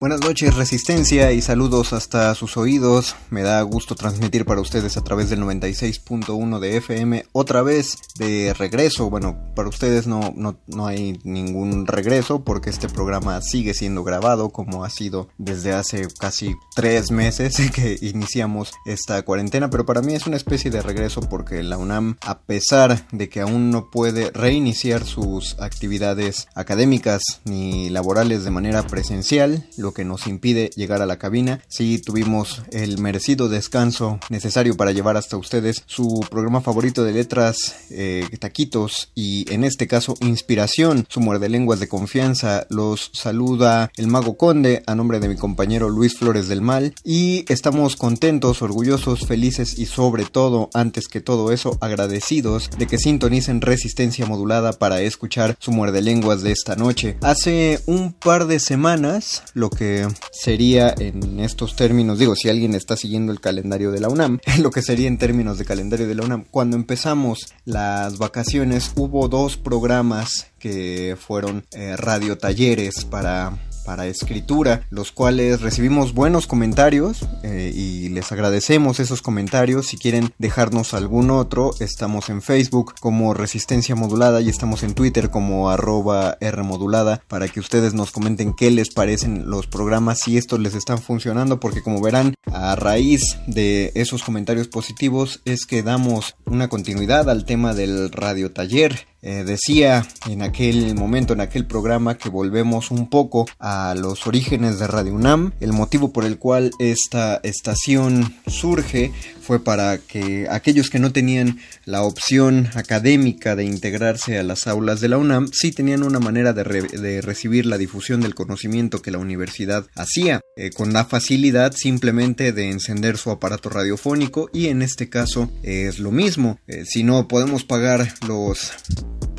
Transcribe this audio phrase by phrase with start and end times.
[0.00, 3.16] Buenas noches Resistencia y saludos hasta sus oídos.
[3.30, 8.54] Me da gusto transmitir para ustedes a través del 96.1 de FM otra vez de
[8.54, 9.10] regreso.
[9.10, 14.50] Bueno, para ustedes no, no, no, hay ningún regreso porque este programa sigue siendo grabado
[14.50, 19.68] como ha sido desde hace casi tres meses que iniciamos esta cuarentena.
[19.68, 23.40] Pero para mí es una especie de regreso porque la UNAM, a pesar de que
[23.40, 30.26] aún no puede reiniciar sus actividades académicas ni laborales de manera presencial, lo que nos
[30.26, 31.60] impide llegar a la cabina.
[31.68, 37.76] Sí tuvimos el merecido descanso necesario para llevar hasta ustedes su programa favorito de letras,
[37.90, 42.66] eh, taquitos y en este caso inspiración, su muerde lenguas de confianza.
[42.70, 47.44] Los saluda el mago conde a nombre de mi compañero Luis Flores del Mal y
[47.52, 53.60] estamos contentos, orgullosos, felices y sobre todo, antes que todo eso, agradecidos de que sintonicen
[53.60, 57.16] resistencia modulada para escuchar su muerde lenguas de esta noche.
[57.22, 62.96] Hace un par de semanas, lo que sería en estos términos, digo, si alguien está
[62.96, 66.24] siguiendo el calendario de la UNAM, lo que sería en términos de calendario de la
[66.24, 73.56] UNAM, cuando empezamos las vacaciones hubo dos programas que fueron eh, radiotalleres para
[73.88, 79.86] para escritura, los cuales recibimos buenos comentarios eh, y les agradecemos esos comentarios.
[79.86, 85.30] Si quieren dejarnos algún otro, estamos en Facebook como Resistencia Modulada y estamos en Twitter
[85.30, 90.60] como arroba Rmodulada para que ustedes nos comenten qué les parecen los programas, si estos
[90.60, 96.36] les están funcionando, porque como verán, a raíz de esos comentarios positivos es que damos
[96.44, 102.16] una continuidad al tema del radio taller eh, decía en aquel momento, en aquel programa,
[102.16, 105.52] que volvemos un poco a los orígenes de Radio UNAM.
[105.60, 109.12] El motivo por el cual esta estación surge
[109.48, 115.00] fue para que aquellos que no tenían la opción académica de integrarse a las aulas
[115.00, 119.16] de la UNAM, sí tenían una manera de, recibir la difusión del conocimiento que la
[119.16, 125.08] universidad hacía, eh, con la facilidad simplemente de encender su aparato radiofónico y en este
[125.08, 126.60] caso es lo mismo.
[126.66, 128.72] Eh, si no podemos pagar los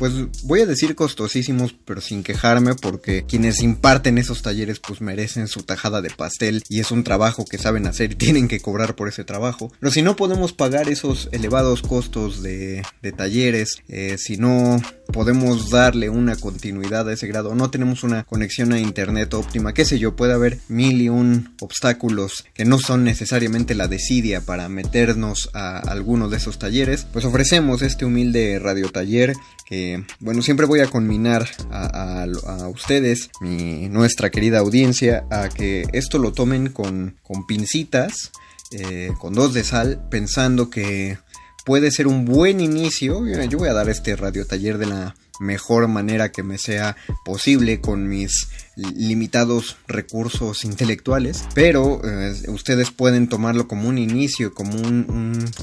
[0.00, 5.46] pues voy a decir costosísimos, pero sin quejarme porque quienes imparten esos talleres pues merecen
[5.46, 8.96] su tajada de pastel y es un trabajo que saben hacer y tienen que cobrar
[8.96, 9.70] por ese trabajo.
[10.00, 12.82] Si no podemos pagar esos elevados costos de,
[13.18, 14.80] talleres, eh, si no
[15.12, 19.84] podemos darle una continuidad a ese grado, no tenemos una conexión a internet óptima, qué
[19.84, 24.70] sé yo, puede haber mil y un obstáculos que no son necesariamente la desidia para
[24.70, 29.34] meternos a alguno de esos talleres, pues ofrecemos este humilde radio taller
[29.66, 32.26] que, bueno, siempre voy a conminar a,
[32.72, 38.32] ustedes, nuestra querida audiencia, a que esto lo tomen con, con pincitas,
[38.72, 41.18] eh, con dos de sal, pensando que
[41.64, 43.26] puede ser un buen inicio.
[43.26, 47.80] Yo voy a dar este radio taller de la mejor manera que me sea posible
[47.80, 48.48] con mis
[48.94, 55.00] limitados recursos intelectuales, pero eh, ustedes pueden tomarlo como un inicio, como un,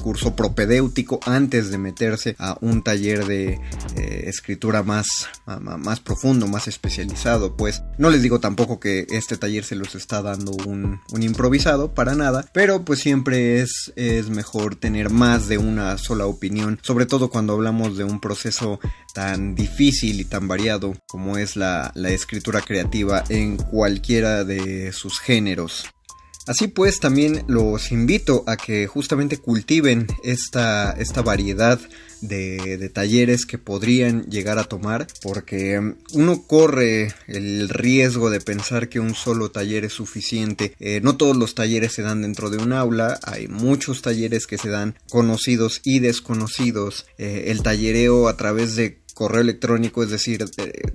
[0.02, 3.60] curso propedéutico antes de meterse a un taller de
[3.96, 5.06] eh, escritura más,
[5.46, 7.56] más profundo, más especializado.
[7.56, 11.94] Pues no les digo tampoco que este taller se los está dando un, un improvisado,
[11.94, 17.06] para nada, pero pues siempre es, es mejor tener más de una sola opinión, sobre
[17.06, 18.80] todo cuando hablamos de un proceso
[19.14, 25.20] tan difícil y tan variado como es la, la escritura creativa en cualquiera de sus
[25.20, 25.86] géneros.
[26.48, 31.78] Así pues, también los invito a que justamente cultiven esta, esta variedad
[32.22, 38.88] de, talleres que podrían llegar a tomar porque um, uno corre el riesgo de pensar
[38.88, 42.56] que un solo taller es suficiente eh, no todos los talleres se dan dentro de
[42.56, 48.36] un aula hay muchos talleres que se dan conocidos y desconocidos eh, el tallereo a
[48.36, 50.44] través de correo electrónico, es decir,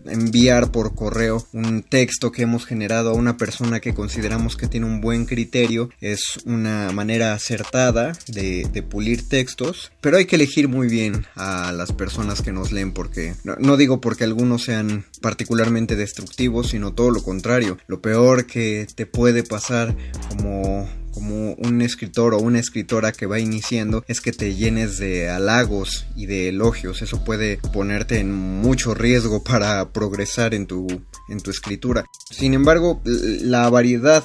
[0.06, 4.86] enviar por correo un texto que hemos generado a una persona que consideramos que tiene
[4.86, 10.88] un buen criterio, es una manera acertada de, pulir textos, pero hay que elegir muy
[10.88, 16.70] bien a las personas que nos leen porque no digo porque algunos sean particularmente destructivos,
[16.70, 19.98] sino todo lo contrario, lo peor que te puede pasar
[20.30, 25.30] como como un escritor o una escritora que va iniciando es que te llenes de
[25.30, 27.02] halagos y de elogios.
[27.02, 30.88] Eso puede ponerte en mucho riesgo para progresar en tu,
[31.30, 32.06] en tu escritura.
[32.30, 34.24] Sin embargo, la variedad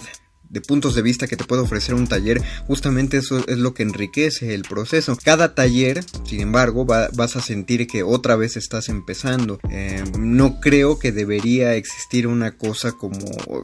[0.51, 3.83] de puntos de vista que te puede ofrecer un taller, justamente eso es lo que
[3.83, 5.17] enriquece el proceso.
[5.23, 9.61] Cada taller, sin embargo, vas a sentir que otra vez estás empezando.
[9.71, 13.19] Eh, no creo que debería existir una cosa como...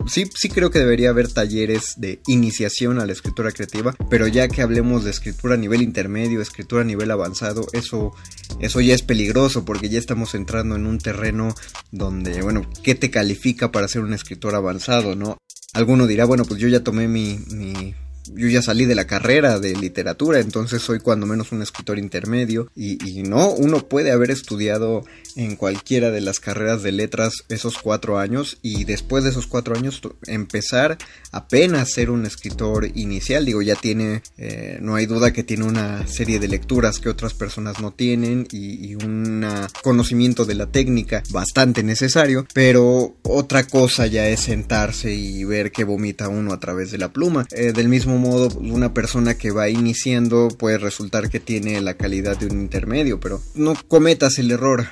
[0.06, 4.48] Sí, sí creo que debería haber talleres de iniciación a la escritura creativa, pero ya
[4.48, 8.12] que hablemos de escritura a nivel intermedio, escritura a nivel avanzado, eso,
[8.60, 11.54] eso ya es peligroso porque ya estamos entrando en un terreno
[11.90, 15.36] donde, bueno, ¿qué te califica para ser un escritor avanzado, no?
[15.74, 17.94] Alguno dirá, bueno, pues yo ya tomé mi, mi
[18.32, 22.70] yo ya salí de la carrera de literatura, entonces soy cuando menos un escritor intermedio
[22.74, 25.04] y, no, uno puede haber estudiado
[25.36, 29.76] en cualquiera de las carreras de letras esos cuatro años y después de esos cuatro
[29.76, 30.98] años empezar
[31.32, 36.06] apenas ser un escritor inicial, digo, ya tiene, eh, no hay duda que tiene una
[36.06, 39.44] serie de lecturas que otras personas no tienen y, un
[39.82, 45.82] conocimiento de la técnica bastante necesario, pero otra cosa ya es sentarse y ver que
[45.82, 49.68] vomita uno a través de la pluma, eh, del mismo modo, una persona que va
[49.68, 54.86] iniciando puede resultar que tiene la calidad de un intermedio, pero no cometas el error,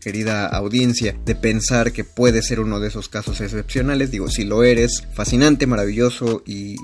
[0.00, 4.10] querida audiencia, de pensar que puede ser uno de esos casos excepcionales.
[4.10, 6.76] Digo, si lo eres, fascinante, maravilloso y,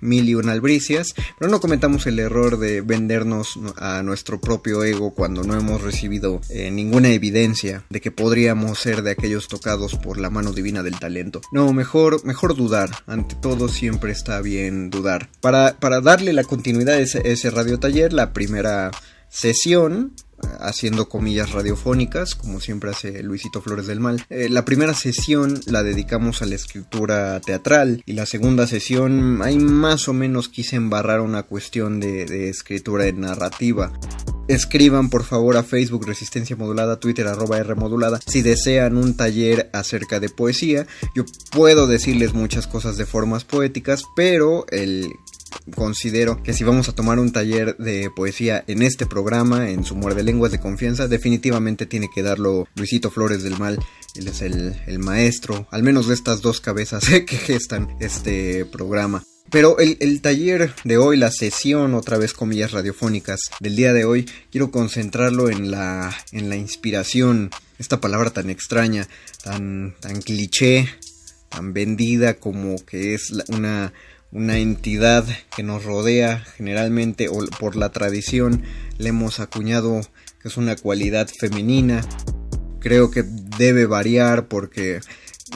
[0.00, 5.14] mil y una albricias, pero no cometamos el error de vendernos a nuestro propio ego
[5.14, 10.18] cuando no hemos recibido eh, ninguna evidencia de que podríamos ser de aquellos tocados por
[10.18, 11.40] la mano divina del talento.
[11.50, 12.90] No, mejor, mejor dudar.
[13.06, 15.28] Ante todo siempre está bien dudar.
[15.40, 18.90] Para, darle la continuidad a ese, radio taller, la primera
[19.28, 20.14] sesión
[20.60, 24.24] haciendo comillas radiofónicas, como siempre hace Luisito Flores del Mal.
[24.30, 29.58] Eh, la primera sesión la dedicamos a la escritura teatral y la segunda sesión ahí
[29.58, 33.92] más o menos quise embarrar una cuestión de, de escritura narrativa.
[34.48, 37.74] Escriban por favor a Facebook Resistencia Modulada, Twitter arroba R
[38.26, 40.86] si desean un taller acerca de poesía.
[41.14, 45.12] Yo puedo decirles muchas cosas de formas poéticas, pero el
[45.74, 49.94] considero que si vamos a tomar un taller de poesía en este programa, en su
[49.94, 53.78] muerde lenguas de confianza, definitivamente tiene que darlo Luisito Flores del Mal.
[54.14, 59.22] Él es el, el maestro, al menos de estas dos cabezas que gestan este programa.
[59.52, 64.26] Pero el, taller de hoy, la sesión, otra vez comillas radiofónicas del día de hoy,
[64.50, 69.06] quiero concentrarlo en la, en la inspiración, esta palabra tan extraña,
[69.44, 70.88] tan, tan cliché,
[71.50, 73.92] tan vendida como que es una,
[74.32, 78.62] una entidad que nos rodea generalmente o por la tradición
[78.98, 80.00] le hemos acuñado
[80.40, 82.00] que es una cualidad femenina.
[82.80, 85.00] Creo que debe variar porque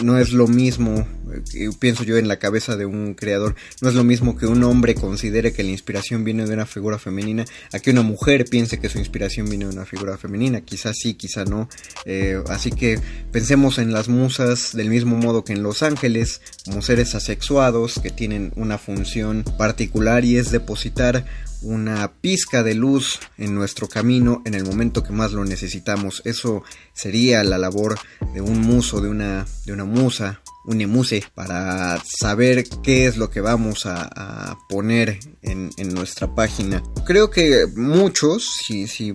[0.02, 1.06] no es lo mismo,
[1.54, 4.62] eh, pienso yo en la cabeza de un creador, no es lo mismo que un
[4.64, 8.78] hombre considere que la inspiración viene de una figura femenina a que una mujer piense
[8.78, 11.68] que su inspiración viene de una figura femenina, quizás sí, quizá no.
[12.04, 12.98] Eh, así que
[13.32, 18.10] pensemos en las musas del mismo modo que en los ángeles, como seres asexuados que
[18.10, 21.24] tienen una función particular y es depositar
[21.62, 26.22] una pizca de luz en nuestro camino en el momento que más lo necesitamos.
[26.24, 27.98] Eso sería la labor
[28.34, 33.30] de un muso, de una, de una musa, un emuse, para saber qué es lo
[33.30, 36.82] que vamos a, poner en, nuestra página.
[37.04, 39.14] Creo que muchos, si,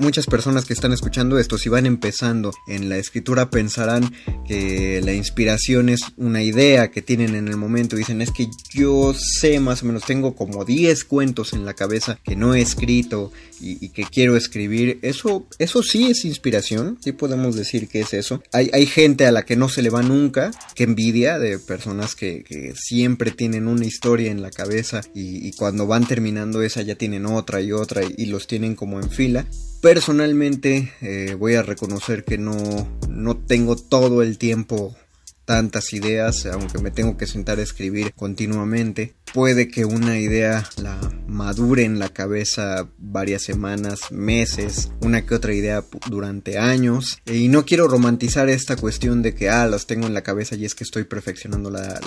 [0.00, 4.12] muchas personas que están escuchando esto, si van empezando en la escritura, pensarán
[4.46, 7.96] que la inspiración es una idea que tienen en el momento.
[7.96, 12.18] Dicen, es que yo sé más o menos, tengo como 10 cuentos en la cabeza
[12.24, 13.30] que no he escrito
[13.62, 18.42] y, que quiero escribir, eso, eso sí es inspiración, sí podemos decir que es eso.
[18.52, 22.14] Hay, hay gente a la que no se le va nunca, que envidia de personas
[22.14, 22.42] que,
[22.74, 27.60] siempre tienen una historia en la cabeza y, cuando van terminando esa ya tienen otra
[27.60, 29.46] y otra y, los tienen como en fila.
[29.80, 34.96] Personalmente eh, voy a reconocer que no, no tengo todo el tiempo
[35.44, 39.14] tantas ideas, aunque me tengo que sentar a escribir continuamente.
[39.32, 45.54] Puede que una idea la madure en la cabeza varias semanas, meses, una que otra
[45.54, 47.22] idea durante años.
[47.24, 50.66] Y no quiero romantizar esta cuestión de que, ah, las tengo en la cabeza y
[50.66, 51.98] es que estoy perfeccionando la,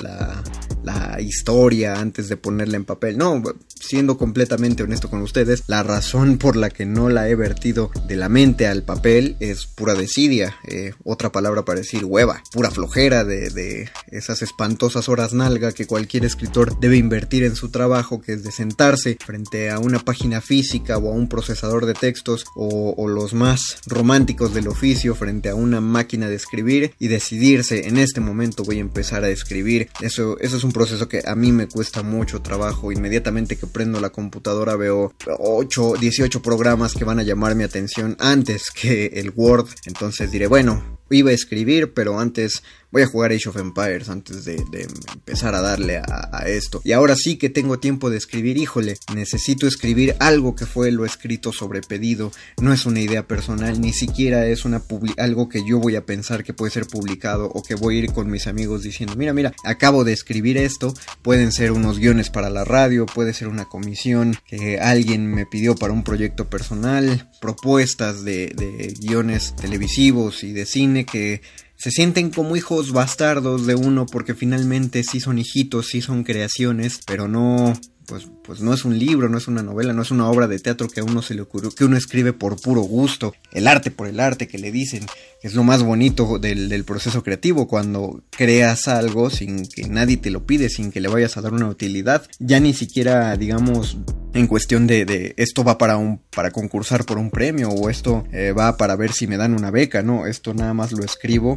[0.83, 3.17] la, historia antes de ponerla en papel.
[3.17, 3.41] No,
[3.79, 8.15] siendo completamente honesto con ustedes, la razón por la que no la he vertido de
[8.15, 10.55] la mente al papel es pura desidia.
[10.67, 16.25] Eh, otra palabra para decir hueva, pura flojera de, esas espantosas horas nalga que cualquier
[16.25, 20.97] escritor debe invertir en su trabajo, que es de sentarse frente a una página física
[20.97, 25.79] o a un procesador de textos o, los más románticos del oficio frente a una
[25.79, 29.89] máquina de escribir y decidirse en este momento voy a empezar a escribir.
[30.01, 32.91] Eso, eso es un proceso que a mí me cuesta mucho trabajo.
[32.91, 38.17] Inmediatamente que prendo la computadora veo 8, 18 programas que van a llamar mi atención
[38.19, 39.67] antes que el Word.
[39.85, 42.63] Entonces diré, bueno, iba a escribir, pero antes
[42.95, 44.55] voy a jugar Age of Empires antes de,
[45.13, 46.79] empezar a darle a, esto.
[46.85, 51.03] Y ahora sí que tengo tiempo de escribir, híjole, necesito escribir algo que fue lo
[51.03, 52.31] escrito sobre pedido.
[52.61, 54.81] No es una idea personal, ni siquiera es una
[55.17, 58.13] algo que yo voy a pensar que puede ser publicado o que voy a ir
[58.13, 60.93] con mis amigos diciendo, mira, mira, acabo de escribir esto.
[61.21, 65.75] Pueden ser unos guiones para la radio, puede ser una comisión que alguien me pidió
[65.75, 71.41] para un proyecto personal, propuestas de, de guiones televisivos y de cine que
[71.77, 76.99] se sienten como hijos bastardos de uno porque finalmente sí son hijitos, sí son creaciones,
[77.05, 77.73] pero no
[78.07, 80.59] pues, pues no es un libro, no es una novela, no es una obra de
[80.59, 83.91] teatro que a uno se le ocurrió, que uno escribe por puro gusto, el arte
[83.91, 85.05] por el arte que le dicen,
[85.41, 90.29] que es lo más bonito del, proceso creativo, cuando creas algo sin que nadie te
[90.29, 93.97] lo pide, sin que le vayas a dar una utilidad, ya ni siquiera, digamos,
[94.33, 98.25] en cuestión de, de esto va para un, para concursar por un premio, o esto
[98.31, 101.55] eh, va para ver si me dan una beca, no, esto nada más lo escribo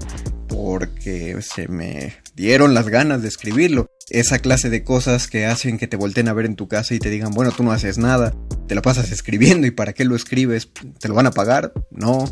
[0.48, 3.90] porque se me dieron las ganas de escribirlo.
[4.10, 6.98] Esa clase de cosas que hacen que te volteen a ver en tu casa y
[6.98, 8.34] te digan, bueno, tú no haces nada,
[8.66, 10.70] te la pasas escribiendo y para qué lo escribes,
[11.00, 11.72] ¿te lo van a pagar?
[11.90, 12.24] No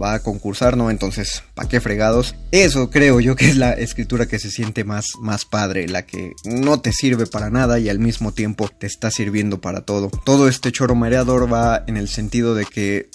[0.00, 0.90] va a concursar, ¿no?
[0.90, 2.34] Entonces, ¿para qué fregados?
[2.52, 6.32] Eso creo yo que es la escritura que se siente más, más padre, la que
[6.44, 10.10] no te sirve para nada y al mismo tiempo te está sirviendo para todo.
[10.24, 13.08] Todo este choro mareador va en el sentido de que,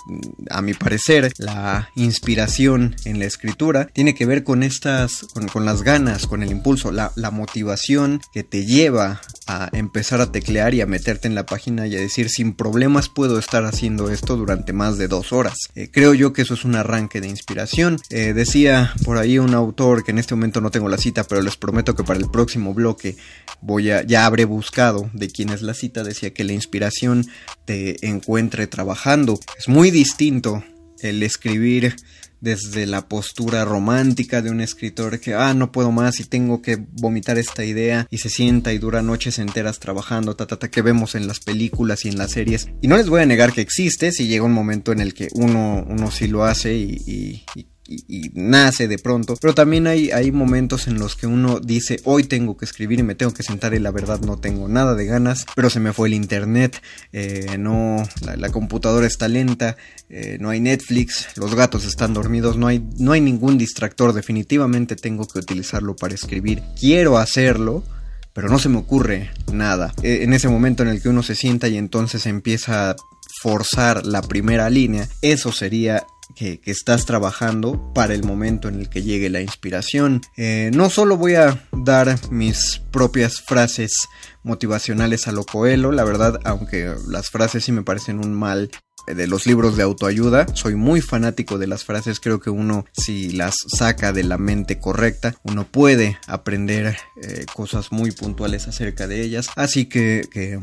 [0.49, 5.81] a mi parecer, la inspiración en la escritura tiene que ver con estas, con, las
[5.81, 10.81] ganas, con el impulso, la, la motivación que te lleva a empezar a teclear y
[10.81, 14.73] a meterte en la página y a decir sin problemas puedo estar haciendo esto durante
[14.73, 15.57] más de dos horas.
[15.75, 17.99] Eh, creo yo que eso es arranque de inspiración.
[18.09, 21.41] Eh, decía por ahí un autor que en este momento no tengo la cita, pero
[21.41, 23.15] les prometo que para el próximo bloque
[23.61, 26.03] voy a, ya habré buscado de quién es la cita.
[26.03, 27.27] Decía que la inspiración
[27.65, 29.39] te encuentre trabajando.
[29.57, 30.63] Es muy distinto
[31.01, 31.95] el escribir
[32.45, 36.77] desde la postura romántica de un escritor que, ah, no puedo más y tengo que
[36.77, 40.83] vomitar esta idea y se sienta y dura noches enteras trabajando, ta, ta, ta, que
[40.83, 42.67] vemos en las películas y en las series.
[42.81, 45.27] Y no les voy a negar que existe, si llega un momento en el que
[45.33, 47.67] uno, uno sí lo hace y, y y,
[48.33, 52.57] nace de pronto, pero también hay, hay momentos en los que uno dice, hoy tengo
[52.57, 55.45] que escribir y me tengo que sentar y la verdad no tengo nada de ganas,
[55.55, 56.81] pero se me fue el internet,
[57.13, 57.97] eh, no,
[58.37, 59.77] la, computadora está lenta,
[60.09, 64.95] eh, no hay Netflix, los gatos están dormidos, no hay, no hay ningún distractor, definitivamente
[64.95, 67.83] tengo que utilizarlo para escribir, quiero hacerlo,
[68.33, 69.93] pero no se me ocurre nada.
[70.03, 72.95] E, en ese momento en el que uno se sienta y entonces empieza a
[73.41, 79.03] forzar la primera línea, eso sería que, estás trabajando para el momento en el que
[79.03, 80.21] llegue la inspiración.
[80.37, 83.91] Eh, no solo voy a dar mis propias frases
[84.43, 88.69] motivacionales a lo coelo, la verdad, aunque las frases sí me parecen un mal
[89.07, 90.47] de los libros de autoayuda.
[90.53, 92.19] Soy muy fanático de las frases.
[92.19, 97.91] Creo que uno, si las saca de la mente correcta, uno puede aprender eh, cosas
[97.91, 99.47] muy puntuales acerca de ellas.
[99.55, 100.59] Así que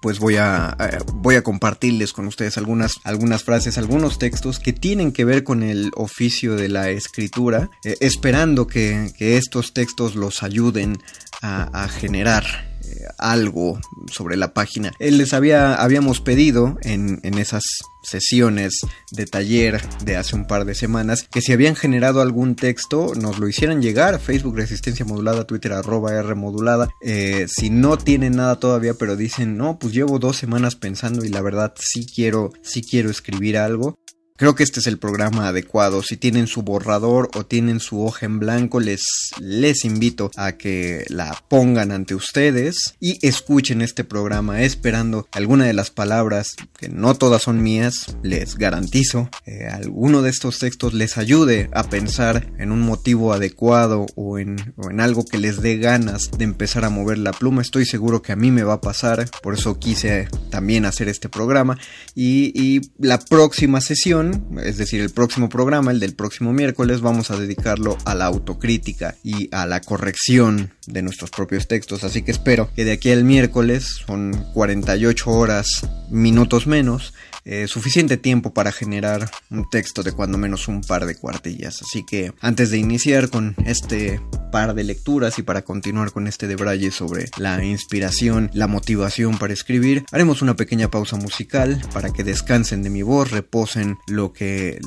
[0.00, 0.76] pues voy a,
[1.14, 5.62] voy a compartirles con ustedes algunas, algunas frases, algunos textos que tienen que ver con
[5.62, 11.02] el oficio de la escritura, eh, esperando que, estos textos los ayuden
[11.42, 12.69] a, generar
[13.18, 13.78] algo
[14.10, 14.92] sobre la página.
[14.98, 17.62] Les había, habíamos pedido en, en esas
[18.02, 18.80] sesiones
[19.10, 23.38] de taller de hace un par de semanas que si habían generado algún texto nos
[23.38, 28.58] lo hicieran llegar Facebook Resistencia Modulada Twitter arroba R modulada eh, si no tienen nada
[28.58, 32.82] todavía pero dicen no pues llevo dos semanas pensando y la verdad sí quiero sí
[32.82, 33.98] quiero escribir algo
[34.40, 36.02] Creo que este es el programa adecuado.
[36.02, 39.02] Si tienen su borrador o tienen su hoja en blanco, les,
[39.38, 45.74] les invito a que la pongan ante ustedes y escuchen este programa esperando alguna de
[45.74, 51.18] las palabras, que no todas son mías, les garantizo, eh, alguno de estos textos les
[51.18, 54.56] ayude a pensar en un motivo adecuado o en,
[54.90, 57.60] en algo que les dé ganas de empezar a mover la pluma.
[57.60, 61.28] Estoy seguro que a mí me va a pasar, por eso quise también hacer este
[61.28, 61.76] programa.
[62.14, 64.29] y la próxima sesión
[64.62, 69.16] es decir, el próximo programa, el del próximo miércoles, vamos a dedicarlo a la autocrítica
[69.22, 72.04] y a la corrección de nuestros propios textos.
[72.04, 78.16] Así que espero que de aquí al miércoles, son 48 horas, minutos menos, eh, suficiente
[78.16, 81.80] tiempo para generar un texto de cuando menos un par de cuartillas.
[81.82, 84.20] Así que antes de iniciar con este
[84.50, 89.52] par de lecturas y para continuar con este debraye sobre la inspiración, la motivación para
[89.52, 94.80] escribir, haremos una pequeña pausa musical para que descansen de mi voz, reposen lo que,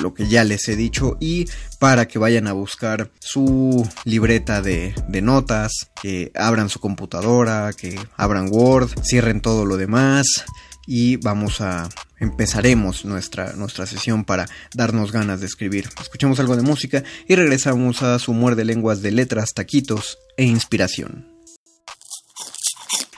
[0.00, 1.46] lo que ya les he dicho y
[1.78, 7.98] para que vayan a buscar su libreta de, de notas, que abran su computadora, que
[8.16, 10.44] abran Word, cierren todo lo demás
[10.86, 11.88] y vamos a
[12.18, 15.88] empezaremos nuestra, nuestra sesión para darnos ganas de escribir.
[16.00, 21.26] Escuchemos algo de música y regresamos a su muerde lenguas de letras, taquitos e inspiración.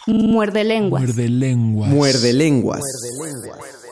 [0.07, 1.03] Muerde lenguas.
[1.03, 1.91] Muerde lenguas.
[1.91, 2.81] Muerde lenguas.
[2.81, 3.86] Muerde lenguas.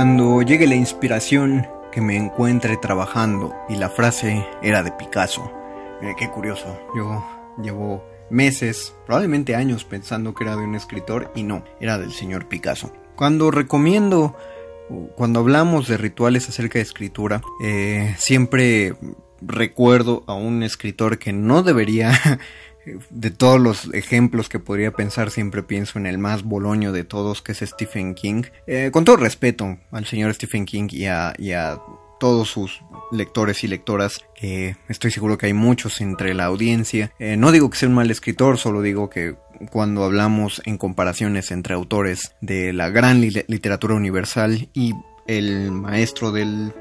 [0.00, 5.52] Cuando llegue la inspiración que me encuentre trabajando y la frase era de Picasso.
[6.00, 6.74] Mira, qué curioso.
[6.96, 7.22] Yo
[7.62, 12.48] llevo meses, probablemente años pensando que era de un escritor y no, era del señor
[12.48, 12.90] Picasso.
[13.14, 14.34] Cuando recomiendo,
[15.16, 18.94] cuando hablamos de rituales acerca de escritura, eh, siempre
[19.42, 22.12] recuerdo a un escritor que no debería
[23.10, 27.42] de todos los ejemplos que podría pensar, siempre pienso en el más boloño de todos,
[27.42, 28.44] que es Stephen King.
[28.66, 31.80] Eh, con todo respeto al señor Stephen King y a,
[32.18, 37.12] todos sus lectores y lectoras, que estoy seguro que hay muchos entre la audiencia.
[37.18, 39.36] Eh, no digo que sea un mal escritor, solo digo que
[39.70, 44.92] cuando hablamos en comparaciones entre autores de la gran literatura universal y
[45.26, 46.74] el maestro del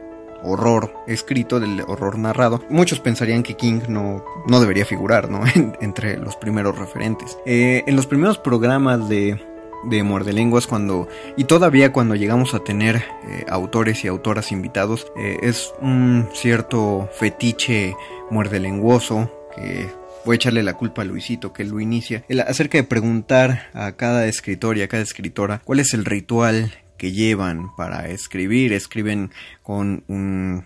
[0.44, 5.42] horror escrito, del horror narrado, muchos pensarían que King no, no debería figurar ¿no?
[5.82, 7.38] entre los primeros referentes.
[7.46, 9.42] Eh, en los primeros programas de,
[9.84, 12.98] de Muerde Lenguas cuando y todavía cuando llegamos a tener
[13.28, 17.96] eh, autores y autoras invitados eh, es un cierto fetiche
[18.30, 19.88] muerde lenguoso que
[20.26, 24.28] voy a echarle la culpa a Luisito que lo inicia, acerca de preguntar a cada
[24.28, 29.32] escritor y a cada escritora cuál es el ritual que llevan para escribir, escriben
[29.64, 30.66] con un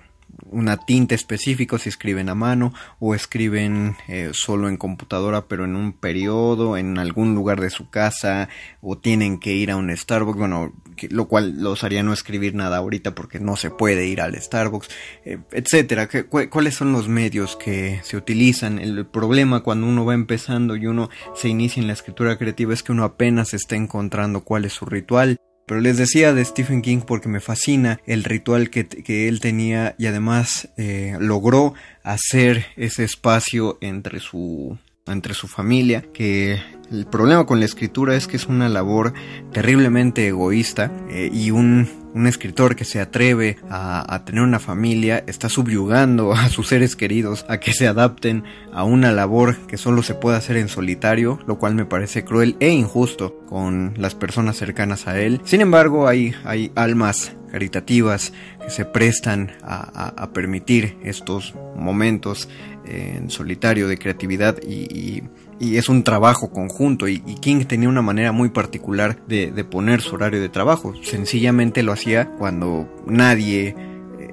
[0.51, 5.75] una tinta específico si escriben a mano o escriben eh, solo en computadora pero en
[5.75, 8.49] un periodo en algún lugar de su casa
[8.81, 10.73] o tienen que ir a un Starbucks bueno
[11.09, 14.89] lo cual los haría no escribir nada ahorita porque no se puede ir al Starbucks
[15.25, 16.07] eh, etcétera.
[16.29, 21.09] Cuáles son los medios que se utilizan el problema cuando uno va empezando y uno
[21.35, 24.85] se inicia en la escritura creativa es que uno apenas está encontrando cuál es su
[24.85, 29.95] ritual pero les decía de Stephen King porque me fascina el ritual que, él tenía
[29.97, 31.73] y además eh, logró
[32.03, 36.61] hacer ese espacio entre su entre su familia, que
[36.93, 39.13] el problema con la escritura es que es una labor
[39.51, 45.49] terriblemente egoísta eh, y un, un, escritor que se atreve a, tener una familia está
[45.49, 50.13] subyugando a sus seres queridos a que se adapten a una labor que solo se
[50.13, 55.07] puede hacer en solitario, lo cual me parece cruel e injusto con las personas cercanas
[55.07, 55.41] a él.
[55.45, 62.49] Sin embargo, hay, hay almas caritativas que se prestan a, permitir estos momentos
[62.85, 65.23] en solitario de creatividad y,
[65.59, 70.41] es un trabajo conjunto y, King tenía una manera muy particular de, poner su horario
[70.41, 70.93] de trabajo.
[71.01, 73.75] Sencillamente lo hacía cuando nadie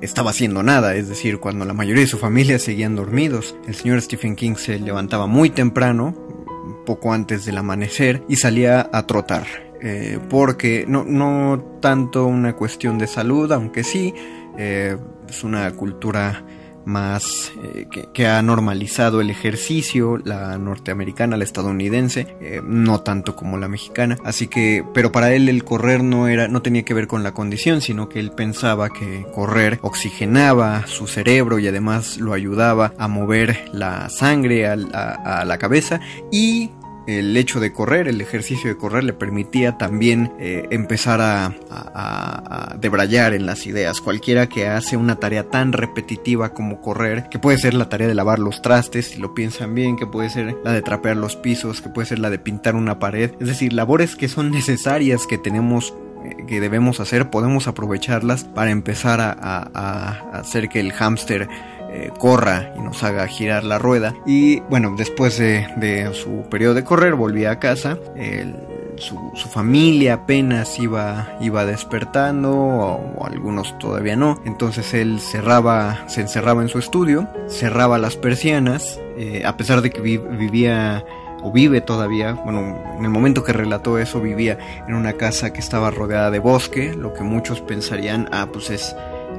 [0.00, 3.56] estaba haciendo nada, es decir, cuando la mayoría de su familia seguían dormidos.
[3.66, 6.14] El señor Stephen King se levantaba muy temprano,
[6.86, 12.98] poco antes del amanecer, y salía a trotar eh, porque no, no tanto una cuestión
[12.98, 14.12] de salud, aunque sí,
[14.58, 14.96] eh,
[15.28, 16.44] es una cultura
[16.84, 23.68] más eh, que, ha normalizado el ejercicio, la norteamericana, la estadounidense, no tanto como la
[23.68, 24.18] mexicana.
[24.24, 27.32] Así que, pero para él el correr no era, no tenía que ver con la
[27.32, 33.08] condición, sino que él pensaba que correr oxigenaba su cerebro y además lo ayudaba a
[33.08, 36.70] mover la sangre a la cabeza y
[37.10, 41.54] el hecho de correr, el ejercicio de correr le permitía también eh, empezar a,
[42.78, 44.00] debrayar en las ideas.
[44.00, 48.14] Cualquiera que hace una tarea tan repetitiva como correr, que puede ser la tarea de
[48.14, 51.80] lavar los trastes, si lo piensan bien, que puede ser la de trapear los pisos,
[51.80, 55.38] que puede ser la de pintar una pared, es decir, labores que son necesarias que
[55.38, 55.94] tenemos
[56.24, 61.48] eh, que debemos hacer, podemos aprovecharlas para empezar a, hacer que el hámster
[61.92, 64.14] eh, corra y nos haga girar la rueda.
[64.26, 67.98] Y bueno, después de, su periodo de correr, volvía a casa.
[68.96, 74.40] su, familia apenas iba, iba despertando, o, algunos todavía no.
[74.44, 79.90] Entonces él cerraba, se encerraba en su estudio, cerraba las persianas, eh, a pesar de
[79.90, 81.04] que vivía
[81.42, 85.60] o vive todavía, bueno, en el momento que relató eso vivía en una casa que
[85.60, 88.94] estaba rodeada de bosque, lo que muchos pensarían, ah, pues es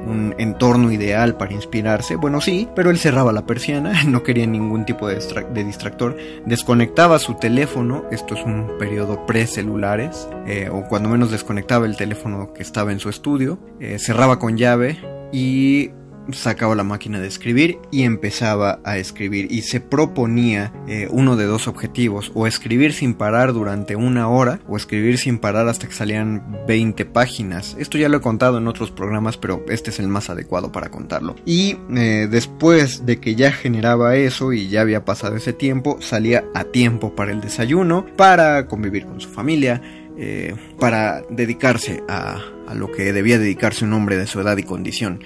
[0.06, 2.16] un entorno ideal para inspirarse.
[2.16, 5.16] Bueno, sí, pero él cerraba la persiana, no quería ningún tipo de,
[5.64, 11.96] distractor, desconectaba su teléfono, esto es un periodo pre-celulares, eh, o cuando menos desconectaba el
[11.96, 14.98] teléfono que estaba en su estudio, eh, cerraba con llave
[15.32, 15.90] y
[16.30, 19.50] sacaba la máquina de escribir y empezaba a escribir.
[19.50, 24.60] Y se proponía eh, uno de dos objetivos o escribir sin parar durante una hora
[24.68, 27.76] o escribir sin parar hasta que salían 20 páginas.
[27.78, 30.90] Esto ya lo he contado en otros programas pero este es el más adecuado para
[30.90, 31.36] contarlo.
[31.44, 36.44] Y eh, después de que ya generaba eso y ya había pasado ese tiempo salía
[36.54, 39.82] a tiempo para el desayuno para convivir con su familia
[40.18, 42.38] eh, para dedicarse a,
[42.74, 45.20] lo que debía dedicarse un hombre de su edad y condición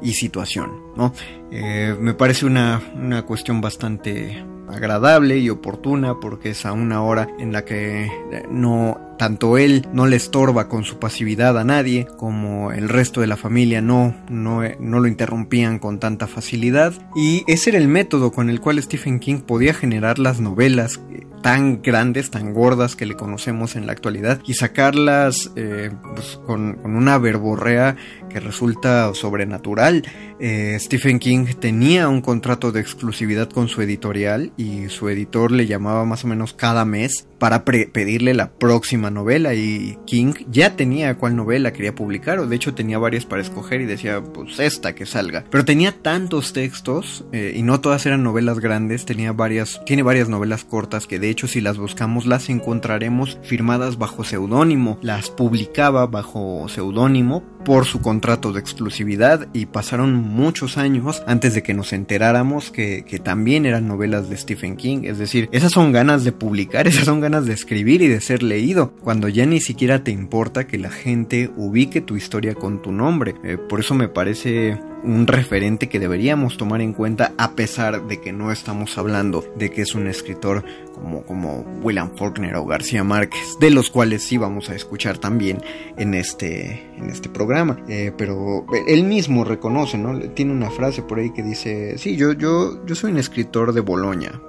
[0.00, 0.91] y situación.
[0.96, 1.12] ¿No?
[1.50, 7.28] Eh, me parece una, una cuestión bastante agradable y oportuna porque es a una hora
[7.38, 12.06] en la que eh, no tanto él no le estorba con su pasividad a nadie
[12.16, 17.44] como el resto de la familia no, no, no lo interrumpían con tanta facilidad y
[17.46, 21.00] ese era el método con el cual Stephen King podía generar las novelas
[21.42, 27.18] tan grandes, tan gordas que le conocemos en la actualidad y sacarlas pues, con, una
[27.18, 27.96] verborrea
[28.30, 30.04] que resulta sobrenatural.
[30.38, 35.68] Eh, Stephen King tenía un contrato de exclusividad con su editorial y su editor le
[35.68, 41.16] llamaba más o menos cada mes para pedirle la próxima novela y King ya tenía
[41.16, 44.94] cuál novela quería publicar o de hecho tenía varias para escoger y decía pues esta
[44.94, 49.80] que salga pero tenía tantos textos eh, y no todas eran novelas grandes tenía varias
[49.84, 55.00] tiene varias novelas cortas que de hecho si las buscamos las encontraremos firmadas bajo seudónimo
[55.02, 61.62] las publicaba bajo seudónimo por su contrato de exclusividad y pasaron muchos años antes de
[61.62, 65.02] que nos enteráramos que, que también eran novelas de Stephen King.
[65.04, 68.42] Es decir esas son ganas de publicar esas son ganas de escribir y de ser
[68.42, 72.92] leído, cuando ya ni siquiera te importa que la gente ubique tu historia con tu
[72.92, 73.34] nombre.
[73.42, 78.20] Eh, por eso me parece un referente que deberíamos tomar en cuenta a pesar de
[78.20, 80.64] que no estamos hablando de que es un escritor
[80.94, 85.60] como, como William Faulkner o García Márquez, de los cuales sí vamos a escuchar también
[85.96, 87.78] en este, en este programa.
[87.88, 90.18] Eh, pero él mismo reconoce, ¿no?
[90.30, 93.80] Tiene una frase por ahí que dice, sí, yo, yo, yo soy un escritor de
[93.80, 94.40] Boloña,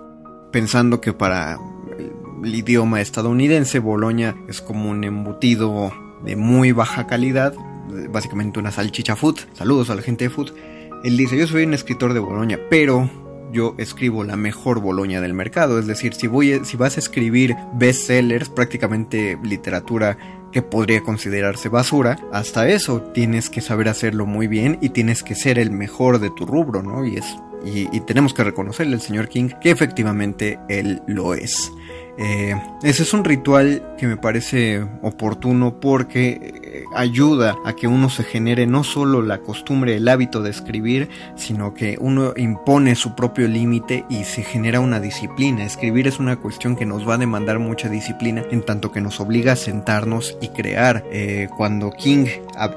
[0.52, 1.58] pensando que para
[2.43, 5.91] el idioma estadounidense Boloña es como un embutido
[6.23, 7.53] de muy baja calidad
[8.10, 9.39] básicamente una salchicha food.
[9.53, 10.51] Saludos a la gente de food.
[11.03, 13.10] Él dice, yo soy un escritor de Boloña, pero
[13.51, 15.79] yo escribo la mejor Boloña del mercado.
[15.79, 20.17] Es decir, si, vas a escribir bestsellers, prácticamente literatura
[20.51, 25.36] que podría considerarse basura, hasta eso tienes que saber hacerlo muy bien y tienes que
[25.36, 27.06] ser el mejor de tu rubro, ¿no?
[27.06, 27.25] Y, es,
[27.65, 31.71] y tenemos que reconocerle al señor King que efectivamente él lo es.
[32.17, 38.10] Eh, ese es un ritual que me parece oportuno porque eh, ayuda a que uno
[38.10, 43.15] se genere no solo la costumbre, el hábito de escribir, sino que uno impone su
[43.15, 45.63] propio límite y se genera una disciplina.
[45.63, 49.19] Escribir es una cuestión que nos va a demandar mucha disciplina en tanto que nos
[49.19, 51.04] obliga a sentarnos y crear.
[51.12, 52.28] Eh, cuando King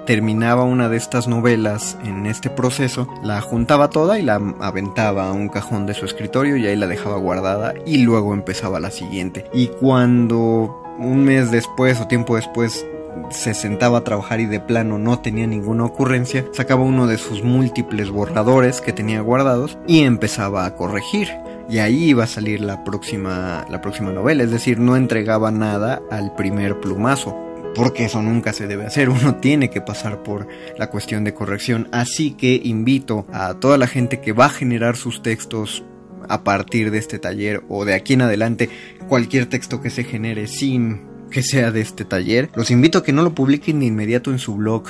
[0.06, 5.32] terminaba una de estas novelas en este proceso, la juntaba toda y la aventaba a
[5.32, 9.25] un cajón de su escritorio y ahí la dejaba guardada y luego empezaba la siguiente
[9.52, 12.84] y cuando un mes después o tiempo después
[13.30, 17.42] se sentaba a trabajar y de plano no tenía ninguna ocurrencia, sacaba uno de sus
[17.42, 21.28] múltiples borradores que tenía guardados y empezaba a corregir.
[21.68, 26.00] Y ahí iba a salir la próxima, la próxima novela, es decir, no entregaba nada
[26.10, 27.36] al primer plumazo,
[27.74, 30.46] porque eso nunca se debe hacer, uno tiene que pasar por
[30.78, 34.96] la cuestión de corrección, así que invito a toda la gente que va a generar
[34.96, 35.84] sus textos
[36.28, 38.68] a partir de este taller o de aquí en adelante
[39.08, 42.50] cualquier texto que se genere sin que sea de este taller.
[42.54, 44.84] Los invito a que no lo publiquen de inmediato en su blog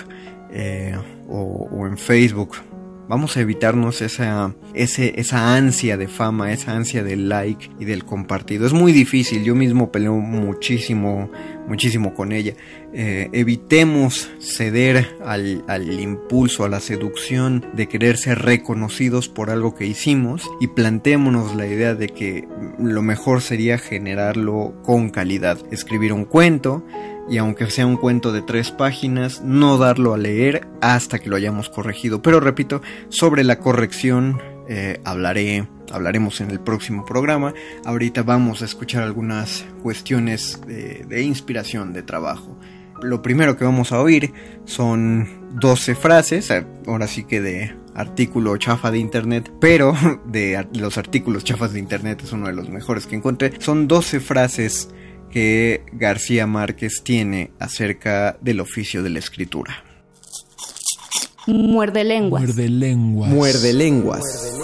[0.51, 0.97] eh,
[1.29, 2.57] o, en Facebook.
[3.09, 8.67] Vamos a evitarnos esa, esa ansia de fama, esa ansia del like y del compartido.
[8.67, 11.31] Es muy difícil, yo mismo peleo muchísimo
[11.67, 12.55] muchísimo con ella.
[12.99, 19.75] Eh, evitemos ceder al, al, impulso, a la seducción de querer ser reconocidos por algo
[19.75, 25.59] que hicimos y planteémonos la idea de que lo mejor sería generarlo con calidad.
[25.71, 26.87] Escribir un cuento
[27.29, 31.37] y aunque sea un cuento de tres páginas, no darlo a leer hasta que lo
[31.37, 32.23] hayamos corregido.
[32.23, 32.81] Pero repito,
[33.11, 37.53] sobre la corrección eh, hablaré, hablaremos en el próximo programa.
[37.85, 42.57] Ahorita vamos a escuchar algunas cuestiones de, inspiración, de trabajo.
[43.03, 44.33] Lo primero que vamos a oír
[44.65, 45.29] son
[45.61, 49.95] 12 frases, eh, ahora sí que de artículo chafa de internet, pero
[50.27, 53.53] de los artículos chafas de internet es uno de los mejores que encontré.
[53.61, 54.91] Son 12 frases
[55.31, 59.83] que García Márquez tiene acerca del oficio de la escritura.
[61.47, 62.43] Muerde lenguas.
[62.43, 63.31] Muerde lenguas.
[63.31, 64.56] Muerde lenguas.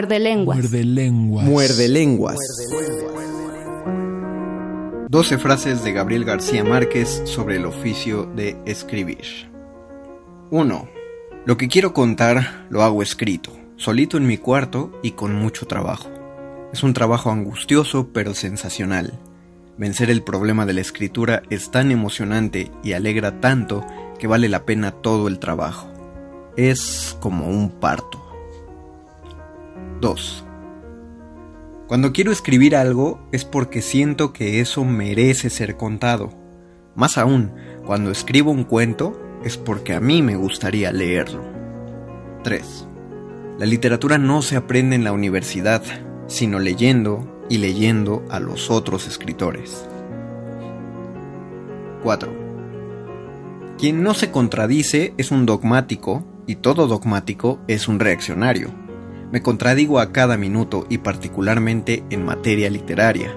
[0.00, 0.56] Muerde lenguas.
[0.56, 1.44] Muerde lenguas.
[1.44, 2.38] Muerde lenguas.
[5.10, 9.50] 12 frases de Gabriel García Márquez sobre el oficio de escribir.
[10.50, 10.88] 1.
[11.44, 16.08] Lo que quiero contar lo hago escrito, solito en mi cuarto y con mucho trabajo.
[16.72, 19.20] Es un trabajo angustioso pero sensacional.
[19.76, 23.84] Vencer el problema de la escritura es tan emocionante y alegra tanto
[24.18, 25.92] que vale la pena todo el trabajo.
[26.56, 28.19] Es como un parto.
[30.00, 30.44] 2.
[31.86, 36.30] Cuando quiero escribir algo es porque siento que eso merece ser contado.
[36.94, 37.52] Más aún,
[37.84, 41.42] cuando escribo un cuento es porque a mí me gustaría leerlo.
[42.44, 42.88] 3.
[43.58, 45.82] La literatura no se aprende en la universidad,
[46.28, 49.86] sino leyendo y leyendo a los otros escritores.
[52.02, 52.32] 4.
[53.76, 58.70] Quien no se contradice es un dogmático y todo dogmático es un reaccionario.
[59.32, 63.32] Me contradigo a cada minuto y particularmente en materia literaria.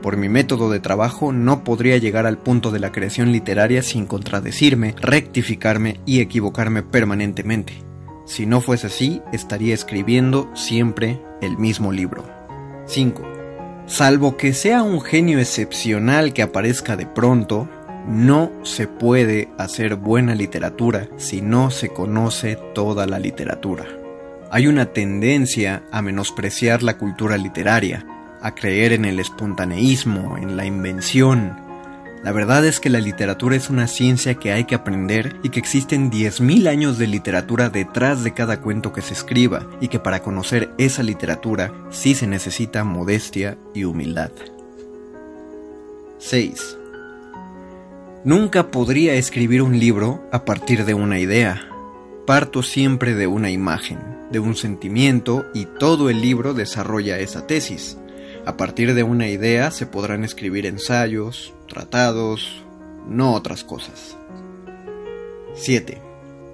[0.00, 4.06] Por mi método de trabajo no podría llegar al punto de la creación literaria sin
[4.06, 7.82] contradecirme, rectificarme y equivocarme permanentemente.
[8.26, 12.24] Si no fuese así, estaría escribiendo siempre el mismo libro.
[12.86, 13.22] 5.
[13.86, 17.68] Salvo que sea un genio excepcional que aparezca de pronto,
[18.06, 24.03] no se puede hacer buena literatura si no se conoce toda la literatura.
[24.54, 28.06] Hay una tendencia a menospreciar la cultura literaria,
[28.40, 31.56] a creer en el espontaneísmo, en la invención,
[32.22, 35.58] la verdad es que la literatura es una ciencia que hay que aprender y que
[35.58, 40.20] existen 10.000 años de literatura detrás de cada cuento que se escriba y que para
[40.20, 44.30] conocer esa literatura sí se necesita modestia y humildad.
[46.18, 46.78] 6.
[48.24, 51.73] Nunca podría escribir un libro a partir de una idea.
[52.26, 53.98] Parto siempre de una imagen,
[54.30, 57.98] de un sentimiento y todo el libro desarrolla esa tesis.
[58.46, 62.64] A partir de una idea se podrán escribir ensayos, tratados,
[63.06, 64.16] no otras cosas.
[65.54, 66.00] 7.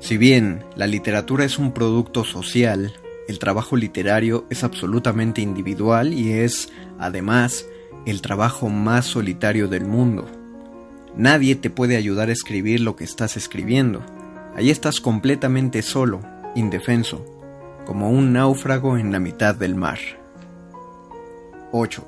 [0.00, 2.92] Si bien la literatura es un producto social,
[3.28, 7.64] el trabajo literario es absolutamente individual y es, además,
[8.06, 10.26] el trabajo más solitario del mundo.
[11.16, 14.02] Nadie te puede ayudar a escribir lo que estás escribiendo.
[14.56, 16.20] Ahí estás completamente solo,
[16.54, 17.24] indefenso,
[17.86, 19.98] como un náufrago en la mitad del mar.
[21.72, 22.04] 8.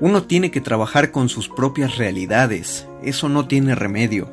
[0.00, 4.30] Uno tiene que trabajar con sus propias realidades, eso no tiene remedio.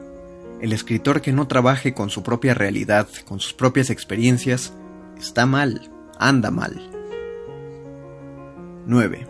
[0.62, 4.74] El escritor que no trabaje con su propia realidad, con sus propias experiencias,
[5.17, 6.89] está mal, anda mal.
[8.86, 9.28] 9.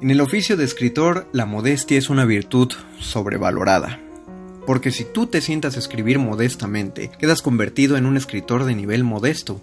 [0.00, 4.00] En el oficio de escritor, la modestia es una virtud sobrevalorada.
[4.68, 9.02] Porque si tú te sientas a escribir modestamente, quedas convertido en un escritor de nivel
[9.02, 9.62] modesto,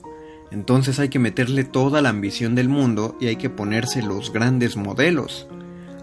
[0.50, 4.76] entonces hay que meterle toda la ambición del mundo y hay que ponerse los grandes
[4.76, 5.46] modelos.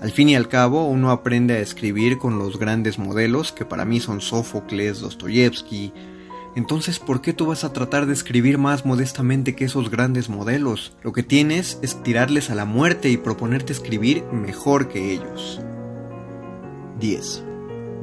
[0.01, 3.85] Al fin y al cabo, uno aprende a escribir con los grandes modelos, que para
[3.85, 5.93] mí son Sófocles, Dostoyevsky.
[6.55, 10.97] Entonces, ¿por qué tú vas a tratar de escribir más modestamente que esos grandes modelos?
[11.03, 15.61] Lo que tienes es tirarles a la muerte y proponerte escribir mejor que ellos.
[17.01, 17.47] 10.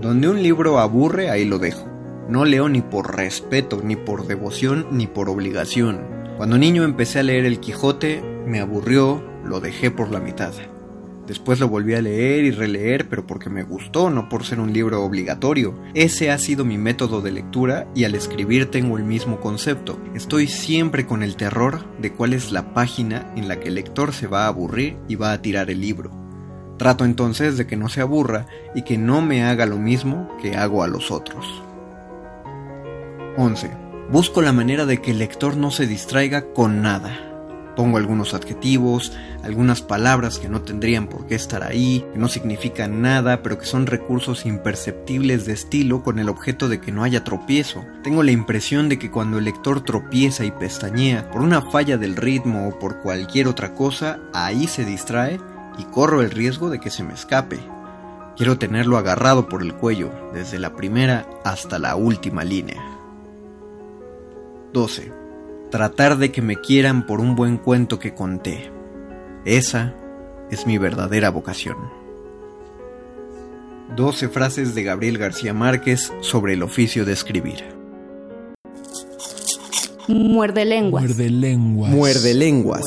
[0.02, 1.86] Donde un libro aburre, ahí lo dejo.
[2.30, 6.00] No leo ni por respeto, ni por devoción, ni por obligación.
[6.38, 10.54] Cuando niño empecé a leer El Quijote, me aburrió, lo dejé por la mitad.
[11.28, 14.72] Después lo volví a leer y releer, pero porque me gustó, no por ser un
[14.72, 15.78] libro obligatorio.
[15.94, 20.00] Ese ha sido mi método de lectura y al escribir tengo el mismo concepto.
[20.16, 24.14] Estoy siempre con el terror de cuál es la página en la que el lector
[24.14, 26.29] se va a aburrir y va a tirar el libro.
[26.80, 30.56] Trato entonces de que no se aburra y que no me haga lo mismo que
[30.56, 31.46] hago a los otros.
[33.36, 33.70] 11.
[34.10, 37.26] Busco la manera de que el lector no se distraiga con nada.
[37.76, 39.12] Pongo algunos adjetivos,
[39.44, 43.66] algunas palabras que no tendrían por qué estar ahí, que no significan nada, pero que
[43.66, 47.84] son recursos imperceptibles de estilo con el objeto de que no haya tropiezo.
[48.04, 52.16] Tengo la impresión de que cuando el lector tropieza y pestañea por una falla del
[52.16, 55.40] ritmo o por cualquier otra cosa, ahí se distrae
[55.80, 57.58] y corro el riesgo de que se me escape.
[58.36, 62.82] Quiero tenerlo agarrado por el cuello, desde la primera hasta la última línea.
[64.74, 65.12] 12.
[65.72, 68.72] Tratar de que me quieran por un buen cuento que conté.
[69.46, 69.96] Esa
[70.52, 71.78] es mi verdadera vocación.
[73.96, 77.64] 12 frases de Gabriel García Márquez sobre el oficio de escribir.
[80.08, 81.04] Muerde lenguas.
[81.04, 81.92] Muerde lenguas.
[81.92, 82.84] Muerde lenguas.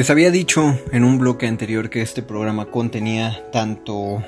[0.00, 4.24] Les había dicho en un bloque anterior que este programa contenía tanto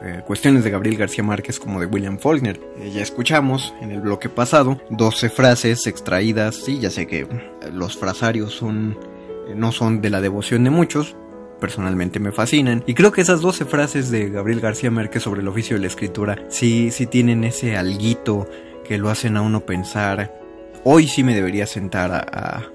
[0.00, 2.60] eh, cuestiones de Gabriel García Márquez como de William Faulkner.
[2.78, 7.26] Eh, ya escuchamos en el bloque pasado 12 frases extraídas, sí, ya sé que
[7.72, 8.96] los frasarios son,
[9.48, 11.16] eh, no son de la devoción de muchos,
[11.58, 12.84] personalmente me fascinan.
[12.86, 15.88] Y creo que esas 12 frases de Gabriel García Márquez sobre el oficio de la
[15.88, 18.48] escritura sí, sí tienen ese alguito
[18.86, 20.45] que lo hacen a uno pensar
[20.88, 22.12] hoy sí me debería sentar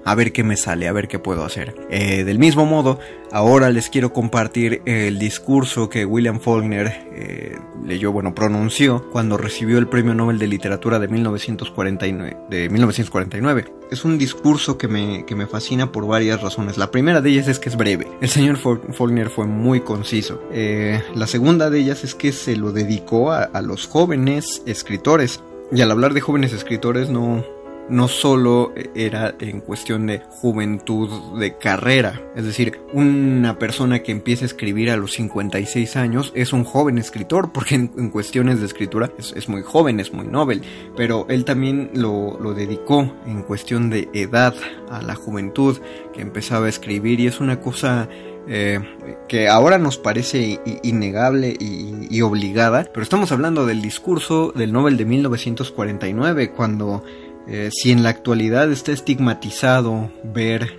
[0.04, 1.74] a, ver qué me sale, a ver qué puedo hacer.
[1.88, 2.98] Eh, del mismo modo,
[3.32, 7.56] ahora les quiero compartir el discurso que William Faulkner eh,
[7.86, 12.36] leyó, bueno, pronunció cuando recibió el Premio Nobel de Literatura de 1949.
[12.50, 13.64] De 1949.
[13.90, 16.76] Es un discurso que me, que me fascina por varias razones.
[16.76, 18.08] La primera de ellas es que es breve.
[18.20, 20.42] El señor Faulkner fue muy conciso.
[20.52, 25.40] Eh, la segunda de ellas es que se lo dedicó a los jóvenes escritores.
[25.74, 27.42] Y al hablar de jóvenes escritores no,
[27.88, 34.44] no solo era en cuestión de juventud de carrera, es decir, una persona que empieza
[34.44, 39.12] a escribir a los 56 años es un joven escritor, porque en, cuestiones de escritura
[39.18, 40.62] es, muy joven, es muy noble,
[40.96, 44.54] pero él también lo, dedicó en cuestión de edad
[44.90, 45.78] a la juventud
[46.12, 48.08] que empezaba a escribir y es una cosa
[48.46, 48.80] eh,
[49.28, 54.96] que ahora nos parece innegable y, y, obligada, pero estamos hablando del discurso del Nobel
[54.96, 57.02] de 1949, cuando
[57.48, 60.78] eh, si en la actualidad está estigmatizado ver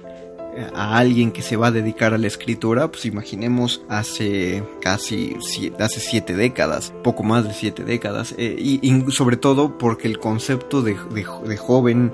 [0.56, 5.36] eh, a alguien que se va a dedicar a la escritura, pues imaginemos hace casi
[5.80, 10.82] hace siete décadas, poco más de siete décadas, eh, y, sobre todo porque el concepto
[10.82, 12.14] de, joven,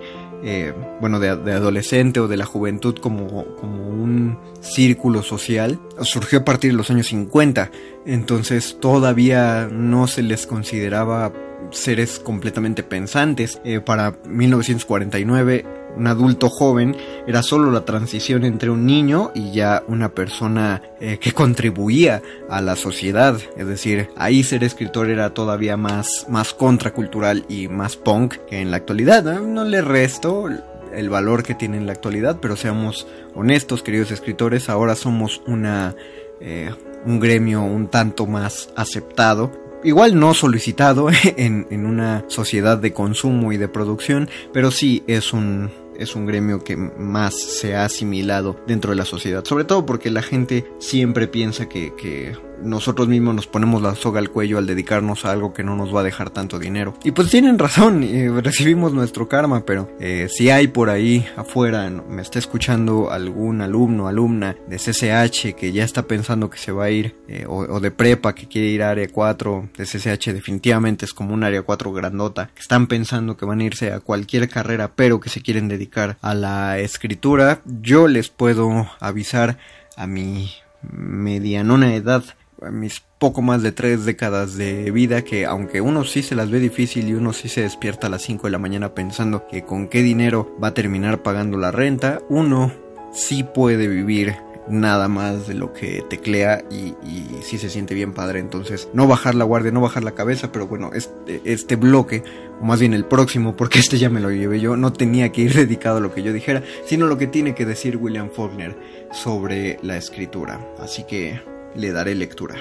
[1.00, 6.72] bueno, de, adolescente o de la juventud como, como un círculo social surgió a partir
[6.72, 7.72] de los años 50,
[8.06, 11.34] entonces todavía no se les consideraba
[11.72, 13.62] seres completamente pensantes.
[13.64, 16.95] Eh, para 1949, un adulto joven
[17.28, 22.62] era solo la transición entre un niño y ya una persona eh, que contribuía a
[22.62, 23.39] la sociedad.
[23.57, 28.72] Es decir, ahí ser escritor era todavía más, más contracultural y más punk que en
[28.72, 29.24] la actualidad.
[29.41, 30.49] No, le resto
[30.93, 35.95] el valor que tiene en la actualidad, pero seamos honestos, queridos escritores, ahora somos una...
[36.41, 36.72] Eh,
[37.05, 39.51] un gremio un tanto más aceptado
[39.84, 45.34] igual no solicitado en, en, una sociedad de consumo y de producción, pero sí es
[45.34, 49.86] un, es un gremio que más se ha asimilado dentro de la sociedad, sobre todo
[49.86, 54.57] porque la gente siempre piensa que, que nosotros mismos nos ponemos la soga al cuello
[54.57, 56.93] al dedicarnos a algo que no nos va a dejar tanto dinero.
[57.03, 58.01] Y pues tienen razón,
[58.43, 64.07] recibimos nuestro karma, pero eh, si hay por ahí afuera, me está escuchando algún alumno,
[64.07, 67.91] alumna de CCH que ya está pensando que se va a ir, eh, o, de
[67.91, 71.91] prepa que quiere ir a área 4, de CCH definitivamente es como un área 4
[71.93, 75.68] grandota, que están pensando que van a irse a cualquier carrera, pero que se quieren
[75.68, 79.57] dedicar a la escritura, yo les puedo avisar
[79.95, 80.51] a mi
[80.82, 82.24] medianona edad
[82.72, 86.60] mis poco más de tres décadas de vida que aunque uno sí se las ve
[86.60, 89.88] difícil y uno sí se despierta a las 5 de la mañana pensando que con
[89.88, 92.72] qué dinero va a terminar pagando la renta, uno
[93.12, 94.36] sí puede vivir
[94.70, 98.39] nada más de lo que teclea y, y sí se siente bien padre.
[98.39, 102.24] Entonces, no bajar la guardia, no bajar la cabeza, pero bueno, este, este bloque,
[102.62, 105.41] o más bien el próximo, porque este ya me lo llevé yo, no tenía que
[105.41, 108.78] ir dedicado a lo que yo dijera, sino lo que tiene que decir William Faulkner
[109.12, 110.60] sobre la escritura.
[110.80, 111.41] Así que
[111.76, 112.55] le daré lectura.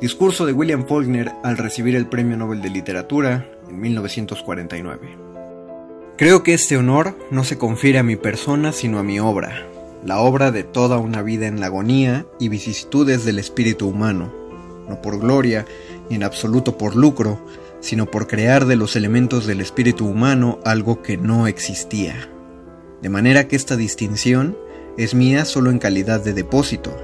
[0.00, 5.16] Discurso de William Faulkner al recibir el Premio Nobel de Literatura en 1949.
[6.16, 9.66] Creo que este honor no se confiere a mi persona sino a mi obra,
[10.04, 14.32] la obra de toda una vida en la agonía y vicisitudes del espíritu humano,
[14.88, 15.64] no por gloria
[16.10, 17.38] ni en absoluto por lucro,
[17.80, 22.28] sino por crear de los elementos del espíritu humano algo que no existía.
[23.00, 24.56] De manera que esta distinción
[24.96, 26.96] es mía solo en calidad de depósito,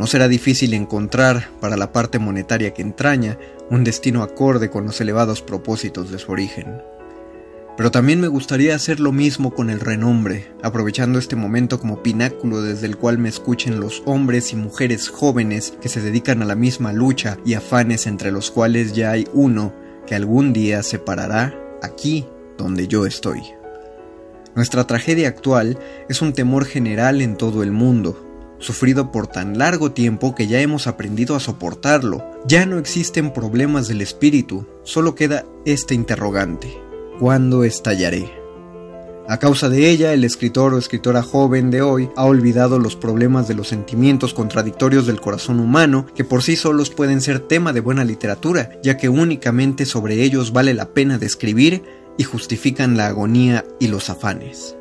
[0.00, 3.36] no será difícil encontrar, para la parte monetaria que entraña,
[3.68, 6.80] un destino acorde con los elevados propósitos de su origen.
[7.76, 12.62] Pero también me gustaría hacer lo mismo con el renombre, aprovechando este momento como pináculo
[12.62, 16.54] desde el cual me escuchen los hombres y mujeres jóvenes que se dedican a la
[16.54, 19.74] misma lucha y afanes entre los cuales ya hay uno
[20.06, 22.24] que algún día se parará aquí
[22.56, 23.42] donde yo estoy.
[24.54, 25.78] Nuestra tragedia actual
[26.08, 28.29] es un temor general en todo el mundo,
[28.60, 32.24] sufrido por tan largo tiempo que ya hemos aprendido a soportarlo.
[32.46, 36.80] Ya no existen problemas del espíritu, solo queda este interrogante.
[37.18, 38.40] ¿Cuándo estallaré?
[39.28, 43.46] A causa de ella, el escritor o escritora joven de hoy ha olvidado los problemas
[43.46, 47.80] de los sentimientos contradictorios del corazón humano, que por sí solos pueden ser tema de
[47.80, 51.84] buena literatura, ya que únicamente sobre ellos vale la pena describir
[52.18, 54.76] y justifican la agonía y los afanes.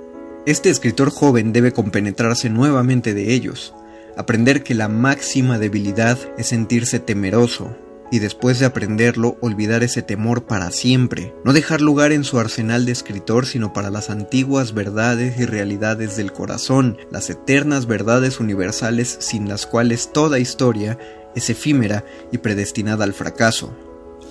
[0.49, 3.75] Este escritor joven debe compenetrarse nuevamente de ellos,
[4.17, 7.77] aprender que la máxima debilidad es sentirse temeroso,
[8.09, 12.87] y después de aprenderlo olvidar ese temor para siempre, no dejar lugar en su arsenal
[12.87, 19.17] de escritor sino para las antiguas verdades y realidades del corazón, las eternas verdades universales
[19.19, 20.97] sin las cuales toda historia
[21.35, 23.77] es efímera y predestinada al fracaso,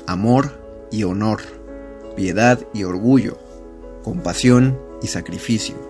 [0.09, 1.43] amor y honor,
[2.17, 3.39] piedad y orgullo,
[4.03, 5.88] compasión y sacrificio.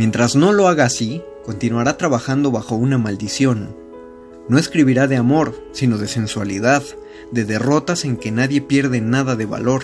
[0.00, 3.76] Mientras no lo haga así, continuará trabajando bajo una maldición.
[4.48, 6.82] No escribirá de amor, sino de sensualidad,
[7.32, 9.82] de derrotas en que nadie pierde nada de valor,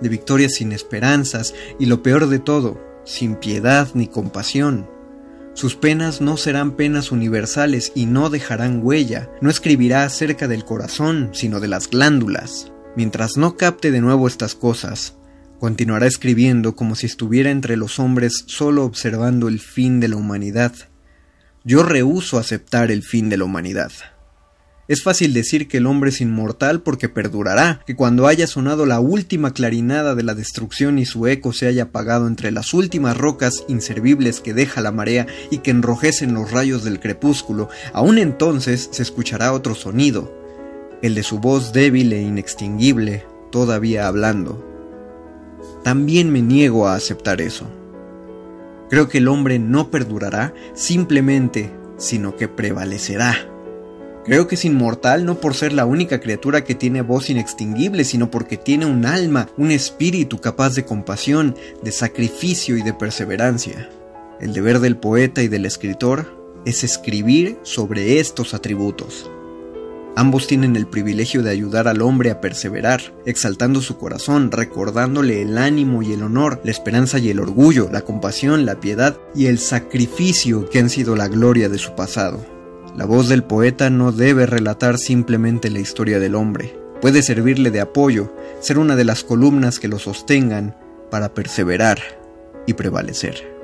[0.00, 4.88] de victorias sin esperanzas y lo peor de todo, sin piedad ni compasión.
[5.52, 9.28] Sus penas no serán penas universales y no dejarán huella.
[9.42, 12.72] No escribirá acerca del corazón, sino de las glándulas.
[12.96, 15.17] Mientras no capte de nuevo estas cosas,
[15.58, 20.72] continuará escribiendo como si estuviera entre los hombres solo observando el fin de la humanidad.
[21.64, 23.92] Yo rehúso aceptar el fin de la humanidad.
[24.88, 29.00] Es fácil decir que el hombre es inmortal porque perdurará, que cuando haya sonado la
[29.00, 33.64] última clarinada de la destrucción y su eco se haya apagado entre las últimas rocas
[33.68, 39.02] inservibles que deja la marea y que enrojecen los rayos del crepúsculo, aún entonces se
[39.02, 40.34] escuchará otro sonido,
[41.02, 44.67] el de su voz débil e inextinguible, todavía hablando.
[45.82, 47.66] También me niego a aceptar eso.
[48.90, 53.36] Creo que el hombre no perdurará simplemente, sino que prevalecerá.
[54.24, 58.30] Creo que es inmortal no por ser la única criatura que tiene voz inextinguible, sino
[58.30, 63.88] porque tiene un alma, un espíritu capaz de compasión, de sacrificio y de perseverancia.
[64.40, 69.30] El deber del poeta y del escritor es escribir sobre estos atributos.
[70.18, 75.56] Ambos tienen el privilegio de ayudar al hombre a perseverar, exaltando su corazón, recordándole el
[75.56, 79.60] ánimo y el honor, la esperanza y el orgullo, la compasión, la piedad y el
[79.60, 82.44] sacrificio que han sido la gloria de su pasado.
[82.96, 87.80] La voz del poeta no debe relatar simplemente la historia del hombre, puede servirle de
[87.80, 90.74] apoyo, ser una de las columnas que lo sostengan
[91.12, 92.00] para perseverar
[92.66, 93.56] y prevalecer.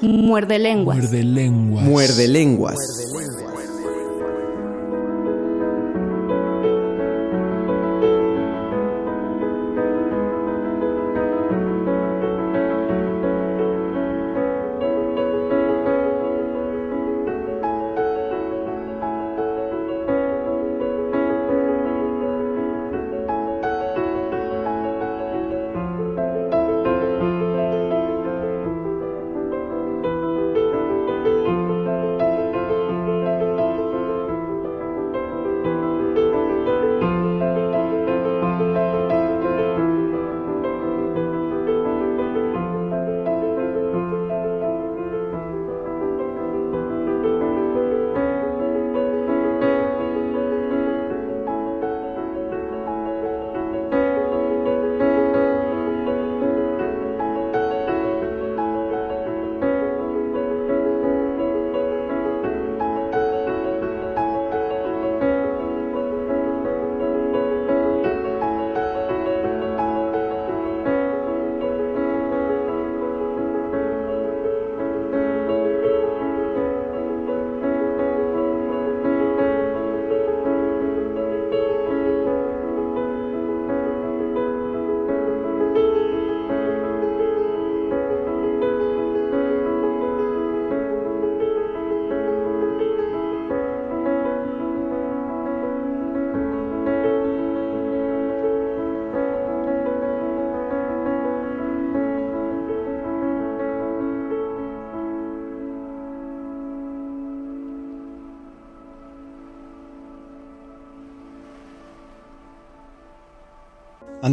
[0.00, 0.98] Muerde lenguas.
[0.98, 1.84] Muerde lenguas.
[1.84, 2.76] Muerde lenguas.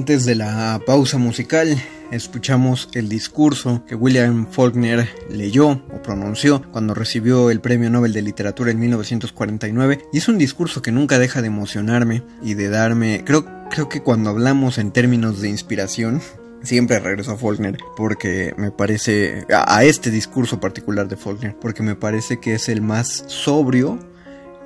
[0.02, 1.80] Antes de la pausa musical,
[2.12, 8.24] escuchamos el discurso que William Faulkner leyó o pronunció cuando recibió el Premio Nobel de
[8.24, 13.22] Literatura en 1949 y es un discurso que nunca deja de emocionarme y de darme,
[13.24, 16.20] creo, creo que cuando hablamos en términos de inspiración,
[16.64, 21.96] Siempre regreso a Faulkner porque me parece, a este discurso particular de Faulkner, porque me
[21.96, 24.00] parece que es el más sobrio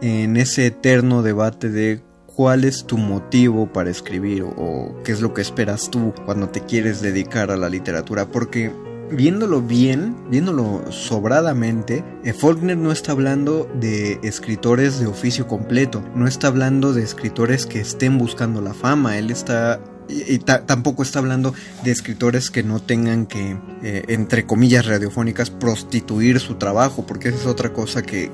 [0.01, 2.01] en ese eterno debate de
[2.35, 6.61] cuál es tu motivo para escribir o, qué es lo que esperas tú cuando te
[6.61, 8.71] quieres dedicar a la literatura, porque
[9.09, 16.27] viéndolo bien, viéndolo sobradamente, eh, Faulkner no está hablando de escritores de oficio completo, no
[16.27, 19.79] está hablando de escritores que estén buscando la fama, él está
[20.09, 21.53] y, tampoco está hablando
[21.83, 27.39] de escritores que no tengan que, eh, entre comillas radiofónicas, prostituir su trabajo, porque esa
[27.39, 28.31] es otra cosa que,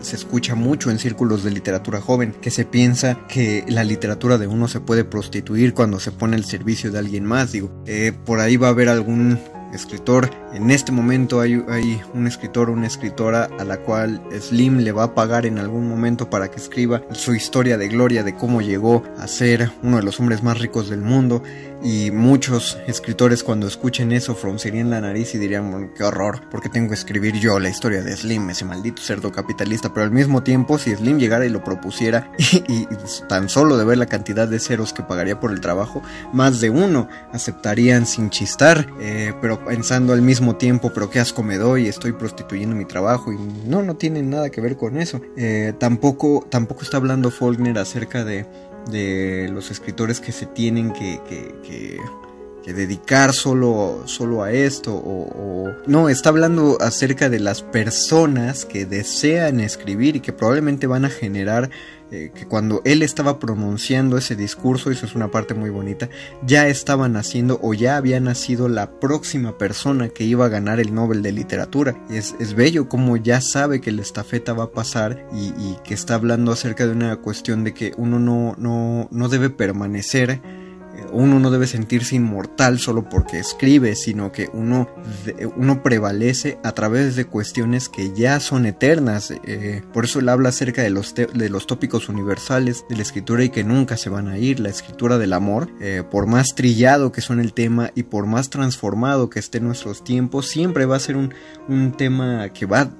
[0.00, 4.46] se escucha mucho en círculos de literatura joven, que se piensa que la literatura de
[4.46, 7.52] uno se puede prostituir cuando se pone al servicio de alguien más.
[7.52, 9.38] Digo, eh, por ahí va a haber algún
[9.72, 10.30] escritor.
[10.52, 11.54] En este momento hay,
[12.14, 15.88] un escritor o una escritora a la cual Slim le va a pagar en algún
[15.88, 20.02] momento para que escriba su historia de gloria de cómo llegó a ser uno de
[20.02, 21.42] los hombres más ricos del mundo.
[21.82, 26.88] Y muchos escritores cuando escuchen eso fruncirían la nariz y dirían, qué horror, porque tengo
[26.88, 29.92] que escribir yo la historia de Slim, ese maldito cerdo capitalista.
[29.92, 32.86] Pero al mismo tiempo, si Slim llegara y lo propusiera, y,
[33.28, 36.02] tan solo de ver la cantidad de ceros que pagaría por el trabajo,
[36.32, 41.42] más de uno aceptarían sin chistar, eh, pero pensando al mismo tiempo, pero qué asco
[41.42, 43.32] me doy, estoy prostituyendo mi trabajo.
[43.32, 45.20] Y no, no tiene nada que ver con eso.
[45.36, 48.46] Eh, tampoco, tampoco está hablando Faulkner acerca de
[48.90, 51.98] de los escritores que se tienen que, que,
[52.68, 59.60] dedicar solo, solo a esto o, no, está hablando acerca de las personas que desean
[59.60, 61.70] escribir y que probablemente van a generar
[62.10, 66.08] eh, que cuando él estaba pronunciando ese discurso, eso es una parte muy bonita,
[66.42, 70.94] ya estaban naciendo o ya había nacido la próxima persona que iba a ganar el
[70.94, 71.96] Nobel de Literatura.
[72.08, 75.76] Y es, es bello como ya sabe que la estafeta va a pasar y, y,
[75.84, 80.40] que está hablando acerca de una cuestión de que uno no, no, no debe permanecer
[81.12, 84.88] uno no debe sentirse inmortal solo porque escribe, sino que uno,
[85.56, 89.32] uno prevalece a través de cuestiones que ya son eternas.
[89.44, 93.44] Eh, por eso él habla acerca de los, de los tópicos universales de la escritura
[93.44, 94.60] y que nunca se van a ir.
[94.60, 98.50] La escritura del amor, eh, por más trillado que son el tema y por más
[98.50, 101.34] transformado que esté nuestros tiempos, siempre va a ser un,
[101.68, 102.90] un tema que va,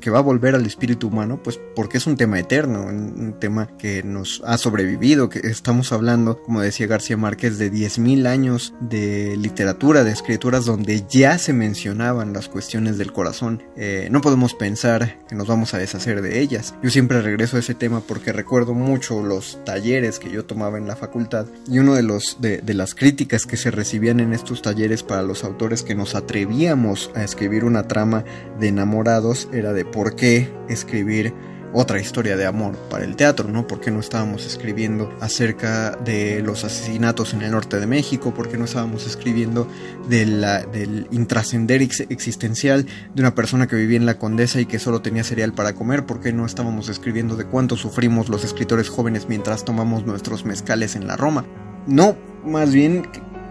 [0.00, 3.66] que va a volver al espíritu humano, pues porque es un tema eterno, un, tema
[3.76, 8.74] que nos ha sobrevivido, que estamos hablando, como decía García Márquez, es de 10.000 años
[8.80, 13.62] de literatura, de escrituras donde ya se mencionaban las cuestiones del corazón.
[13.76, 16.74] Eh, no podemos pensar que nos vamos a deshacer de ellas.
[16.82, 20.86] Yo siempre regreso a ese tema porque recuerdo mucho los talleres que yo tomaba en
[20.86, 24.62] la facultad y uno de los de, de las críticas que se recibían en estos
[24.62, 28.24] talleres para los autores que nos atrevíamos a escribir una trama
[28.58, 31.32] de enamorados era de por qué escribir
[31.74, 33.66] otra historia de amor para el teatro, ¿no?
[33.66, 38.32] ¿Por qué no estábamos escribiendo acerca de los asesinatos en el norte de México?
[38.32, 39.68] ¿Por qué no estábamos escribiendo
[40.08, 45.24] del intrascender existencial de una persona que vivía en la Condesa y que solo tenía
[45.24, 46.06] cereal para comer?
[46.06, 50.94] ¿Por qué no estábamos escribiendo de cuánto sufrimos los escritores jóvenes mientras tomamos nuestros mezcales
[50.94, 51.44] en la Roma?
[51.86, 53.08] No, más bien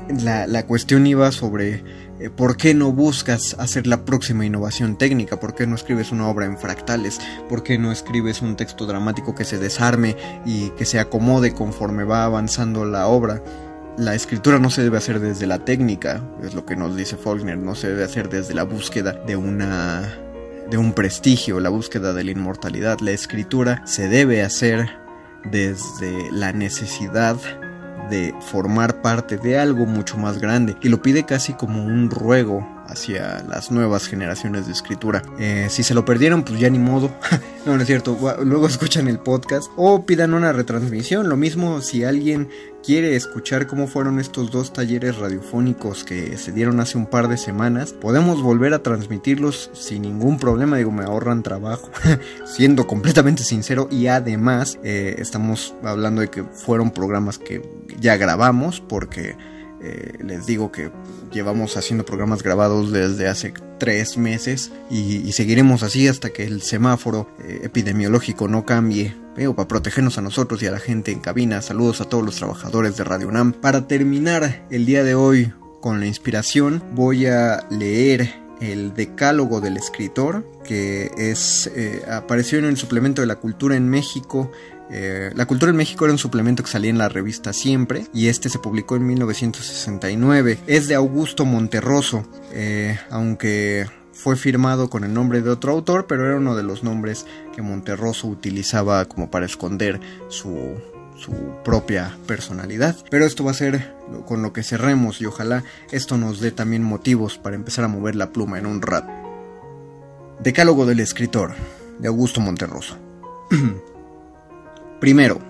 [0.10, 1.84] la, cuestión iba sobre
[2.30, 5.40] ¿Por qué no buscas hacer la próxima innovación técnica?
[5.40, 7.20] ¿Por qué no escribes una obra en fractales?
[7.50, 10.16] ¿Por qué no escribes un texto dramático que se desarme
[10.46, 13.44] y que se acomode conforme va avanzando la obra?
[13.98, 17.58] La escritura no se debe hacer desde la técnica, es lo que nos dice Faulkner,
[17.58, 20.18] no se debe hacer desde la búsqueda de una
[20.70, 23.00] de un prestigio, la búsqueda de la inmortalidad.
[23.02, 24.90] La escritura se debe hacer
[25.52, 27.38] desde la necesidad
[28.14, 32.64] de formar parte de algo mucho más grande y lo pide casi como un ruego
[32.86, 35.24] hacia las nuevas generaciones de escritura.
[35.40, 37.10] Eh, si se lo perdieron, pues ya ni modo.
[37.66, 38.16] no, no es cierto.
[38.44, 41.28] Luego escuchan el podcast o pidan una retransmisión.
[41.28, 42.50] Lo mismo si alguien
[42.84, 47.38] quiere escuchar cómo fueron estos dos talleres radiofónicos que se dieron hace un par de
[47.38, 50.78] semanas, podemos volver a transmitirlos sin ningún problema.
[50.78, 51.90] Digo, me ahorran trabajo,
[52.46, 53.88] siendo completamente sincero.
[53.90, 57.62] Y además, eh, estamos hablando de que fueron programas que
[58.00, 59.36] ya grabamos porque
[59.84, 60.92] eh, les digo que
[61.32, 67.30] llevamos haciendo programas grabados desde hace tres meses y, seguiremos así hasta que el semáforo
[67.40, 69.16] eh, epidemiológico no cambie.
[69.36, 72.36] Pero para protegernos a nosotros y a la gente en cabina, saludos a todos los
[72.36, 73.52] trabajadores de Radio UNAM.
[73.52, 79.76] Para terminar el día de hoy con la inspiración, voy a leer el Decálogo del
[79.76, 84.52] Escritor, que es eh, apareció en el suplemento de la cultura en México
[84.90, 88.28] eh, la Cultura en México era un suplemento que salía en la revista Siempre y
[88.28, 90.60] este se publicó en 1969.
[90.68, 96.28] Es de Augusto Monterroso, eh, aunque fue firmado con el nombre de otro autor, pero
[96.28, 97.26] era uno de los nombres
[97.56, 100.82] que Monterroso utilizaba como para esconder su,
[101.64, 102.98] propia personalidad.
[103.10, 106.84] Pero esto va a ser con lo que cerremos y ojalá esto nos dé también
[106.84, 109.10] motivos para empezar a mover la pluma en un rato.
[110.42, 111.54] Decálogo del escritor,
[112.00, 112.98] de Augusto Monterroso.
[115.04, 115.42] Primero,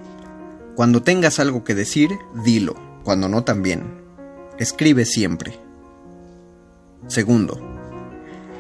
[0.76, 2.10] cuando tengas algo que decir,
[2.44, 2.74] dilo,
[3.04, 3.84] cuando no también.
[4.58, 5.60] Escribe siempre.
[7.06, 7.62] Segundo,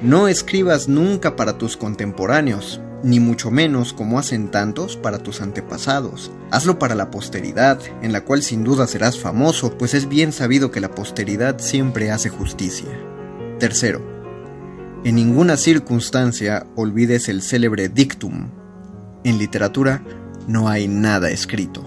[0.03, 6.31] no escribas nunca para tus contemporáneos, ni mucho menos como hacen tantos para tus antepasados.
[6.51, 10.69] Hazlo para la posteridad, en la cual sin duda serás famoso, pues es bien sabido
[10.69, 12.91] que la posteridad siempre hace justicia.
[13.57, 13.99] Tercero,
[15.03, 18.51] en ninguna circunstancia olvides el célebre dictum.
[19.23, 20.03] En literatura,
[20.47, 21.83] no hay nada escrito.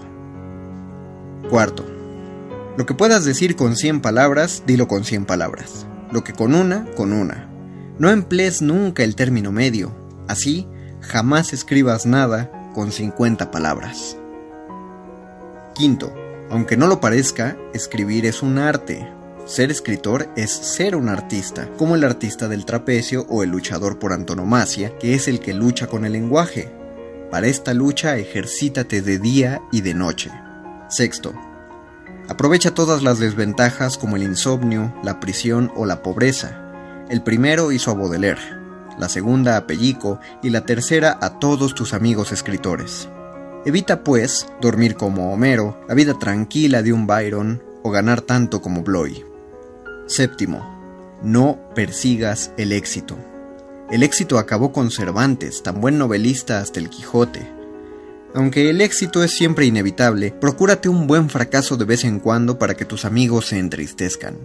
[1.49, 1.85] Cuarto,
[2.77, 5.87] lo que puedas decir con 100 palabras, dilo con 100 palabras.
[6.11, 7.49] Lo que con una, con una.
[7.97, 9.95] No emplees nunca el término medio.
[10.27, 10.67] Así,
[11.01, 14.17] jamás escribas nada con 50 palabras.
[15.73, 16.13] Quinto,
[16.49, 19.11] Aunque no lo parezca, escribir es un arte.
[19.45, 24.13] Ser escritor es ser un artista, como el artista del trapecio o el luchador por
[24.13, 26.76] antonomasia, que es el que lucha con el lenguaje.
[27.31, 30.31] Para esta lucha ejercítate de día y de noche.
[30.87, 31.33] Sexto,
[32.29, 37.05] aprovecha todas las desventajas como el insomnio, la prisión o la pobreza.
[37.09, 38.41] El primero hizo a Baudelaire,
[38.97, 43.09] la segunda a Pellico y la tercera a todos tus amigos escritores.
[43.65, 48.83] Evita, pues, dormir como Homero, la vida tranquila de un Byron o ganar tanto como
[48.83, 49.25] Bloy.
[50.05, 53.17] Séptimo, no persigas el éxito.
[53.89, 57.51] El éxito acabó con Cervantes, tan buen novelista hasta el Quijote.
[58.35, 62.75] Aunque el éxito es siempre inevitable, procúrate un buen fracaso de vez en cuando para
[62.75, 64.37] que tus amigos se entristezcan.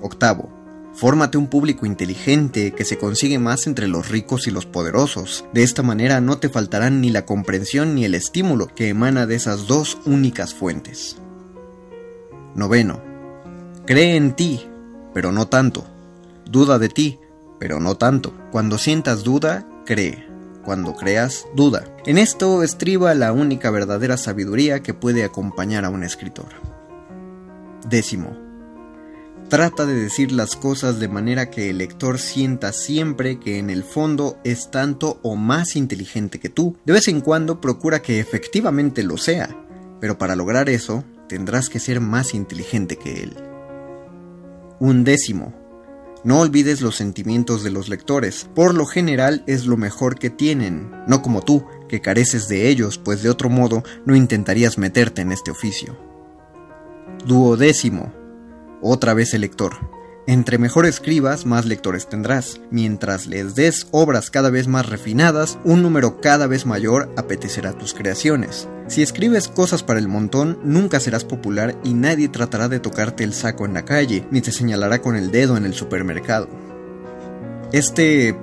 [0.00, 0.56] Octavo,
[0.96, 5.44] Fórmate un público inteligente que se consigue más entre los ricos y los poderosos.
[5.52, 9.34] De esta manera no te faltarán ni la comprensión ni el estímulo que emana de
[9.34, 11.18] esas dos únicas fuentes.
[12.54, 13.02] Noveno.
[13.84, 14.66] Cree en ti,
[15.12, 15.86] pero no tanto.
[16.46, 17.20] Duda de ti,
[17.58, 18.34] pero no tanto.
[18.50, 20.26] Cuando sientas duda, cree.
[20.64, 21.84] Cuando creas, duda.
[22.06, 26.48] En esto estriba la única verdadera sabiduría que puede acompañar a un escritor.
[27.88, 28.36] Décimo.
[29.48, 33.84] Trata de decir las cosas de manera que el lector sienta siempre que en el
[33.84, 36.76] fondo es tanto o más inteligente que tú.
[36.84, 39.56] De vez en cuando procura que efectivamente lo sea,
[40.00, 43.36] pero para lograr eso tendrás que ser más inteligente que él.
[44.80, 45.65] Un décimo.
[46.26, 50.90] No olvides los sentimientos de los lectores, por lo general es lo mejor que tienen,
[51.06, 55.30] no como tú, que careces de ellos, pues de otro modo no intentarías meterte en
[55.30, 55.96] este oficio.
[57.24, 58.12] Duodécimo.
[58.82, 59.76] Otra vez el lector.
[60.28, 62.60] Entre mejor escribas, más lectores tendrás.
[62.72, 67.94] Mientras les des obras cada vez más refinadas, un número cada vez mayor apetecerá tus
[67.94, 68.68] creaciones.
[68.88, 73.34] Si escribes cosas para el montón, nunca serás popular y nadie tratará de tocarte el
[73.34, 76.48] saco en la calle, ni te señalará con el dedo en el supermercado.
[77.70, 78.36] Este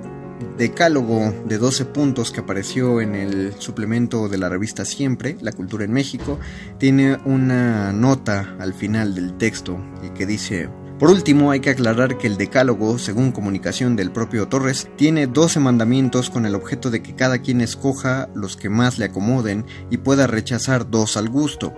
[0.56, 5.84] decálogo de 12 puntos que apareció en el suplemento de la revista Siempre, La Cultura
[5.84, 6.38] en México,
[6.78, 9.78] tiene una nota al final del texto
[10.14, 10.70] que dice,
[11.04, 15.60] por último, hay que aclarar que el decálogo, según comunicación del propio Torres, tiene 12
[15.60, 19.98] mandamientos con el objeto de que cada quien escoja los que más le acomoden y
[19.98, 21.74] pueda rechazar dos al gusto.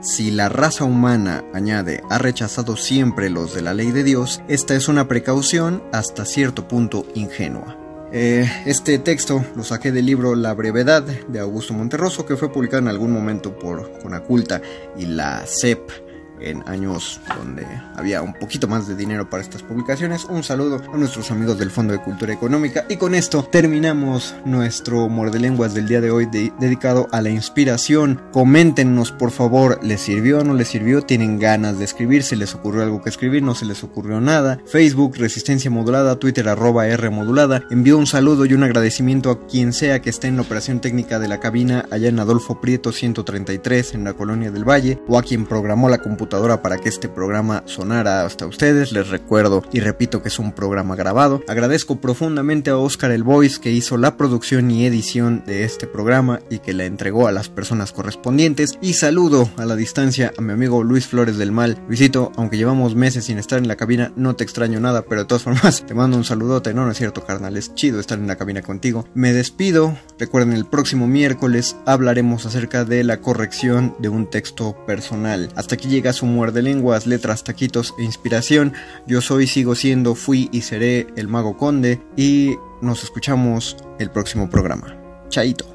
[0.00, 4.74] Si la raza humana, añade, ha rechazado siempre los de la ley de Dios, esta
[4.74, 7.76] es una precaución hasta cierto punto ingenua.
[8.14, 12.80] Eh, este texto lo saqué del libro La brevedad de Augusto Monterroso, que fue publicado
[12.80, 14.62] en algún momento por Conaculta
[14.96, 16.09] y la CEP
[16.40, 17.66] en años donde
[17.96, 20.24] había un poquito más de dinero para estas publicaciones.
[20.24, 25.08] Un saludo a nuestros amigos del Fondo de Cultura Económica y con esto terminamos nuestro
[25.08, 28.22] Mordelenguas del día de hoy dedicado a la inspiración.
[28.32, 31.02] Coméntenos por favor, ¿les sirvió o no les sirvió?
[31.02, 32.22] ¿Tienen ganas de escribir?
[32.22, 33.42] ¿Se les ocurrió algo que escribir?
[33.42, 34.58] ¿No se les ocurrió nada?
[34.66, 37.62] Facebook, Resistencia Modulada, Twitter arroba R Modulada.
[37.70, 41.18] Envío un saludo y un agradecimiento a quien sea que esté en la operación técnica
[41.18, 45.22] de la cabina allá en Adolfo Prieto 133 en la colonia del Valle o a
[45.22, 48.92] quien programó la computadora para que este programa sonara hasta ustedes.
[48.92, 51.42] Les recuerdo y repito que es un programa grabado.
[51.48, 56.38] Agradezco profundamente a Oscar El Voice que hizo la producción y edición de este programa
[56.48, 58.78] y que la entregó a las personas correspondientes.
[58.80, 61.82] Y saludo a la distancia a mi amigo Luis Flores del Mal.
[61.88, 65.26] Luisito, aunque llevamos meses sin estar en la cabina, no te extraño nada, pero de
[65.26, 66.72] todas formas te mando un saludote.
[66.72, 69.04] No, no es cierto, carnal, es chido estar en la cabina contigo.
[69.14, 69.98] Me despido.
[70.16, 75.48] Recuerden, el próximo miércoles hablaremos acerca de la corrección de un texto personal.
[75.56, 78.72] Hasta aquí llega su muerde lenguas, letras, taquitos e inspiración.
[79.06, 84.48] Yo soy, sigo siendo, fui y seré el Mago Conde y nos escuchamos el próximo
[84.50, 84.96] programa.
[85.28, 85.66] Chaito.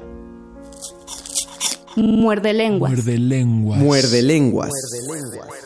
[1.96, 2.92] Muerde lenguas.
[2.92, 3.80] Muerde lenguas.
[3.80, 4.70] Muerde lenguas.
[4.70, 5.65] Muerde lenguas.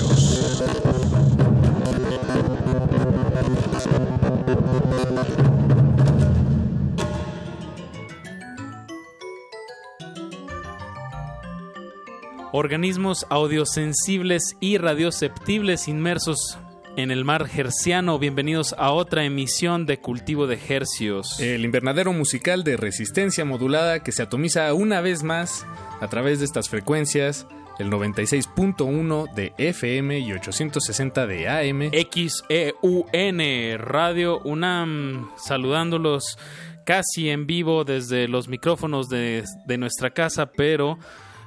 [12.61, 16.59] Organismos audiosensibles y radioceptibles inmersos
[16.95, 18.19] en el mar herciano.
[18.19, 21.39] Bienvenidos a otra emisión de Cultivo de Hercios.
[21.39, 25.65] El invernadero musical de resistencia modulada que se atomiza una vez más
[26.01, 27.47] a través de estas frecuencias.
[27.79, 31.89] El 96.1 de FM y 860 de AM.
[31.89, 33.39] XEUN
[33.79, 36.37] Radio UNAM, saludándolos
[36.85, 40.99] casi en vivo desde los micrófonos de, de nuestra casa, pero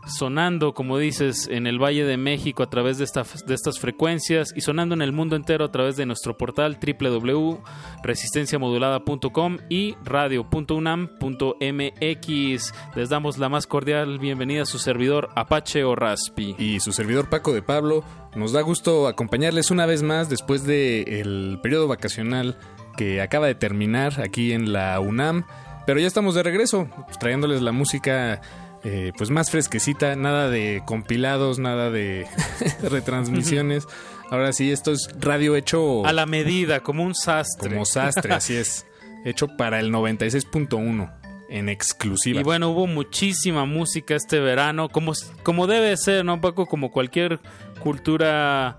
[0.06, 3.06] sonando, como dices, en el Valle de México a través de,
[3.46, 9.58] de estas frecuencias y sonando en el mundo entero a través de nuestro portal www.resistenciamodulada.com
[9.68, 12.74] y radio.unam.mx.
[12.94, 16.54] Les damos la más cordial bienvenida a su servidor Apache o Raspi.
[16.58, 18.04] Y su servidor Paco de Pablo.
[18.34, 22.58] Nos da gusto acompañarles una vez más después del periodo vacacional
[22.96, 25.44] que acaba de terminar aquí en la UNAM.
[25.86, 26.88] Pero ya estamos de regreso,
[27.20, 28.40] trayéndoles la música
[28.84, 32.26] eh, pues más fresquecita, nada de compilados, nada de
[32.82, 33.86] retransmisiones.
[34.30, 36.04] Ahora sí, esto es radio hecho...
[36.04, 37.70] A la medida, como un sastre.
[37.70, 38.86] Como sastre, así es.
[39.24, 41.10] Hecho para el 96.1
[41.48, 42.40] en exclusiva.
[42.40, 45.12] Y bueno, hubo muchísima música este verano, como,
[45.42, 46.66] como debe ser, ¿no, Paco?
[46.66, 47.40] Como cualquier
[47.80, 48.78] cultura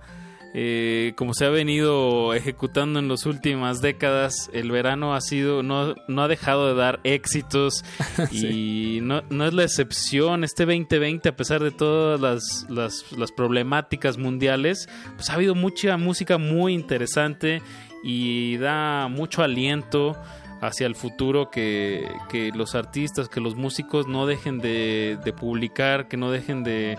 [0.57, 5.95] eh, como se ha venido ejecutando en las últimas décadas, el verano ha sido, no,
[6.07, 7.83] no ha dejado de dar éxitos
[8.31, 10.45] y no, no, es la excepción.
[10.45, 14.87] Este 2020, a pesar de todas las, las, las, problemáticas mundiales,
[15.17, 17.61] pues ha habido mucha música muy interesante
[18.01, 20.15] y da mucho aliento
[20.61, 26.07] hacia el futuro que, que los artistas, que los músicos no dejen de, de publicar,
[26.07, 26.97] que no dejen de,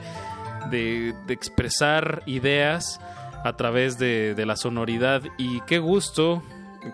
[0.70, 3.00] de, de expresar ideas
[3.46, 6.42] a través de, de, la sonoridad y qué gusto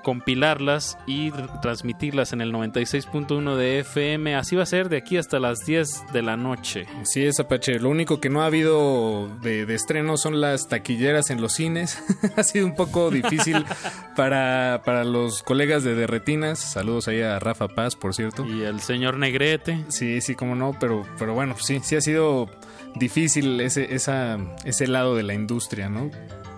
[0.02, 1.30] compilarlas y
[1.60, 4.34] transmitirlas en el 96.1 de FM.
[4.36, 6.86] Así va a ser de aquí hasta las 10 de la noche.
[7.00, 7.78] Así es, Apache.
[7.78, 12.02] Lo único que no ha habido de, de estreno son las taquilleras en los cines.
[12.36, 13.64] ha sido un poco difícil
[14.16, 16.58] para, para los colegas de Derretinas.
[16.58, 18.46] Saludos ahí a Rafa Paz, por cierto.
[18.46, 19.84] Y al señor Negrete.
[19.88, 22.48] Sí, sí, como no, pero, pero bueno, sí, sí ha sido
[22.94, 26.10] difícil ese, esa, ese lado de la industria, ¿no?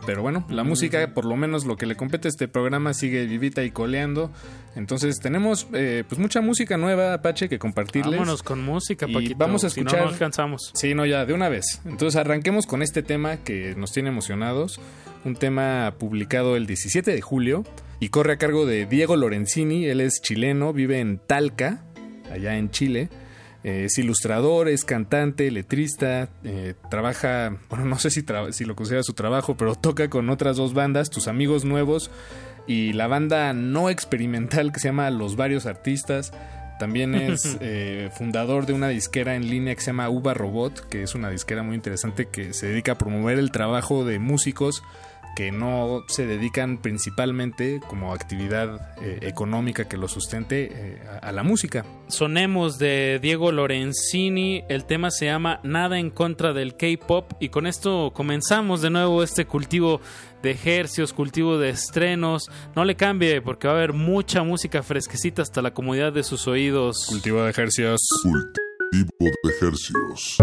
[0.06, 3.24] Pero bueno, la música, por lo menos lo que le compete a este programa, sigue
[3.24, 4.30] vivita y coleando.
[4.76, 8.18] Entonces tenemos eh, pues mucha música nueva, Apache, que compartirles.
[8.18, 9.32] Vámonos con música, Paquito.
[9.32, 9.90] Y vamos a escuchar.
[9.90, 10.70] Si no nos cansamos.
[10.74, 11.80] Sí, no, ya, de una vez.
[11.84, 14.80] Entonces arranquemos con este tema que nos tiene emocionados.
[15.24, 17.64] Un tema publicado el 17 de julio
[17.98, 19.86] y corre a cargo de Diego Lorenzini.
[19.86, 21.84] Él es chileno, vive en Talca,
[22.30, 23.08] allá en Chile.
[23.64, 29.02] Eh, es ilustrador, es cantante, letrista, eh, trabaja, bueno, no sé si, si lo considera
[29.02, 32.10] su trabajo, pero toca con otras dos bandas, Tus Amigos Nuevos
[32.66, 36.32] y la banda no experimental que se llama Los Varios Artistas.
[36.78, 41.02] También es eh, fundador de una disquera en línea que se llama Uva Robot, que
[41.02, 44.82] es una disquera muy interesante que se dedica a promover el trabajo de músicos
[45.34, 51.32] que no se dedican principalmente como actividad eh, económica que lo sustente eh, a, a,
[51.32, 51.84] la música.
[52.08, 57.66] Sonemos de Diego Lorenzini, el tema se llama Nada en contra del K-Pop y con
[57.66, 60.00] esto comenzamos de nuevo este cultivo
[60.44, 62.50] de ejercios, cultivo de estrenos.
[62.76, 66.46] No le cambie porque va a haber mucha música fresquecita hasta la comodidad de sus
[66.46, 67.06] oídos.
[67.08, 68.00] Cultivo de ejercios.
[68.22, 70.36] Cultivo de ejercios.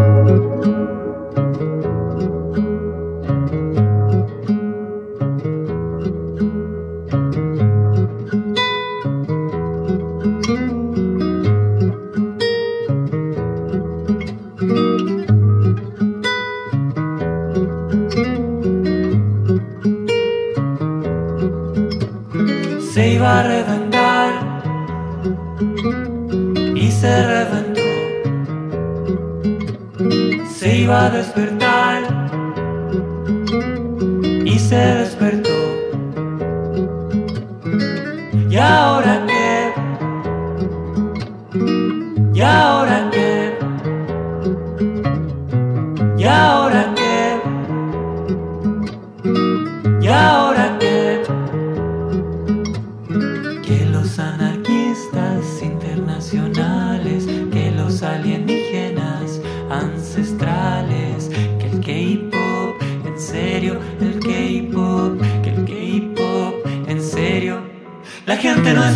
[27.01, 27.81] Se reventó.
[30.47, 32.03] Se iba a despertar
[34.45, 35.49] y se despertó.
[38.51, 38.55] ¿Y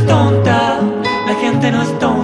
[0.07, 2.14] la gente no es tonta,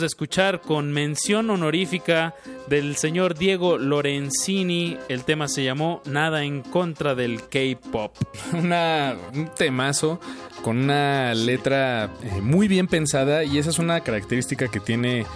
[0.00, 2.34] De escuchar con mención honorífica
[2.68, 4.96] del señor Diego Lorenzini.
[5.10, 8.16] El tema se llamó Nada en contra del K-pop.
[8.54, 10.18] Un temazo
[10.62, 15.26] con una letra eh, muy bien pensada y esa es una característica que tiene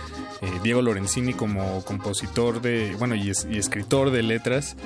[0.44, 4.76] eh, Diego Lorenzini como compositor de, bueno, y, es- y escritor de letras,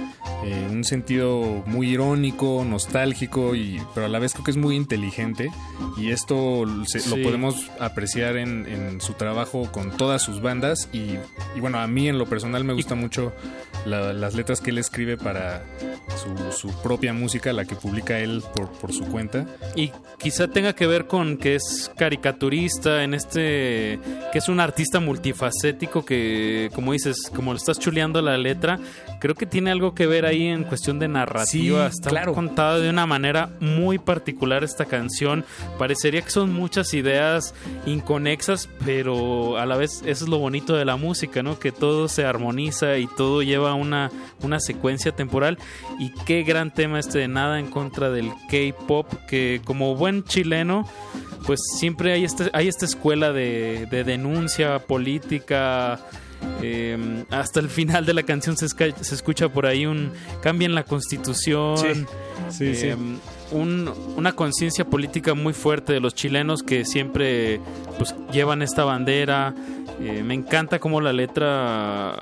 [0.44, 4.76] eh, un sentido muy irónico, nostálgico, y, pero a la vez creo que es muy
[4.76, 5.50] inteligente
[5.96, 7.10] y esto se- Sí.
[7.10, 11.14] lo podemos apreciar en, en su trabajo con todas sus bandas y,
[11.56, 13.32] y bueno, a mí en lo personal me gusta mucho
[13.86, 15.64] la- las letras que él escribe para
[16.16, 19.46] su, su propia música, la que publica él por, por su cuenta.
[19.76, 23.98] Y quizá tenga que ver con que es caricaturista en este,
[24.32, 25.47] que es un artista multifacético
[26.06, 28.78] que, como dices, como le estás chuleando la letra,
[29.20, 31.90] creo que tiene algo que ver ahí en cuestión de narrativa.
[31.90, 32.34] Sí, Está claro.
[32.34, 35.44] contada de una manera muy particular esta canción.
[35.78, 37.54] Parecería que son muchas ideas
[37.86, 41.58] inconexas, pero a la vez eso es lo bonito de la música, ¿no?
[41.58, 44.10] Que todo se armoniza y todo lleva una,
[44.42, 45.58] una secuencia temporal.
[45.98, 50.88] Y qué gran tema este de nada en contra del K-pop, que como buen chileno,
[51.46, 56.00] pues siempre hay, este, hay esta escuela de, de denuncia política.
[56.62, 60.12] eh, hasta el final de la canción se, escucha por ahí un
[60.42, 61.76] cambio en la constitución.
[61.78, 61.94] Sí,
[62.50, 62.86] sí, sí.
[62.88, 62.96] Eh,
[63.50, 67.60] un- una conciencia política muy fuerte de los chilenos que siempre
[67.98, 69.54] pues, llevan esta bandera.
[70.00, 72.14] Eh, me encanta cómo la letra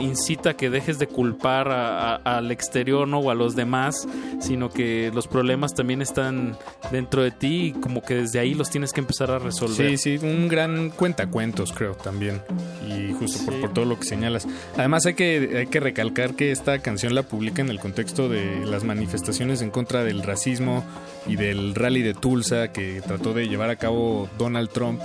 [0.00, 3.18] incita a que dejes de culpar a- a- al exterior ¿no?
[3.20, 4.08] o a los demás,
[4.40, 6.56] sino que los problemas también están
[6.90, 9.96] dentro de ti y como que desde ahí los tienes que empezar a resolver.
[9.96, 12.42] Sí, sí, un gran cuentacuentos, creo, también.
[12.88, 14.48] Y justo por, por todo lo que señalas.
[14.76, 18.66] Además, hay que, hay que recalcar que esta canción la publica en el contexto de
[18.66, 20.84] las manifestaciones en contra del racismo
[21.28, 25.00] y del rally de Tulsa que trató de llevar a cabo Donald Trump.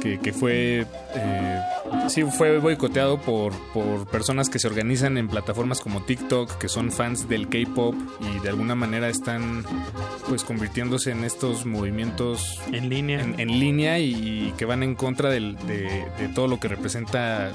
[0.00, 1.60] Que, que fue eh,
[2.08, 6.90] sí fue boicoteado por, por personas que se organizan en plataformas como TikTok que son
[6.90, 9.62] fans del K-pop y de alguna manera están
[10.28, 13.20] pues convirtiéndose en estos movimientos En línea.
[13.20, 17.50] en, en línea y que van en contra del- de, de todo lo que representa
[17.50, 17.54] eh,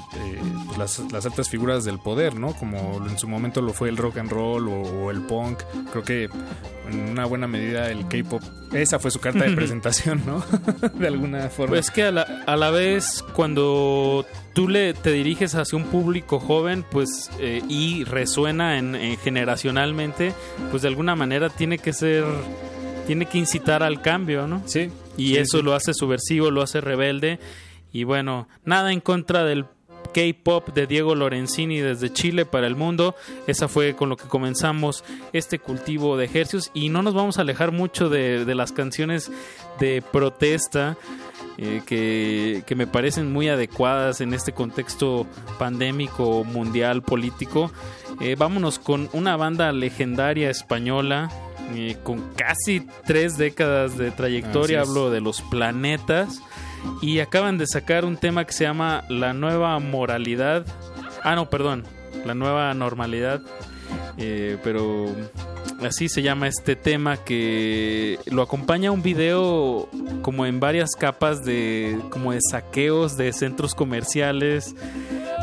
[0.66, 2.52] pues, las, las altas figuras del poder, ¿no?
[2.54, 5.62] Como en su momento lo fue el rock and roll o, o el punk.
[5.90, 6.28] Creo que
[6.90, 8.42] en una buena medida el K-pop,
[8.72, 10.44] esa fue su carta de presentación, ¿no?
[10.98, 11.70] de alguna forma.
[11.74, 16.40] Pues que a la, a la vez cuando tú le te diriges hacia un público
[16.40, 20.32] joven, pues eh, y resuena en, en generacionalmente,
[20.70, 22.24] pues de alguna manera tiene que ser,
[23.06, 24.62] tiene que incitar al cambio, ¿no?
[24.66, 24.90] sí.
[25.16, 25.64] Y sí, eso sí.
[25.64, 27.38] lo hace subversivo, lo hace rebelde.
[27.90, 29.64] Y bueno, nada en contra del
[30.16, 33.14] K-pop de Diego Lorenzini desde Chile para el mundo.
[33.46, 36.70] Esa fue con lo que comenzamos este cultivo de ejercicios.
[36.74, 39.30] Y no nos vamos a alejar mucho de, de las canciones
[39.78, 40.96] de protesta.
[41.58, 45.26] Eh, que, que me parecen muy adecuadas en este contexto
[45.58, 47.70] pandémico, mundial, político.
[48.20, 51.30] Eh, vámonos con una banda legendaria española
[51.74, 54.82] eh, con casi tres décadas de trayectoria.
[54.82, 56.40] Hablo de los planetas.
[57.02, 60.64] Y acaban de sacar un tema que se llama La Nueva Moralidad.
[61.24, 61.84] Ah, no, perdón.
[62.24, 63.40] La Nueva Normalidad.
[64.18, 65.06] Eh, pero
[65.82, 69.88] así se llama este tema que lo acompaña un video
[70.22, 74.74] como en varias capas de como de saqueos de centros comerciales.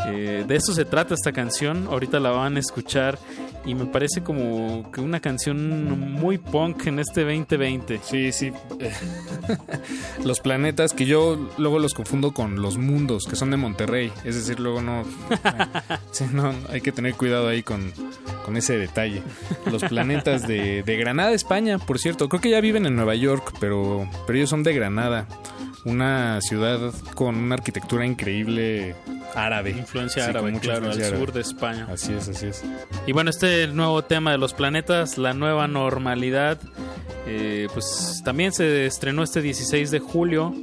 [0.07, 1.87] Eh, de eso se trata esta canción.
[1.89, 3.17] Ahorita la van a escuchar
[3.65, 8.51] y me parece como que una canción muy punk en este 2020 Sí, sí.
[10.23, 14.11] los planetas que yo luego los confundo con los mundos que son de Monterrey.
[14.23, 15.03] Es decir, luego no.
[16.11, 17.91] sí, no hay que tener cuidado ahí con,
[18.45, 19.21] con ese detalle.
[19.71, 22.29] Los planetas de, de Granada, España, por cierto.
[22.29, 25.27] Creo que ya viven en Nueva York, pero, pero ellos son de Granada.
[25.85, 28.95] Una ciudad con una arquitectura increíble
[29.35, 29.71] árabe.
[29.71, 31.31] influencia Sí, árabe claro al influencia sur árabe.
[31.33, 32.63] de España Así es, así es.
[33.05, 36.59] Y bueno, este nuevo tema de los planetas, la nueva normalidad,
[37.25, 40.53] eh, pues también se estrenó este 16 de julio.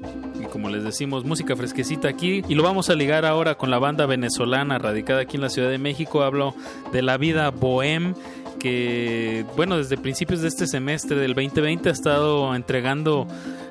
[0.40, 2.42] Y como les decimos, música fresquecita aquí.
[2.48, 5.70] Y lo vamos a ligar ahora con la banda venezolana radicada aquí en la Ciudad
[5.70, 6.22] de México.
[6.22, 6.54] Hablo
[6.92, 8.14] de la vida bohem
[8.58, 13.26] que, bueno, desde principios de este semestre del 2020 ha estado entregando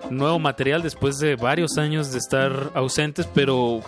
[0.09, 3.81] nuevo material después de varios años de estar ausentes, pero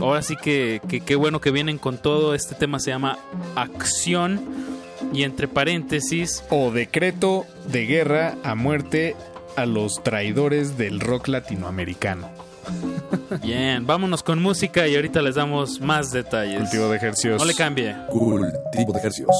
[0.00, 2.34] ahora sí que qué bueno que vienen con todo.
[2.34, 3.18] Este tema se llama
[3.54, 4.75] Acción
[5.12, 9.16] y entre paréntesis, O decreto de guerra a muerte
[9.56, 12.28] a los traidores del rock latinoamericano.
[13.42, 16.60] bien, vámonos con música y ahorita les damos más detalles.
[16.60, 17.38] Cultivo de ejercicios.
[17.40, 17.94] No le cambie.
[18.08, 19.36] Cultivo de ejercicios.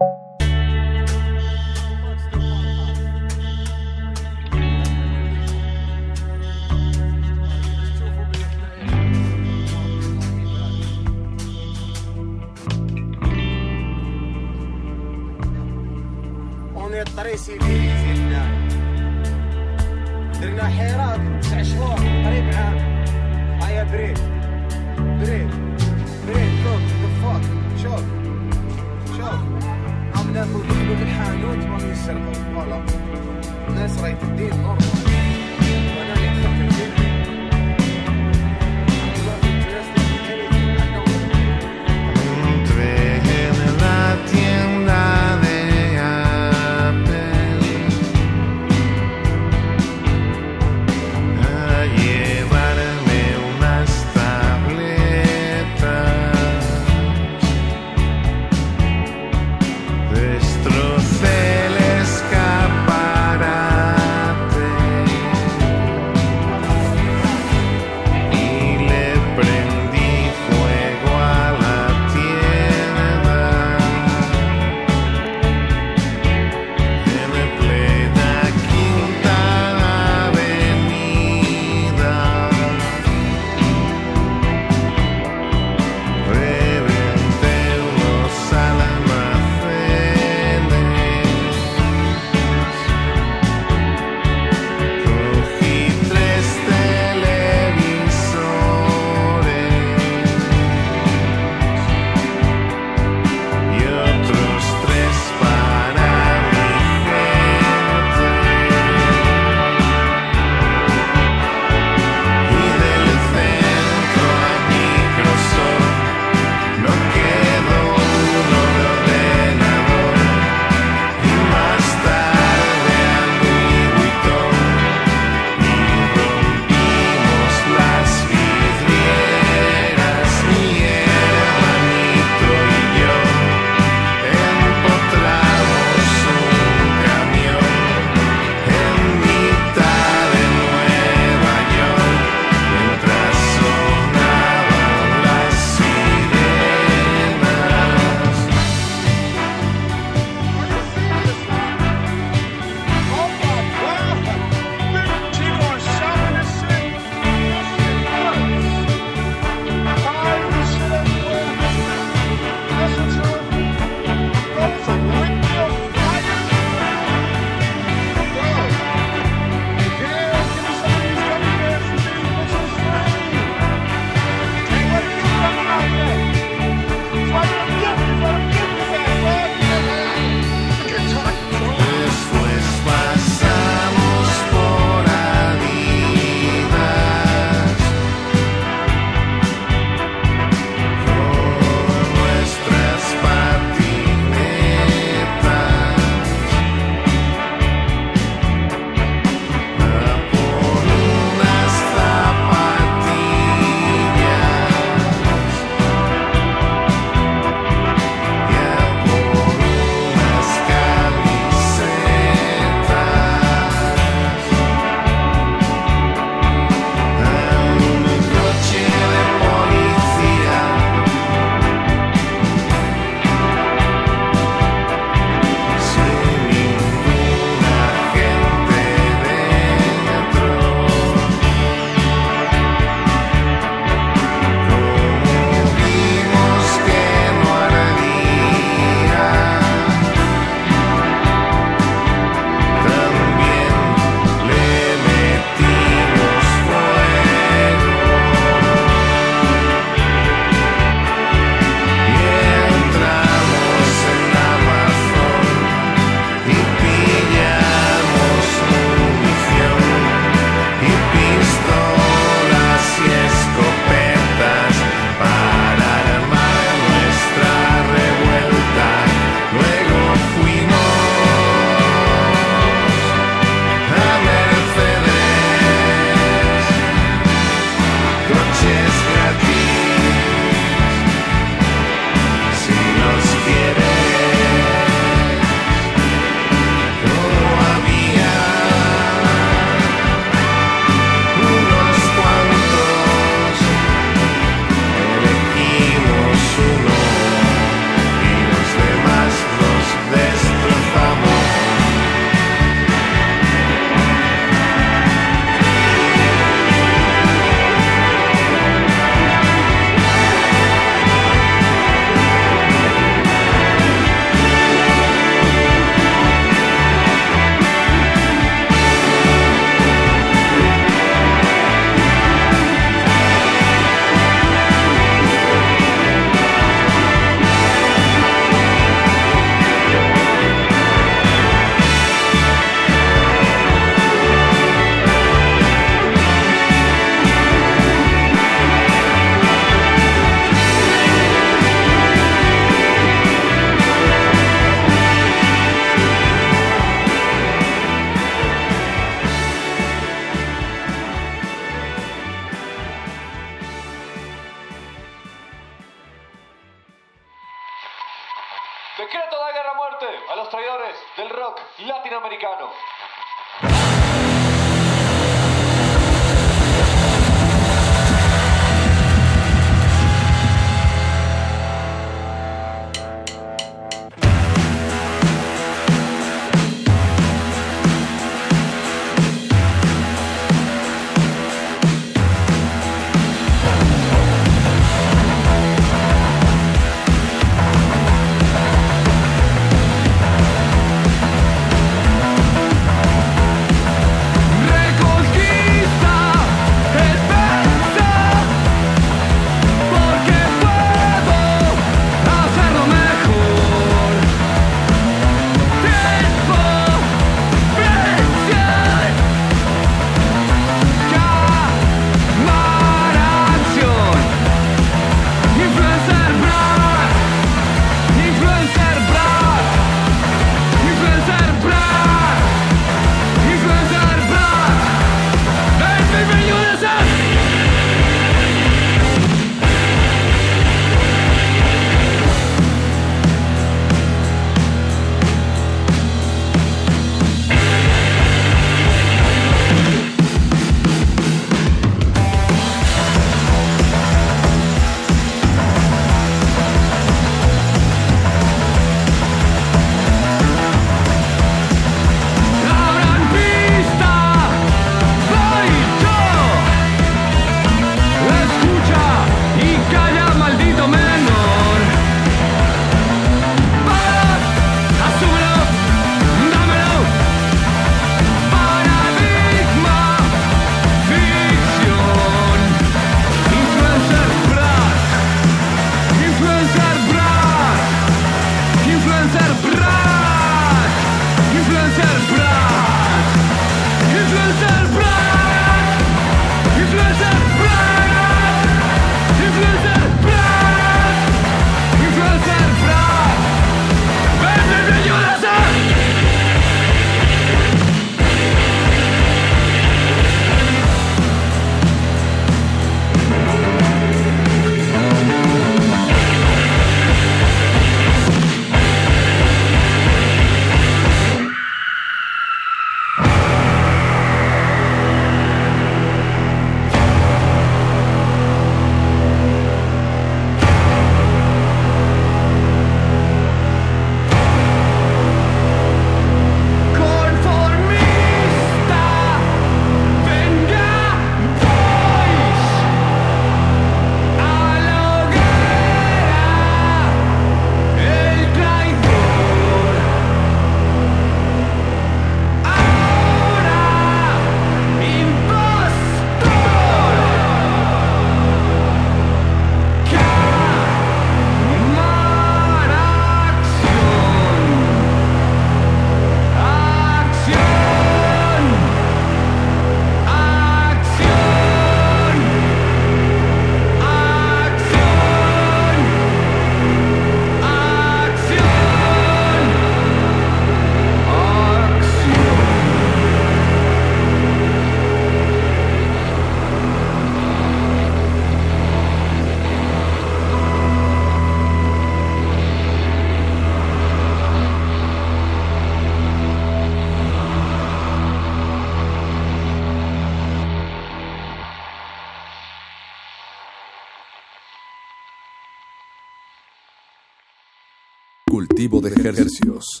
[598.92, 600.00] Cultivo de ejercicios.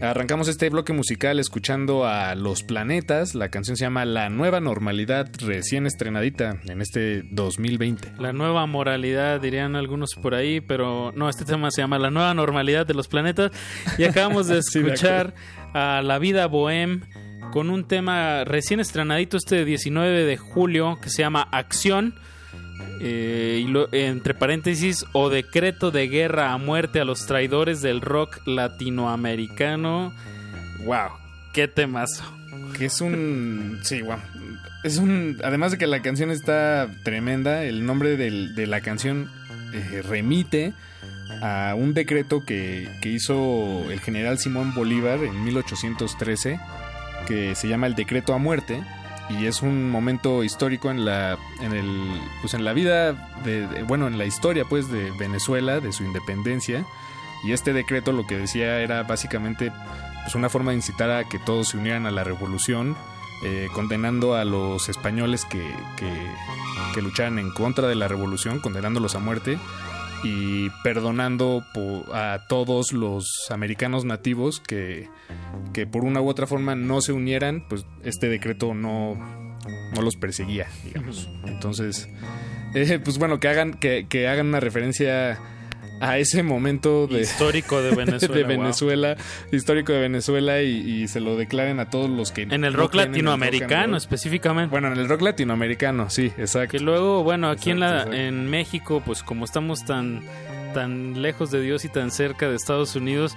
[0.00, 3.36] Arrancamos este bloque musical escuchando a Los Planetas.
[3.36, 8.14] La canción se llama La Nueva Normalidad, recién estrenadita en este 2020.
[8.18, 12.34] La nueva moralidad, dirían algunos por ahí, pero no, este tema se llama La Nueva
[12.34, 13.52] Normalidad de los Planetas.
[13.98, 15.34] Y acabamos de Sí, de escuchar
[15.74, 17.02] a La Vida Bohem
[17.52, 22.14] con un tema recién estrenadito este 19 de julio que se llama Acción.
[23.00, 30.14] Eh, entre paréntesis, o decreto de guerra a muerte a los traidores del rock latinoamericano.
[30.84, 31.10] ¡Wow!
[31.52, 32.24] ¡Qué temazo!
[32.76, 33.80] Que es un.
[33.82, 34.02] Sí.
[34.84, 35.38] Es un.
[35.42, 39.30] Además de que la canción está tremenda, el nombre de la canción
[39.72, 40.74] eh, remite
[41.42, 46.60] a un decreto que, que hizo el general Simón Bolívar en 1813,
[47.26, 48.82] que se llama el decreto a muerte.
[49.28, 53.12] Y es un momento histórico en la, en el, pues en la vida,
[53.44, 56.84] de, bueno, en la historia pues de Venezuela, de su independencia,
[57.42, 59.72] Y este decreto lo que decía era básicamente
[60.22, 62.96] pues, una forma de incitar a que todos se unieran a la revolución,
[63.44, 66.10] eh, condenando a los españoles que, que,
[66.94, 69.58] que en contra de la revolución, condenándolos a muerte
[70.22, 71.64] y perdonando
[72.12, 75.08] a todos los americanos nativos que,
[75.72, 79.14] que por una u otra forma no se unieran, pues este decreto no,
[79.94, 81.28] no los perseguía, digamos.
[81.44, 82.08] Entonces,
[82.74, 85.38] eh, pues bueno, que hagan, que, que hagan una referencia
[86.00, 88.62] a ese momento de, Histórico de Venezuela, de wow.
[88.62, 89.16] Venezuela,
[89.52, 92.78] histórico de Venezuela y, y se lo declaren a todos los que En el no
[92.78, 93.96] rock el rock and latinoamericano roll.
[93.96, 94.70] específicamente.
[94.70, 96.72] Bueno, en el rock latinoamericano, sí, exacto.
[96.72, 98.28] Que luego, bueno, aquí en, la, Exacto, exacto.
[98.28, 100.22] en México, pues como estamos tan,
[100.74, 103.36] tan lejos de Dios y tan cerca de Estados Unidos,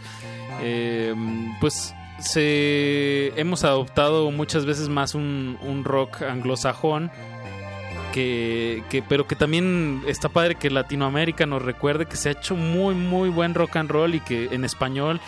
[0.61, 1.13] eh,
[1.59, 7.11] pues se hemos adoptado muchas veces más un, un rock anglosajón.
[8.13, 12.55] Que, que, pero que también está padre que Latinoamérica nos recuerde que se ha hecho
[12.55, 15.21] muy muy buen rock and roll y que en español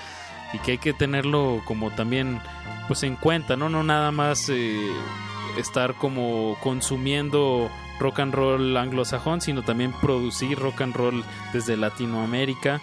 [0.51, 2.39] y que hay que tenerlo como también
[2.87, 4.79] pues en cuenta no no nada más eh,
[5.57, 12.81] estar como consumiendo rock and roll anglosajón sino también producir rock and roll desde Latinoamérica.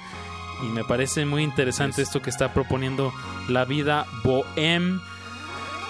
[0.62, 3.12] Y me parece muy interesante esto que está proponiendo
[3.48, 5.00] la vida bohem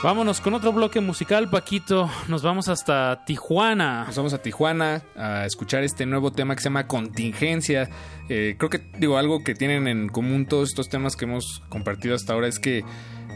[0.03, 5.45] vámonos con otro bloque musical Paquito nos vamos hasta Tijuana Nos vamos a Tijuana a
[5.47, 7.89] escuchar este nuevo tema que se llama Contingencia.
[8.29, 12.15] Eh, creo que, digo, algo que tienen en común todos estos temas que hemos compartido
[12.15, 12.85] hasta ahora es que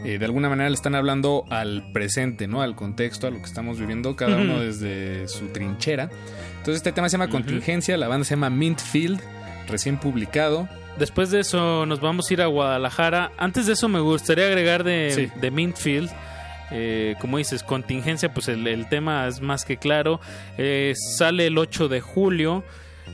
[0.05, 2.61] eh, de alguna manera le están hablando al presente, ¿no?
[2.61, 6.09] Al contexto, a lo que estamos viviendo, cada uno desde su trinchera.
[6.57, 7.29] Entonces este tema se llama.
[7.29, 9.19] Contingencia, la banda se llama Mintfield,
[9.67, 10.67] recién publicado.
[10.99, 13.31] Después de eso nos vamos a ir a Guadalajara.
[13.37, 15.39] Antes de eso me gustaría agregar de, Sí.
[15.39, 16.09] de Mintfield.
[16.75, 20.19] Eh, como dices, contingencia, pues el, tema es más que claro.
[20.57, 22.63] Eh, sale el 8 de julio.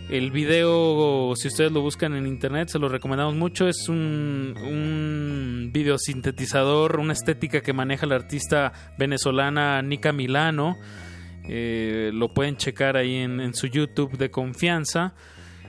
[0.09, 3.67] El video, si ustedes lo buscan en internet, se lo recomendamos mucho.
[3.67, 10.77] Es un, un videosintetizador, una estética que maneja la artista venezolana Nika Milano.
[11.49, 15.15] Eh, lo pueden checar ahí en, en su YouTube de confianza.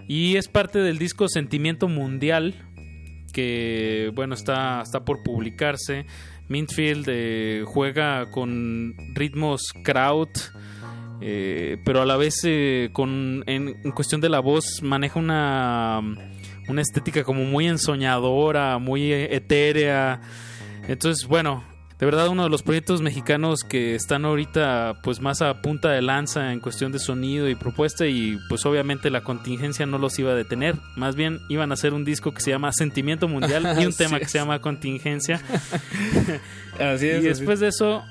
[0.06, 2.54] Y es parte del disco Sentimiento Mundial,
[3.32, 6.06] que bueno, está, está por publicarse.
[6.51, 10.36] Mintfield eh, juega con ritmos kraut,
[11.20, 16.01] eh, pero a la vez eh, con, en, cuestión de la voz maneja una,
[16.68, 20.20] una estética como muy ensoñadora, muy etérea.
[20.89, 21.62] Entonces, bueno,
[22.01, 26.01] de verdad uno de los proyectos mexicanos que están ahorita pues más a punta de
[26.01, 30.32] lanza en cuestión de sonido y propuesta y pues obviamente la contingencia no los iba
[30.32, 33.85] a detener, más bien iban a hacer un disco que se llama Sentimiento Mundial y
[33.85, 34.31] un tema que es.
[34.31, 35.43] se llama Contingencia.
[36.81, 38.02] Así y después de eso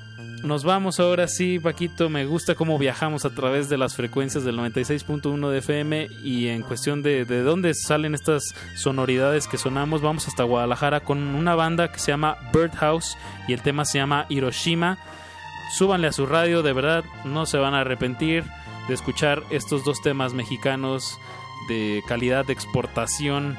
[0.42, 4.58] nos vamos ahora sí, Paquito, me gusta cómo viajamos a través de las frecuencias del
[4.58, 10.28] 96.1 de FM y en cuestión de, de dónde salen estas sonoridades que sonamos, vamos
[10.28, 13.16] hasta Guadalajara con una banda que se llama Birdhouse
[13.48, 14.98] y el tema se llama Hiroshima.
[15.72, 18.44] Súbanle a su radio, de verdad, no se van a arrepentir
[18.88, 21.18] de escuchar estos dos temas mexicanos
[21.68, 23.56] de calidad de exportación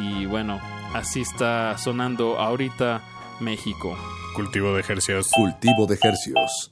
[0.00, 0.60] y bueno,
[0.94, 3.02] así está sonando ahorita
[3.40, 3.96] México.
[4.34, 5.30] Cultivo de ejercicios.
[5.30, 6.70] Cultivo de hercios.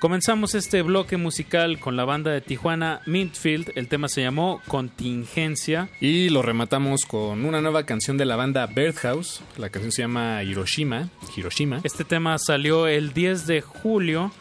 [0.00, 3.72] Comenzamos este bloque musical con la banda de Tijuana Mintfield.
[3.74, 5.90] El tema se llamó Contingencia.
[6.00, 9.42] Y lo rematamos con una nueva canción de la banda Birdhouse.
[9.58, 11.10] La canción se llama Hiroshima.
[11.36, 11.80] Hiroshima.
[11.84, 14.32] Este tema salió el 10 de julio.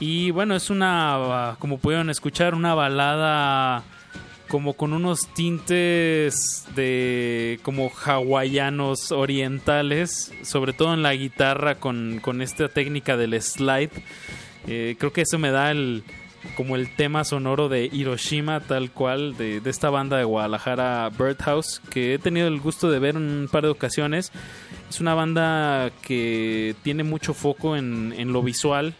[0.00, 3.84] Y bueno, es una, como pudieron escuchar, una balada
[4.50, 12.42] como con unos tintes de como hawaianos orientales, sobre todo en la guitarra con, con
[12.42, 13.92] esta técnica del slide.
[14.66, 16.02] Eh, creo que eso me da el
[16.56, 21.82] como el tema sonoro de Hiroshima tal cual de, de, esta banda de Guadalajara Birdhouse
[21.90, 24.32] que he tenido el gusto de ver un par de ocasiones
[24.88, 28.94] es una banda que tiene mucho foco en, en lo visual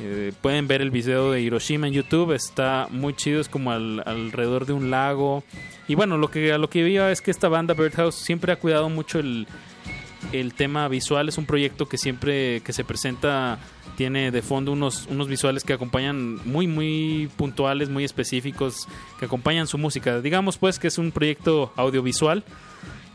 [0.00, 4.02] eh, pueden ver el video de Hiroshima en YouTube está muy chido es como al,
[4.06, 5.44] alrededor de un lago
[5.88, 8.56] y bueno lo que a lo que veo es que esta banda Birdhouse siempre ha
[8.56, 9.46] cuidado mucho el,
[10.32, 13.58] el tema visual es un proyecto que siempre que se presenta
[14.00, 19.66] tiene de fondo unos, unos visuales que acompañan muy muy puntuales, muy específicos, que acompañan
[19.66, 20.22] su música.
[20.22, 22.42] Digamos pues que es un proyecto audiovisual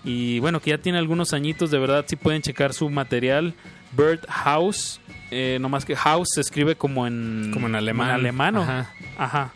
[0.03, 3.55] y bueno, que ya tiene algunos añitos, de verdad si pueden checar su material.
[3.97, 4.99] Bird House,
[5.31, 8.09] eh, no más que House se escribe como en, como en alemán.
[8.09, 8.89] En alemán Ajá.
[9.17, 9.53] Ajá.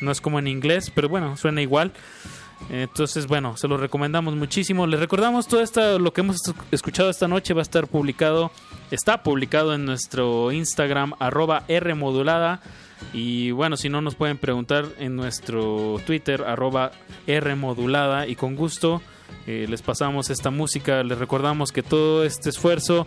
[0.00, 1.92] No es como en inglés, pero bueno, suena igual.
[2.70, 4.86] Entonces, bueno, se lo recomendamos muchísimo.
[4.86, 6.38] Les recordamos todo esto, lo que hemos
[6.70, 8.50] escuchado esta noche va a estar publicado,
[8.90, 12.60] está publicado en nuestro Instagram, arroba Rmodulada.
[13.12, 16.92] Y bueno, si no nos pueden preguntar en nuestro Twitter, arroba
[17.26, 18.26] Rmodulada.
[18.26, 19.02] Y con gusto
[19.46, 21.02] eh, les pasamos esta música.
[21.04, 23.06] Les recordamos que todo este esfuerzo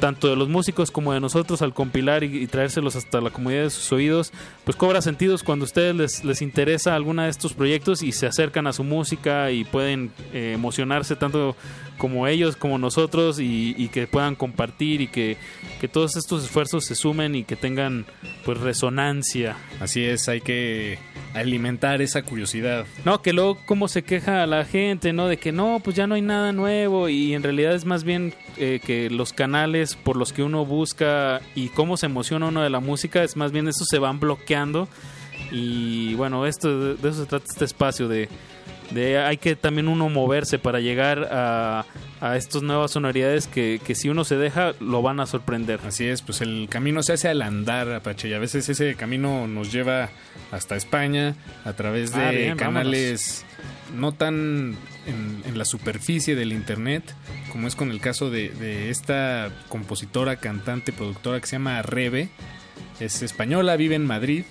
[0.00, 3.64] tanto de los músicos como de nosotros al compilar y, y, traérselos hasta la comunidad
[3.64, 4.32] de sus oídos,
[4.64, 8.26] pues cobra sentidos cuando a ustedes les, les interesa alguna de estos proyectos y se
[8.26, 11.56] acercan a su música y pueden eh, emocionarse tanto
[11.98, 15.36] como ellos como nosotros y, y que puedan compartir y que,
[15.80, 18.04] que, todos estos esfuerzos se sumen y que tengan
[18.44, 19.56] pues resonancia.
[19.80, 20.98] Así es, hay que
[21.34, 22.86] alimentar esa curiosidad.
[23.04, 25.28] No, que luego cómo se queja la gente, ¿no?
[25.28, 28.34] De que no, pues ya no hay nada nuevo y en realidad es más bien
[28.56, 32.70] eh, que los canales por los que uno busca y cómo se emociona uno de
[32.70, 34.88] la música, es más bien eso se van bloqueando
[35.50, 38.28] y bueno, esto de eso se trata este espacio de,
[38.90, 41.84] de hay que también uno moverse para llegar a,
[42.20, 45.80] a estas nuevas sonoridades que, que, si uno se deja lo van a sorprender.
[45.86, 49.46] Así es, pues el camino se hace al andar, Apache, y a veces ese camino
[49.46, 50.10] nos lleva
[50.50, 51.34] hasta España
[51.64, 54.00] a través de ah, bien, canales vámonos.
[54.00, 57.14] no tan en, en, la superficie del internet,
[57.52, 62.28] como es con el caso de, de esta compositora, cantante, productora que se llama Rebe.
[63.00, 64.44] Es española, vive en Madrid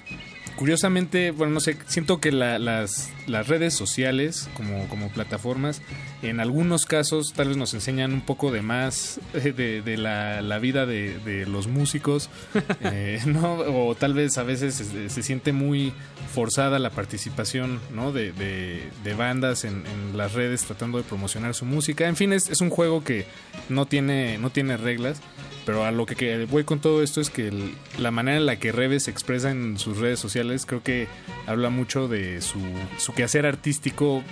[0.55, 5.81] curiosamente, bueno, no sé, siento que la, las, las, redes sociales como, como, plataformas,
[6.21, 10.59] en algunos casos tal vez nos enseñan un poco de más de, de la, la,
[10.59, 12.29] vida de, de los músicos,
[12.81, 13.55] eh, ¿no?
[13.55, 15.93] O tal vez a veces se, se, siente muy
[16.33, 18.11] forzada la participación, ¿no?
[18.11, 22.07] De, de bandas en, en, las redes tratando de promocionar su música.
[22.07, 23.25] En fin, es, es un juego que
[23.69, 25.21] no tiene, no tiene reglas.
[25.65, 28.45] Pero a lo que, que, voy con todo esto es que el, la manera en
[28.45, 31.07] la que Rebe se expresa en sus redes sociales creo que
[31.47, 32.59] habla mucho de su,
[32.97, 34.23] su quehacer artístico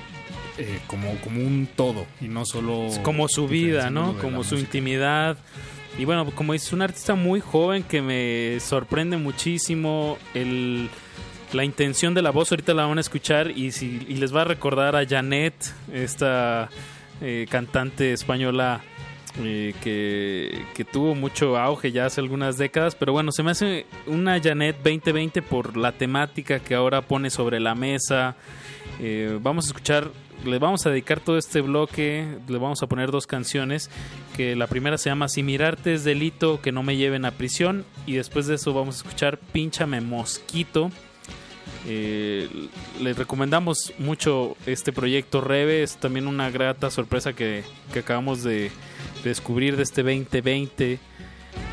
[0.58, 2.88] eh, como, como un todo y no solo...
[3.04, 4.18] Como su vida, ¿no?
[4.18, 4.60] Como su música.
[4.60, 5.38] intimidad.
[5.98, 10.90] Y bueno, como es un artista muy joven que me sorprende muchísimo el
[11.54, 14.42] la intención de la voz ahorita la van a escuchar y, si, y les va
[14.42, 15.54] a recordar a Janet,
[15.94, 16.70] esta
[17.22, 18.82] eh, cantante española
[19.40, 23.86] eh, que, que, tuvo mucho auge ya hace algunas décadas, pero bueno, se me hace
[24.08, 28.36] una Janet 2020 por la temática que ahora pone sobre la mesa.
[29.00, 30.12] Eh, vamos a escuchar,
[30.46, 33.90] le vamos a dedicar todo este bloque, le vamos a poner dos canciones,
[34.36, 37.86] que la primera se llama Si mirarte es delito, que no me lleven a prisión,
[38.06, 40.92] y después de eso vamos a escuchar Pínchame Mosquito.
[41.88, 42.48] Eh,
[43.02, 48.72] les recomendamos mucho este proyecto Reve, es también una grata sorpresa que, que acabamos de
[49.24, 51.00] descubrir de este 2020.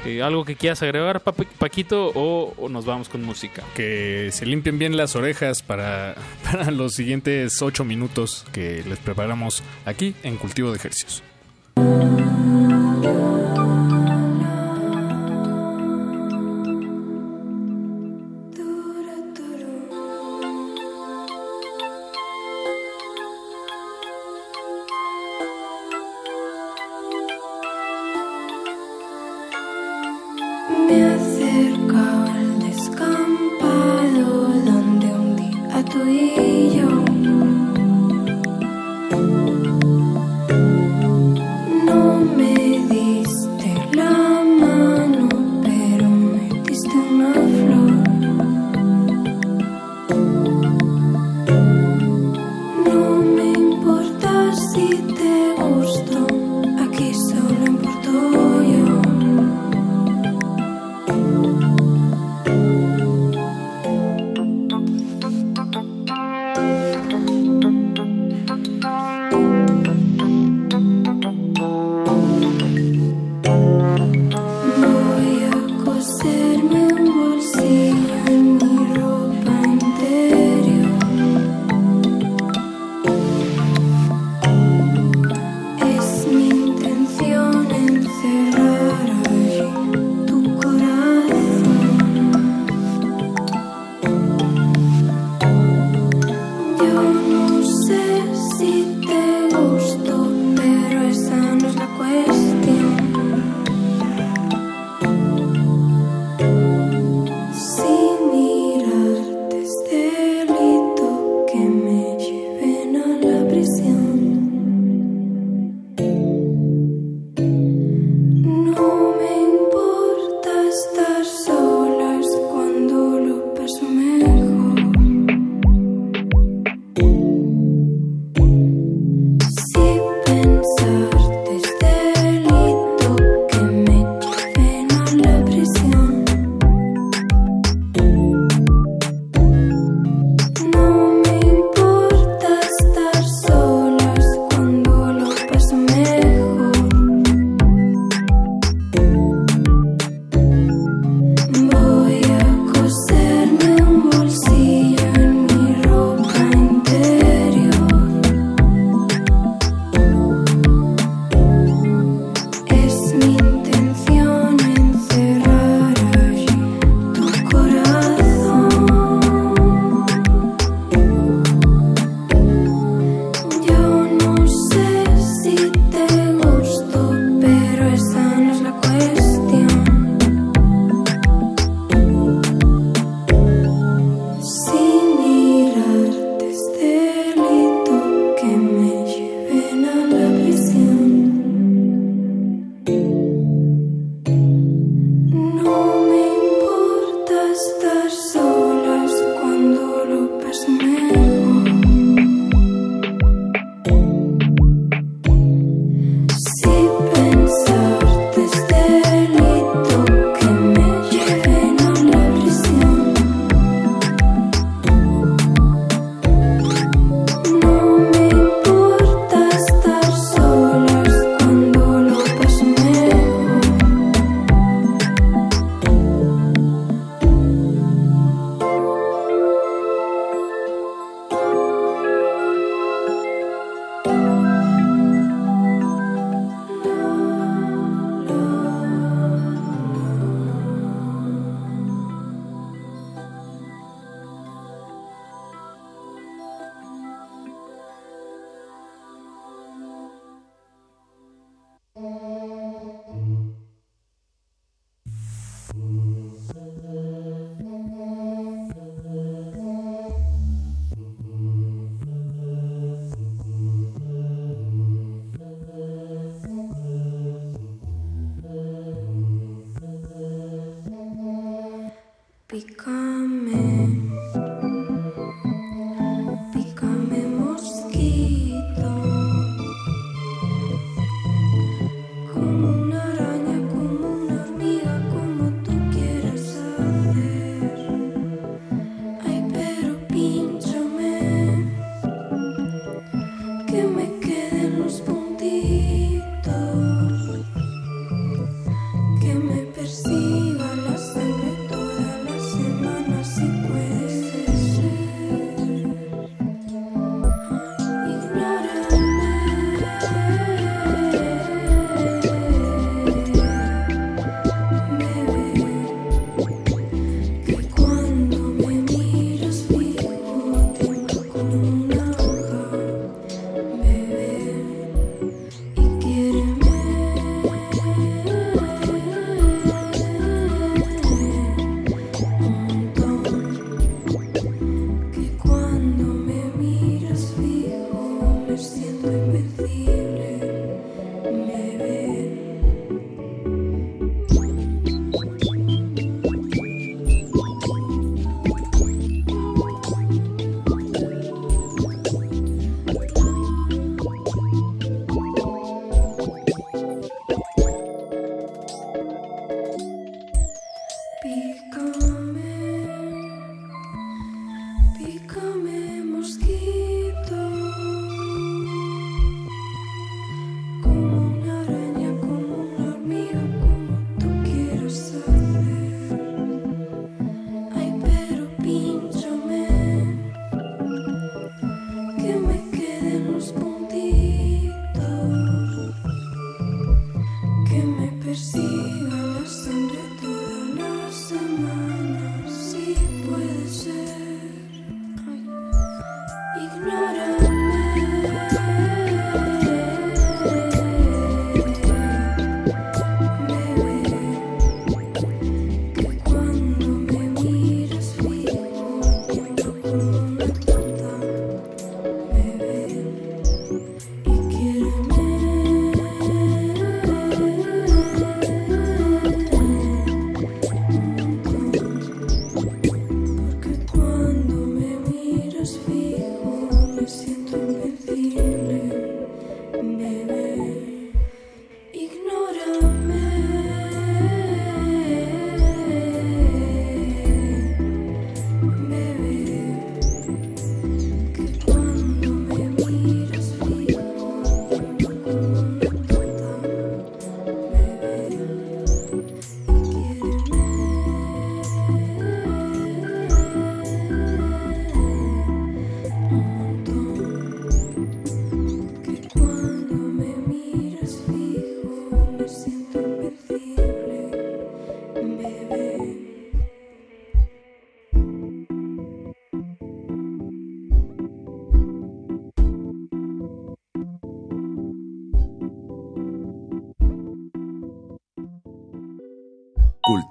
[0.07, 3.63] Eh, ¿Algo que quieras agregar, pa Paquito, o, o, nos vamos con música?
[3.75, 9.63] Que se limpien bien las orejas para, para los siguientes 8 minutos que les preparamos
[9.85, 11.23] aquí en Cultivo de Ejercicios.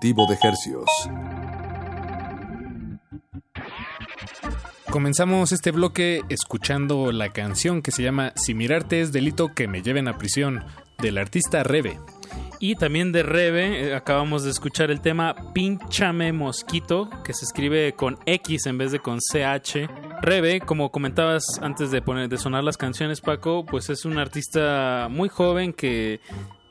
[0.07, 0.85] Cultivo de hercios.
[4.89, 9.81] Comenzamos este bloque escuchando la canción que se llama Si mirarte es delito que me
[9.81, 10.63] lleven a prisión,
[10.99, 11.99] del artista Rebe.
[12.59, 17.93] Y también de Rebe, eh, acabamos de escuchar el tema Pinchame Mosquito, que se escribe
[17.93, 19.89] con X en vez de con CH.
[20.21, 25.07] Rebe, como comentabas antes de, poner, de sonar las canciones, Paco, pues es un artista
[25.11, 26.21] muy joven que,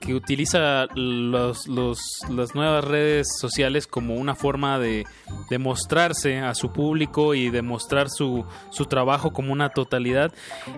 [0.01, 2.01] que utiliza los, los-
[2.31, 5.05] las nuevas redes sociales como una forma de,
[5.51, 10.33] de mostrarse a su público y de mostrar su, su trabajo como una totalidad.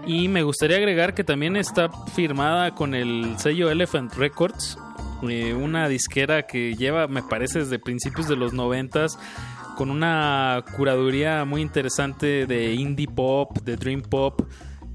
[0.07, 4.79] Y me gustaría agregar que también está firmada con el sello Elephant Records,
[5.29, 9.19] eh, una disquera que lleva, me parece, desde principios de los noventas
[9.77, 14.41] con una curaduría muy interesante de indie pop, de dream pop,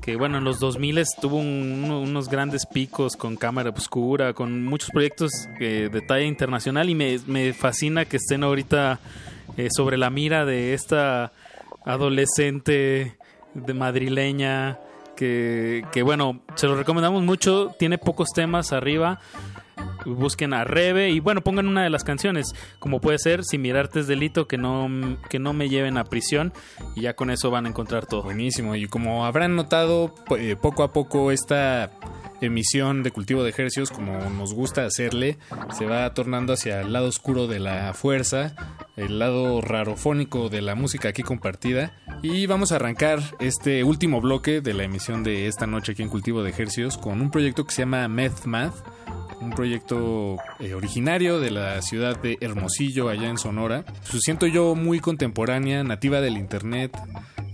[0.04, 4.64] que bueno, en los 2000 tuvo un- uno- unos grandes picos con cámara obscura, con
[4.66, 9.00] muchos proyectos eh, de talla internacional y me, me fascina que estén ahorita
[9.58, 11.32] eh, sobre la mira de esta
[11.86, 13.16] adolescente
[13.54, 14.78] de madrileña
[15.16, 19.20] que, que bueno, se lo recomendamos mucho, tiene pocos temas arriba.
[20.06, 24.02] Busquen a Rebe y bueno, pongan una de las canciones, como puede ser Si mirarte
[24.02, 24.90] es delito, que no,
[25.30, 26.54] que no me lleven a prisión
[26.96, 28.24] y ya con eso van a encontrar todo.
[28.24, 28.76] Buenísimo.
[28.76, 31.92] Y como habrán notado, eh, poco a poco esta
[32.44, 35.38] emisión de cultivo de ejercicios, como nos gusta hacerle,
[35.78, 38.56] se va tornando hacia el lado oscuro de la fuerza,
[38.96, 41.94] el lado rarofónico de la música aquí compartida.
[42.22, 46.10] Y vamos a arrancar este último bloque de la emisión de esta noche aquí en
[46.10, 48.76] Cultivo de Ejercios con un proyecto que se llama Meth Math
[49.44, 53.84] un proyecto eh, originario de la ciudad de Hermosillo, allá en Sonora.
[54.10, 56.98] Pues siento yo muy contemporánea, nativa del internet,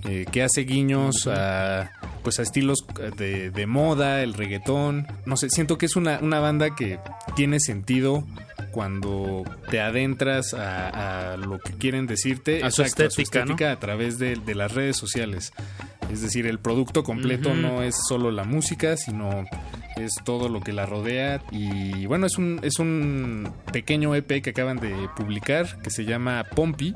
[0.05, 1.91] eh, que hace guiños a
[2.23, 2.85] pues a estilos
[3.17, 5.07] de, de moda, el reggaetón.
[5.25, 6.99] No sé, siento que es una, una banda que
[7.35, 8.25] tiene sentido
[8.71, 12.63] cuando te adentras a, a lo que quieren decirte.
[12.63, 13.55] A su Exacto, estética, ¿no?
[13.67, 15.53] a través de, de las redes sociales.
[16.11, 19.45] Es decir, el producto completo no es solo la música, sino
[19.95, 21.41] es todo lo que la rodea.
[21.51, 26.43] Y bueno, es un, es un pequeño EP que acaban de publicar que se llama
[26.55, 26.95] Pompi.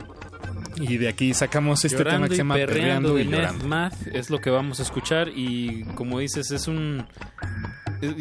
[0.77, 3.67] Y de aquí sacamos este tema que se llama Perreando y Llorando.
[3.67, 7.05] Math es lo que vamos a escuchar y como dices es un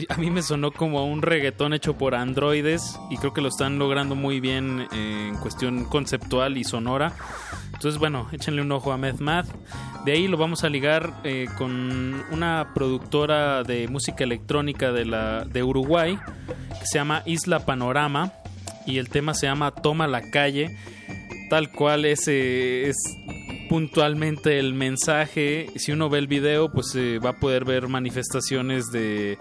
[0.08, 3.48] a mí me sonó como a un reggaetón hecho por androides y creo que lo
[3.48, 7.12] están logrando muy bien eh, en cuestión conceptual y sonora.
[7.72, 9.48] Entonces, bueno, échenle un ojo a Meth Math.
[10.04, 15.44] De ahí lo vamos a ligar eh, con una productora de música electrónica de, la,
[15.44, 16.18] de Uruguay
[16.78, 18.32] que se llama Isla Panorama
[18.86, 20.76] y el tema se llama Toma la calle.
[21.52, 22.96] Tal cual es, eh, es
[23.68, 25.66] puntualmente el mensaje.
[25.76, 29.36] Si uno ve el video, pues eh, va a poder ver manifestaciones de,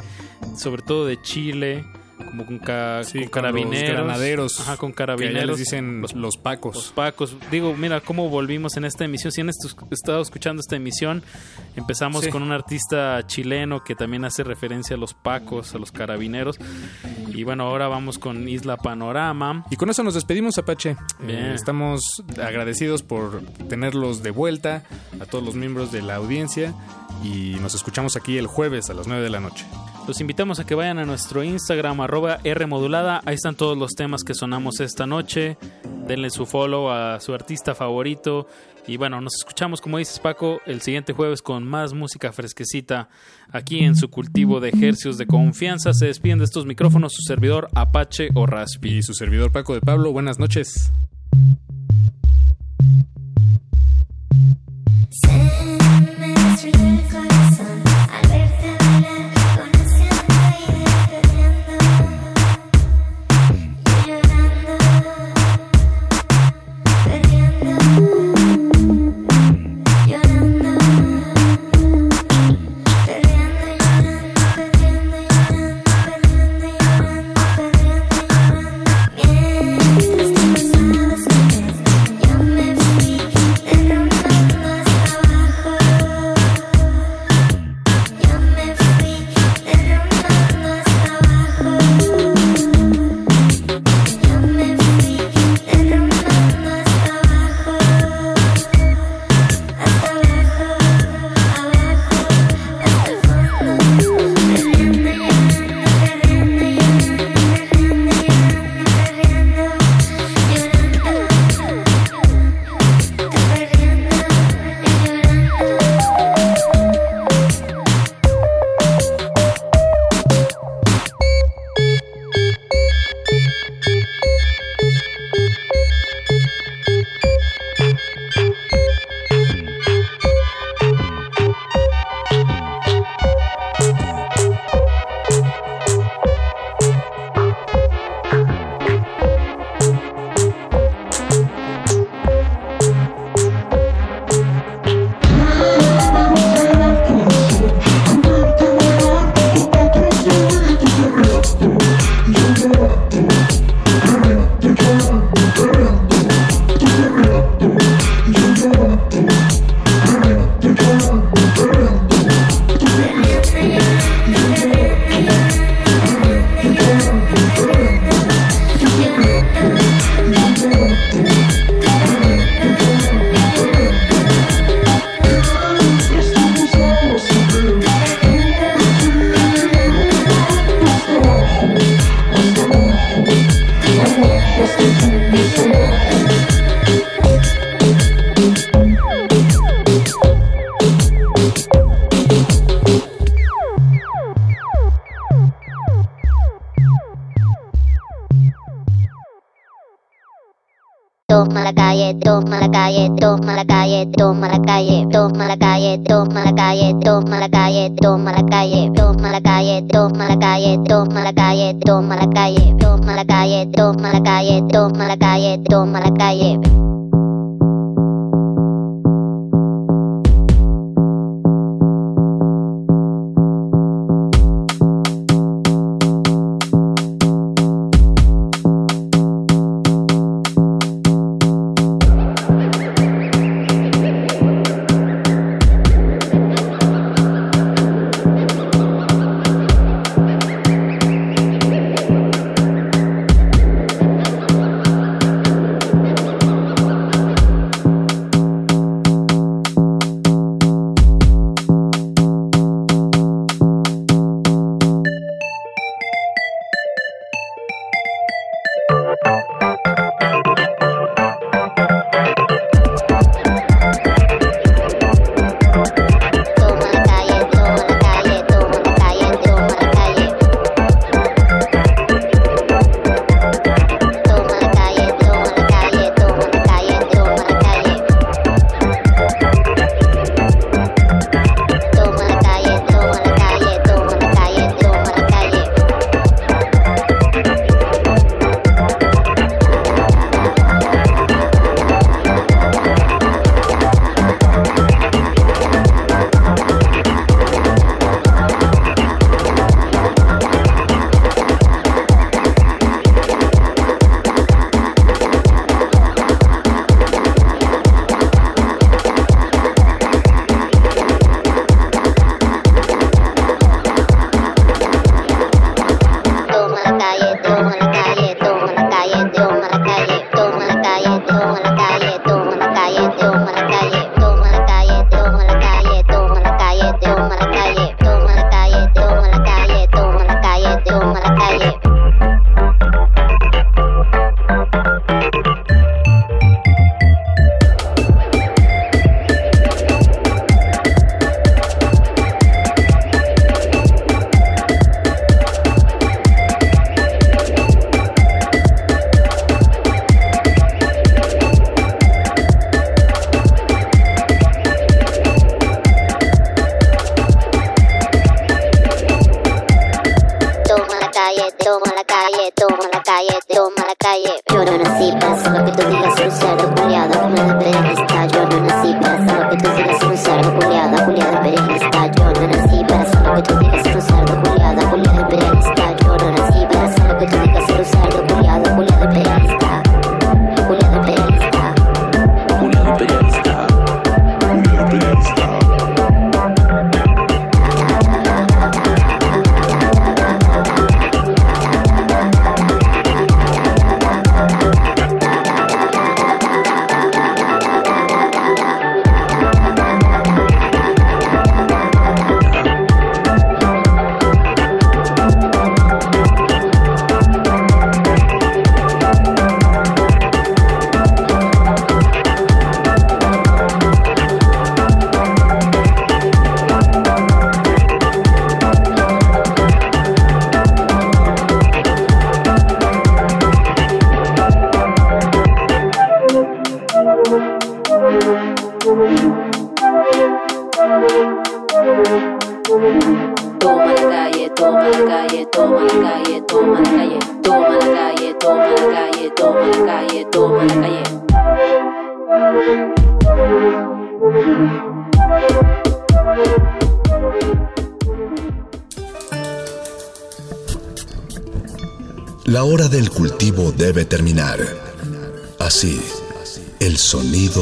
[0.57, 1.85] sobre todo de Chile,
[2.31, 3.89] como con, ca- Sí, con carabineros.
[3.91, 5.45] granaderos, Ajá, con Que carabineros.
[5.45, 6.75] les dicen los, pacos.
[6.75, 7.35] Los pacos.
[7.51, 9.31] Digo, mira cómo volvimos en esta emisión.
[9.31, 11.21] Si han estado escuchando esta emisión,
[11.75, 12.31] empezamos Sí.
[12.31, 16.57] con un artista chileno que también hace referencia a los pacos, a los carabineros.
[17.33, 19.65] Y bueno, ahora vamos con Isla Panorama.
[19.69, 20.95] Y con eso nos despedimos, Apache.
[21.19, 21.39] Bien.
[21.47, 24.83] Eh, estamos agradecidos por tenerlos de vuelta,
[25.19, 26.73] a todos los miembros de la audiencia.
[27.23, 29.65] Y nos escuchamos aquí el jueves a las 9 de la noche.
[30.07, 33.21] Los invitamos a que vayan a nuestro Instagram, arroba Rmodulada.
[33.25, 35.57] Ahí están todos los temas que sonamos esta noche.
[36.07, 38.47] Denle su follow a su artista favorito.
[38.87, 43.09] Y bueno, nos escuchamos, como dices Paco, el siguiente jueves con más música fresquecita
[43.51, 45.93] aquí en su cultivo de ejercicios de confianza.
[45.93, 48.97] Se despiden de estos micrófonos su servidor Apache o Raspi.
[48.97, 50.91] Y su servidor Paco de Pablo, buenas noches.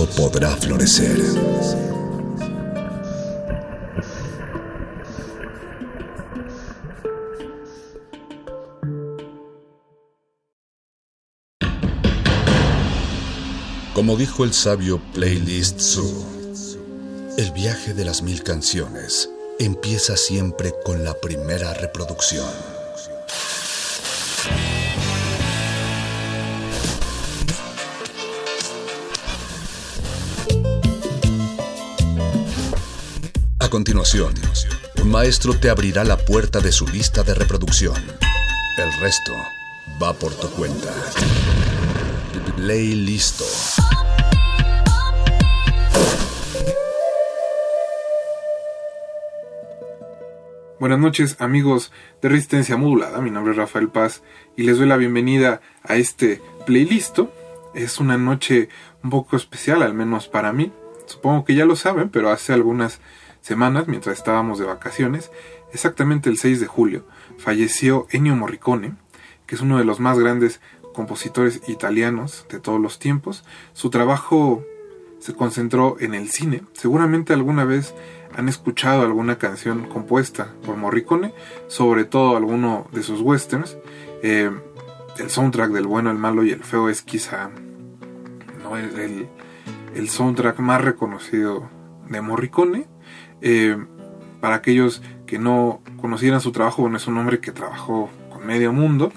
[0.08, 1.20] podrá florecer.
[13.94, 16.26] Como dijo el sabio Playlist Zoo,
[17.38, 22.69] el viaje de las mil canciones empieza siempre con la primera reproducción.
[33.70, 34.34] Continuación,
[35.00, 37.94] un maestro te abrirá la puerta de su lista de reproducción.
[38.78, 39.32] El resto
[40.02, 40.92] va por tu cuenta.
[42.56, 43.46] playlisto.
[50.80, 51.92] Buenas noches amigos
[52.24, 54.24] de Resistencia Modulada, mi nombre es Rafael Paz
[54.58, 57.20] y les doy la bienvenida a este playlist.
[57.76, 58.70] Es una noche
[59.04, 60.72] un poco especial, al menos para mí.
[61.06, 63.00] Supongo que ya lo saben, pero hace algunas
[63.42, 65.32] semanas, mientras estábamos de vacaciones,
[65.74, 67.06] exactamente el 6 de julio,
[67.38, 68.96] falleció Ennio Morricone,
[69.46, 70.62] que es uno de los más grandes
[70.94, 73.44] compositores italianos de todos los tiempos.
[73.74, 74.64] Su trabajo
[75.20, 76.64] se concentró en el cine.
[76.74, 77.94] Seguramente alguna vez
[78.36, 81.34] han escuchado alguna canción compuesta por Morricone,
[81.68, 83.78] sobre todo alguno de sus westerns.
[84.24, 84.52] Eh,
[85.18, 87.50] el soundtrack del bueno, el malo y el feo es quizá
[88.64, 88.78] ¿no?
[88.78, 89.28] el,
[89.94, 91.70] el, soundtrack más reconocido
[92.08, 92.88] de Morricone.
[93.42, 93.78] Eh,
[94.42, 98.72] para aquellos que no conocieran su trabajo, bueno, es un hombre que trabajó con medio
[98.74, 99.12] mundo.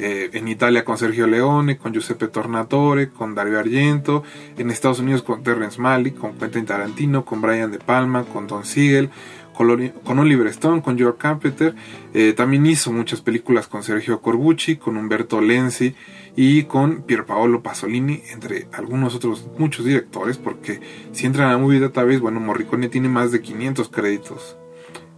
[0.00, 4.22] Eh, en Italia con Sergio Leone, con Giuseppe Tornatore, con Dario Argento,
[4.56, 8.64] en Estados Unidos con Terrence Malick, con Quentin Tarantino, con Brian De Palma, con Don
[8.64, 9.10] Siegel,
[9.58, 11.74] con, Oliver Stone, con George Carpenter.
[12.14, 15.94] Eh, también hizo muchas películas con Sergio Corbucci, con Umberto Lenzi
[16.36, 20.80] y con Pierpaolo Pasolini, entre algunos otros muchos directores, porque
[21.12, 24.56] si entran a Movie Database, bueno, Morricone tiene más de 500 créditos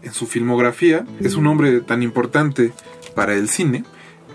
[0.02, 1.04] en su filmografía.
[1.20, 2.72] Es un hombre tan importante
[3.14, 3.84] para el cine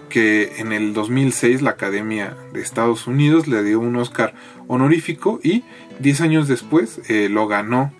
[0.09, 4.35] que en el 2006 la Academia de Estados Unidos le dio un Oscar
[4.67, 5.63] honorífico y
[5.99, 7.91] 10 años después eh, lo ganó.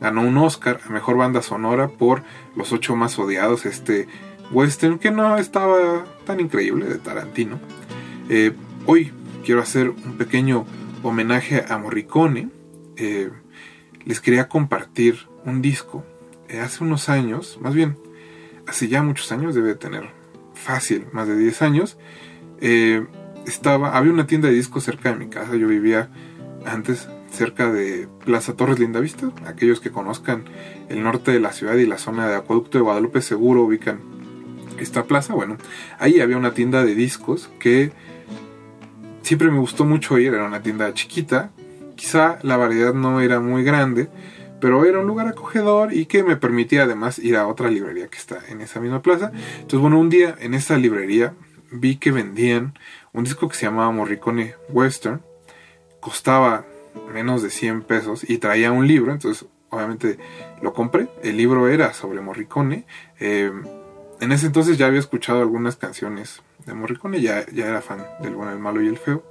[0.00, 2.22] Ganó un Oscar a Mejor Banda Sonora por
[2.56, 4.08] Los Ocho Más Odiados, este
[4.50, 7.58] western que no estaba tan increíble de Tarantino.
[8.28, 8.52] Eh,
[8.86, 9.12] hoy
[9.44, 10.66] quiero hacer un pequeño
[11.02, 12.48] homenaje a Morricone.
[12.96, 13.30] Eh,
[14.04, 16.04] les quería compartir un disco.
[16.62, 17.98] hace unos años, más bien,
[18.66, 20.10] hace ya muchos años, debe tener
[20.54, 21.98] fácil, más de 10 años,
[22.60, 23.06] eh,
[23.46, 26.10] estaba, había una tienda de discos cerca de mi casa, yo vivía
[26.66, 27.08] antes
[27.38, 30.44] cerca de Plaza Torres Lindavista, aquellos que conozcan
[30.88, 34.00] el norte de la ciudad y la zona de Acueducto de Guadalupe seguro ubican
[34.80, 35.56] esta plaza, bueno,
[36.00, 37.92] ahí había una tienda de discos que
[39.22, 41.50] siempre me gustó mucho ir, era una tienda chiquita,
[41.94, 44.08] quizá la variedad no era muy grande,
[44.60, 48.18] pero era un lugar acogedor y que me permitía además ir a otra librería que
[48.18, 49.30] está en esa misma plaza.
[49.54, 51.34] Entonces, bueno, un día en esa librería
[51.70, 52.74] vi que vendían
[53.12, 55.22] un disco que se llamaba Morricone Western,
[56.00, 56.64] costaba
[57.12, 60.18] menos de 100 pesos y traía un libro, entonces obviamente
[60.62, 61.08] lo compré.
[61.22, 62.86] El libro era sobre Morricone.
[63.20, 63.52] Eh,
[64.20, 68.34] en ese entonces ya había escuchado algunas canciones de Morricone, ya, ya era fan del
[68.34, 69.24] bueno, el malo y el feo.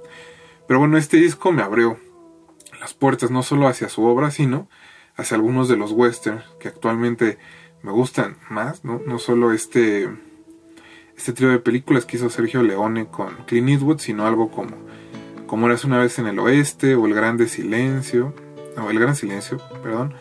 [0.66, 1.98] Pero bueno, este disco me abrió
[2.80, 4.68] las puertas no solo hacia su obra, sino
[5.16, 7.38] hacia algunos de los westerns que actualmente
[7.82, 9.00] me gustan más, ¿no?
[9.06, 10.08] No solo este,
[11.16, 14.87] este trío de películas que hizo Sergio Leone con Clint Eastwood, sino algo como
[15.48, 18.32] Como eras una vez en el oeste, o El Grande Silencio,
[18.76, 20.14] o El Gran Silencio, perdón,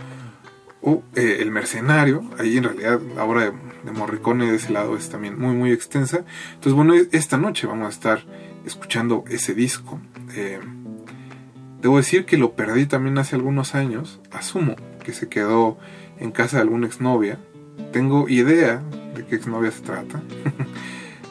[0.81, 3.51] o eh, El Mercenario, ahí en realidad la obra
[3.83, 6.25] de, Morricone de ese lado es también muy muy extensa.
[6.55, 8.25] Entonces bueno, esta noche vamos a estar
[8.65, 10.01] escuchando ese disco.
[10.35, 10.59] Eh,
[11.81, 14.19] Debo decir que lo perdí también hace algunos años.
[14.31, 15.77] Asumo que se quedó
[16.19, 17.39] en casa de alguna exnovia.
[17.91, 18.81] Tengo idea
[19.15, 20.21] de qué exnovia se trata.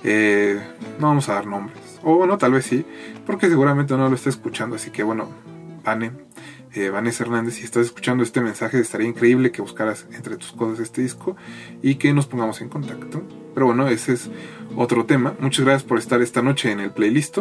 [0.08, 0.60] Eh,
[1.00, 1.80] no vamos a dar nombres.
[2.08, 2.86] O bueno, tal vez sí,
[3.26, 4.76] porque seguramente no lo está escuchando.
[4.76, 5.28] Así que bueno,
[5.82, 6.12] Vane,
[6.72, 10.78] eh, Vanessa Hernández, si estás escuchando este mensaje, estaría increíble que buscaras entre tus cosas
[10.78, 11.34] este disco
[11.82, 13.24] y que nos pongamos en contacto.
[13.54, 14.30] Pero bueno, ese es
[14.76, 15.34] otro tema.
[15.40, 17.38] Muchas gracias por estar esta noche en el playlist.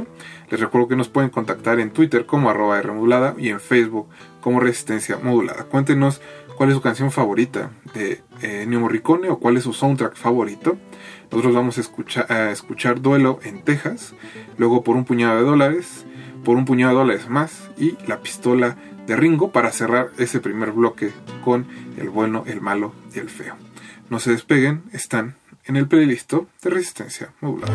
[0.50, 4.08] Les recuerdo que nos pueden contactar en Twitter como arroba Rmodulada y en Facebook
[4.45, 5.63] como Resistencia Modulada.
[5.63, 6.22] Cuéntenos
[6.55, 10.77] cuál es su canción favorita de eh, Morricone o cuál es su soundtrack favorito.
[11.31, 14.13] Nosotros vamos a escuchar, a escuchar Duelo en Texas,
[14.59, 16.05] luego por un puñado de dólares,
[16.43, 18.77] por un puñado de dólares más y la pistola
[19.07, 21.11] de Ringo para cerrar ese primer bloque
[21.43, 21.65] con
[21.97, 23.55] el bueno, el malo y el feo.
[24.11, 27.73] No se despeguen, están en el playlist de Resistencia Modulada.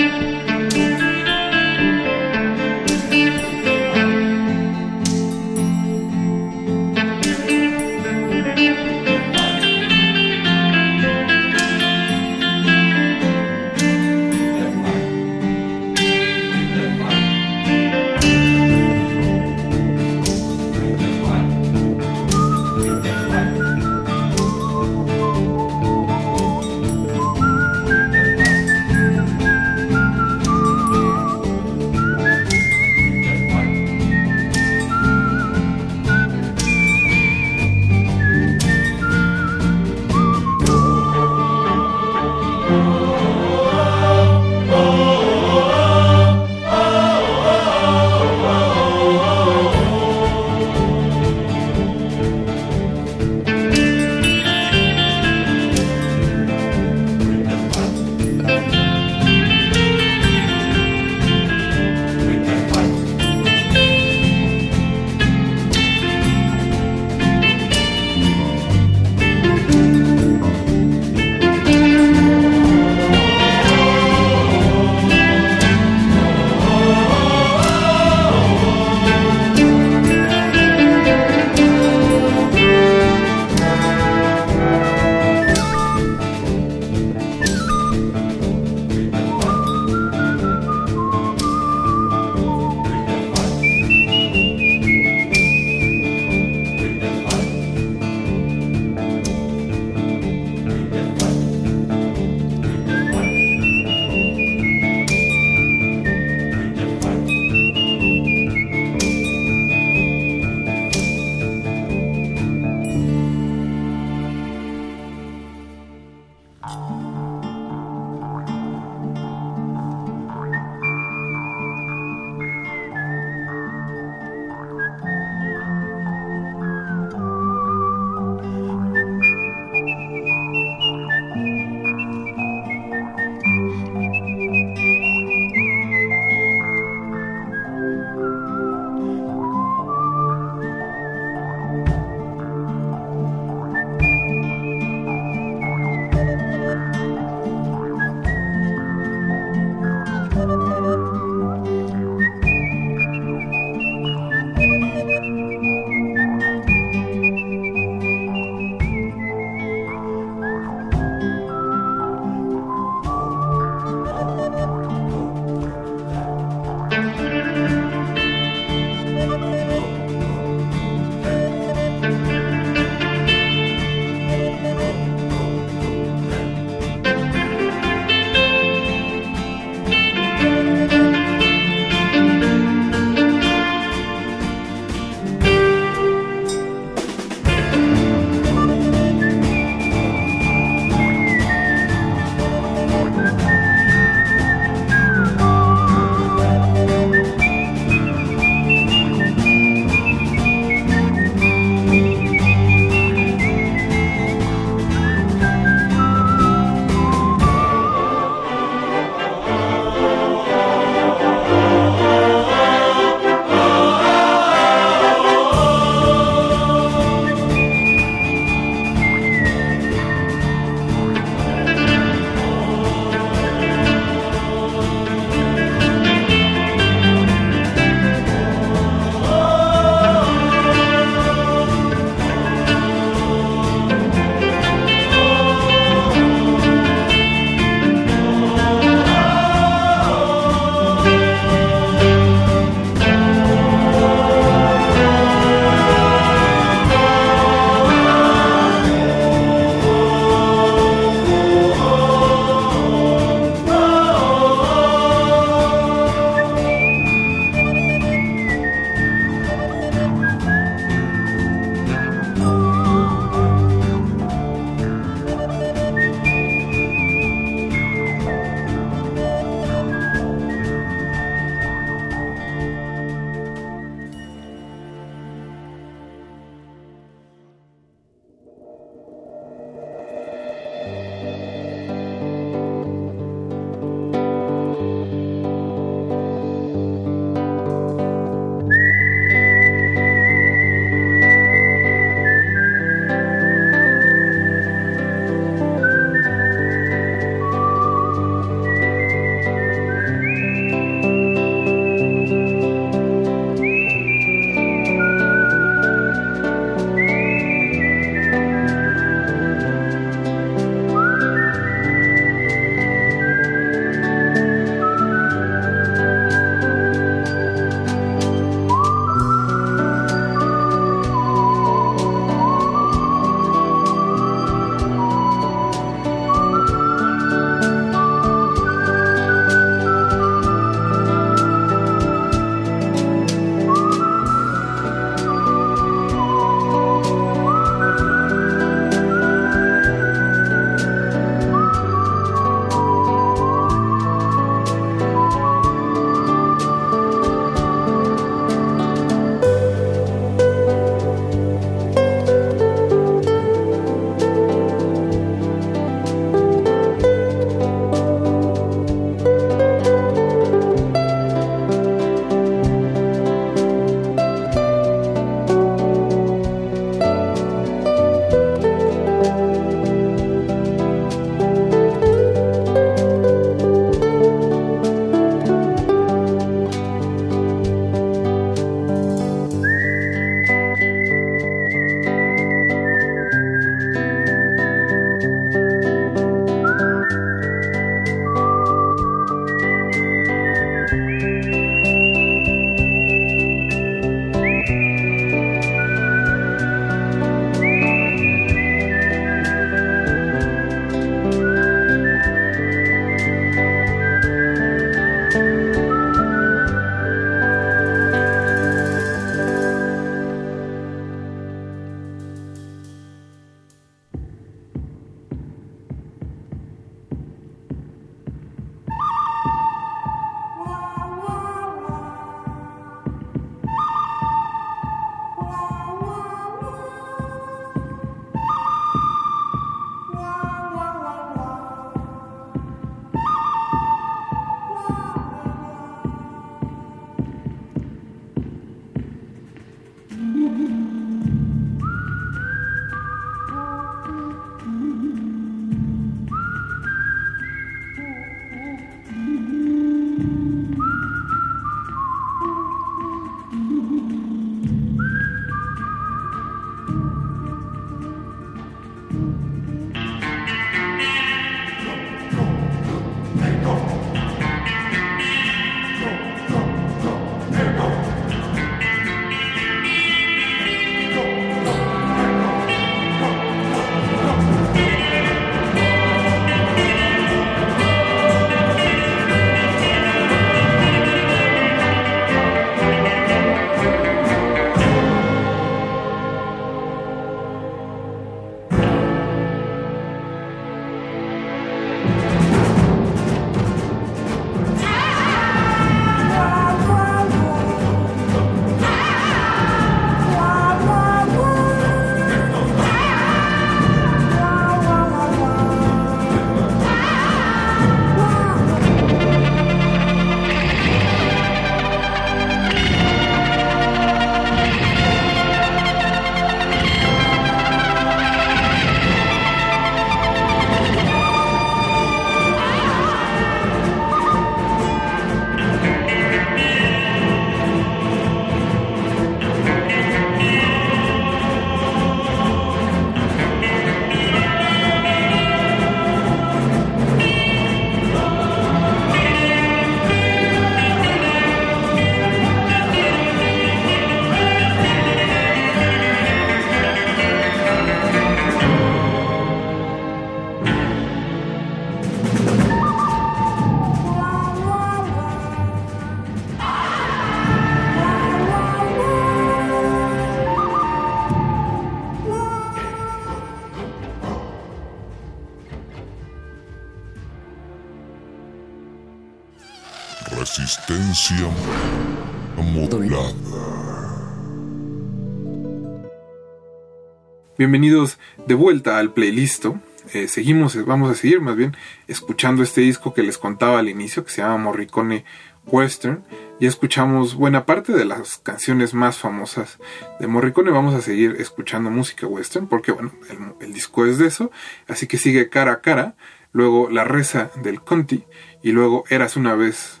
[577.56, 578.18] Bienvenidos
[578.48, 579.66] de vuelta al playlist.
[580.12, 581.76] Eh, seguimos, vamos a seguir más bien
[582.08, 585.24] escuchando este disco que les contaba al inicio, que se llama Morricone
[585.64, 586.24] Western.
[586.58, 589.78] Ya escuchamos buena parte de las canciones más famosas
[590.18, 590.72] de Morricone.
[590.72, 594.50] Vamos a seguir escuchando música western porque, bueno, el, el disco es de eso.
[594.88, 596.16] Así que sigue cara a cara.
[596.50, 598.24] Luego La Reza del Conti.
[598.64, 600.00] Y luego Eras una vez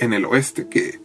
[0.00, 1.02] en el oeste, que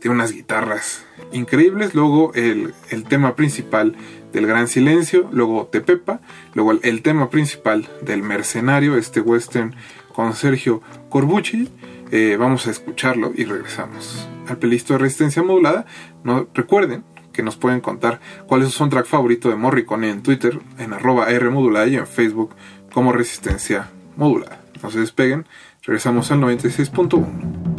[0.00, 1.94] tiene unas guitarras increíbles.
[1.94, 3.96] Luego el, el tema principal
[4.32, 5.28] del Gran Silencio.
[5.32, 6.20] Luego Tepepa.
[6.54, 9.74] Luego el, tema principal del Mercenario, este western
[10.12, 11.68] con Sergio Corbucci.
[12.10, 15.86] Eh, vamos a escucharlo y regresamos al playlist de Resistencia Modulada.
[16.24, 20.60] No, recuerden que nos pueden contar cuál es su soundtrack favorito de Morricone en Twitter,
[20.78, 22.54] en arroba Rmodulada y en Facebook
[22.92, 24.60] como Resistencia Modulada.
[24.82, 25.46] No se despeguen,
[25.82, 27.71] regresamos al 96.1.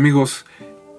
[0.00, 0.46] amigos,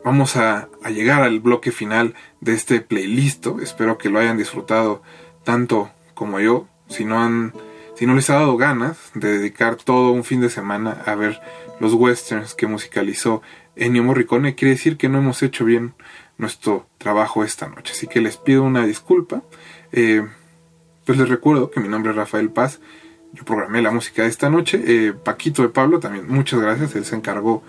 [0.06, 3.48] vamos a, llegar al bloque final de este playlist.
[3.60, 5.02] Espero que lo hayan disfrutado
[5.44, 6.68] tanto como yo.
[6.88, 7.52] Si no han,
[7.96, 11.42] si no les ha dado ganas de dedicar todo un fin de semana a ver
[11.80, 13.42] los westerns que musicalizó
[13.76, 15.96] Ennio Morricone, quiere decir que no hemos hecho bien
[16.38, 17.94] nuestro trabajo esta noche.
[17.94, 19.42] Así que les pido una disculpa.
[19.92, 20.24] Eh,
[21.06, 22.80] pues les recuerdo que mi nombre es Rafael Paz.
[23.34, 24.80] Yo programé la música de esta noche.
[24.86, 26.96] Eh, Paquito de Pablo también, muchas gracias.
[26.96, 27.64] Él se encargó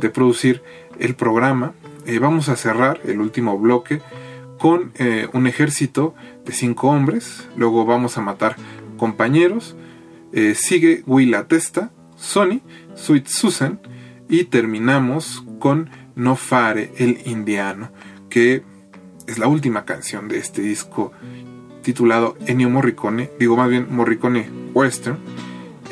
[0.00, 0.62] de producir
[0.98, 1.74] el programa.
[2.06, 4.00] Eh, vamos a cerrar el último bloque
[4.58, 7.48] con eh, un ejército de cinco hombres.
[7.56, 8.56] Luego vamos a matar
[8.96, 9.76] compañeros.
[10.32, 12.60] Eh, sigue Willa Testa, Sony,
[12.94, 13.80] Sweet Susan.
[14.28, 17.90] Y terminamos con No Fare el Indiano,
[18.28, 18.64] que
[19.28, 21.12] es la última canción de este disco
[21.82, 25.18] titulado Ennio Morricone, digo más bien Morricone Western.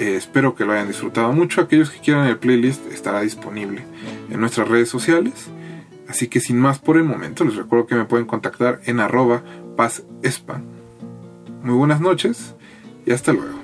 [0.00, 1.60] Espero que lo hayan disfrutado mucho.
[1.60, 3.84] Aquellos que quieran el playlist estará disponible
[4.31, 5.51] en nuestras redes sociales.
[6.09, 9.43] Así que sin más por el momento, les recuerdo que me pueden contactar en arroba
[9.77, 10.61] pazespa.
[11.62, 12.55] Muy buenas noches
[13.07, 13.64] y hasta luego.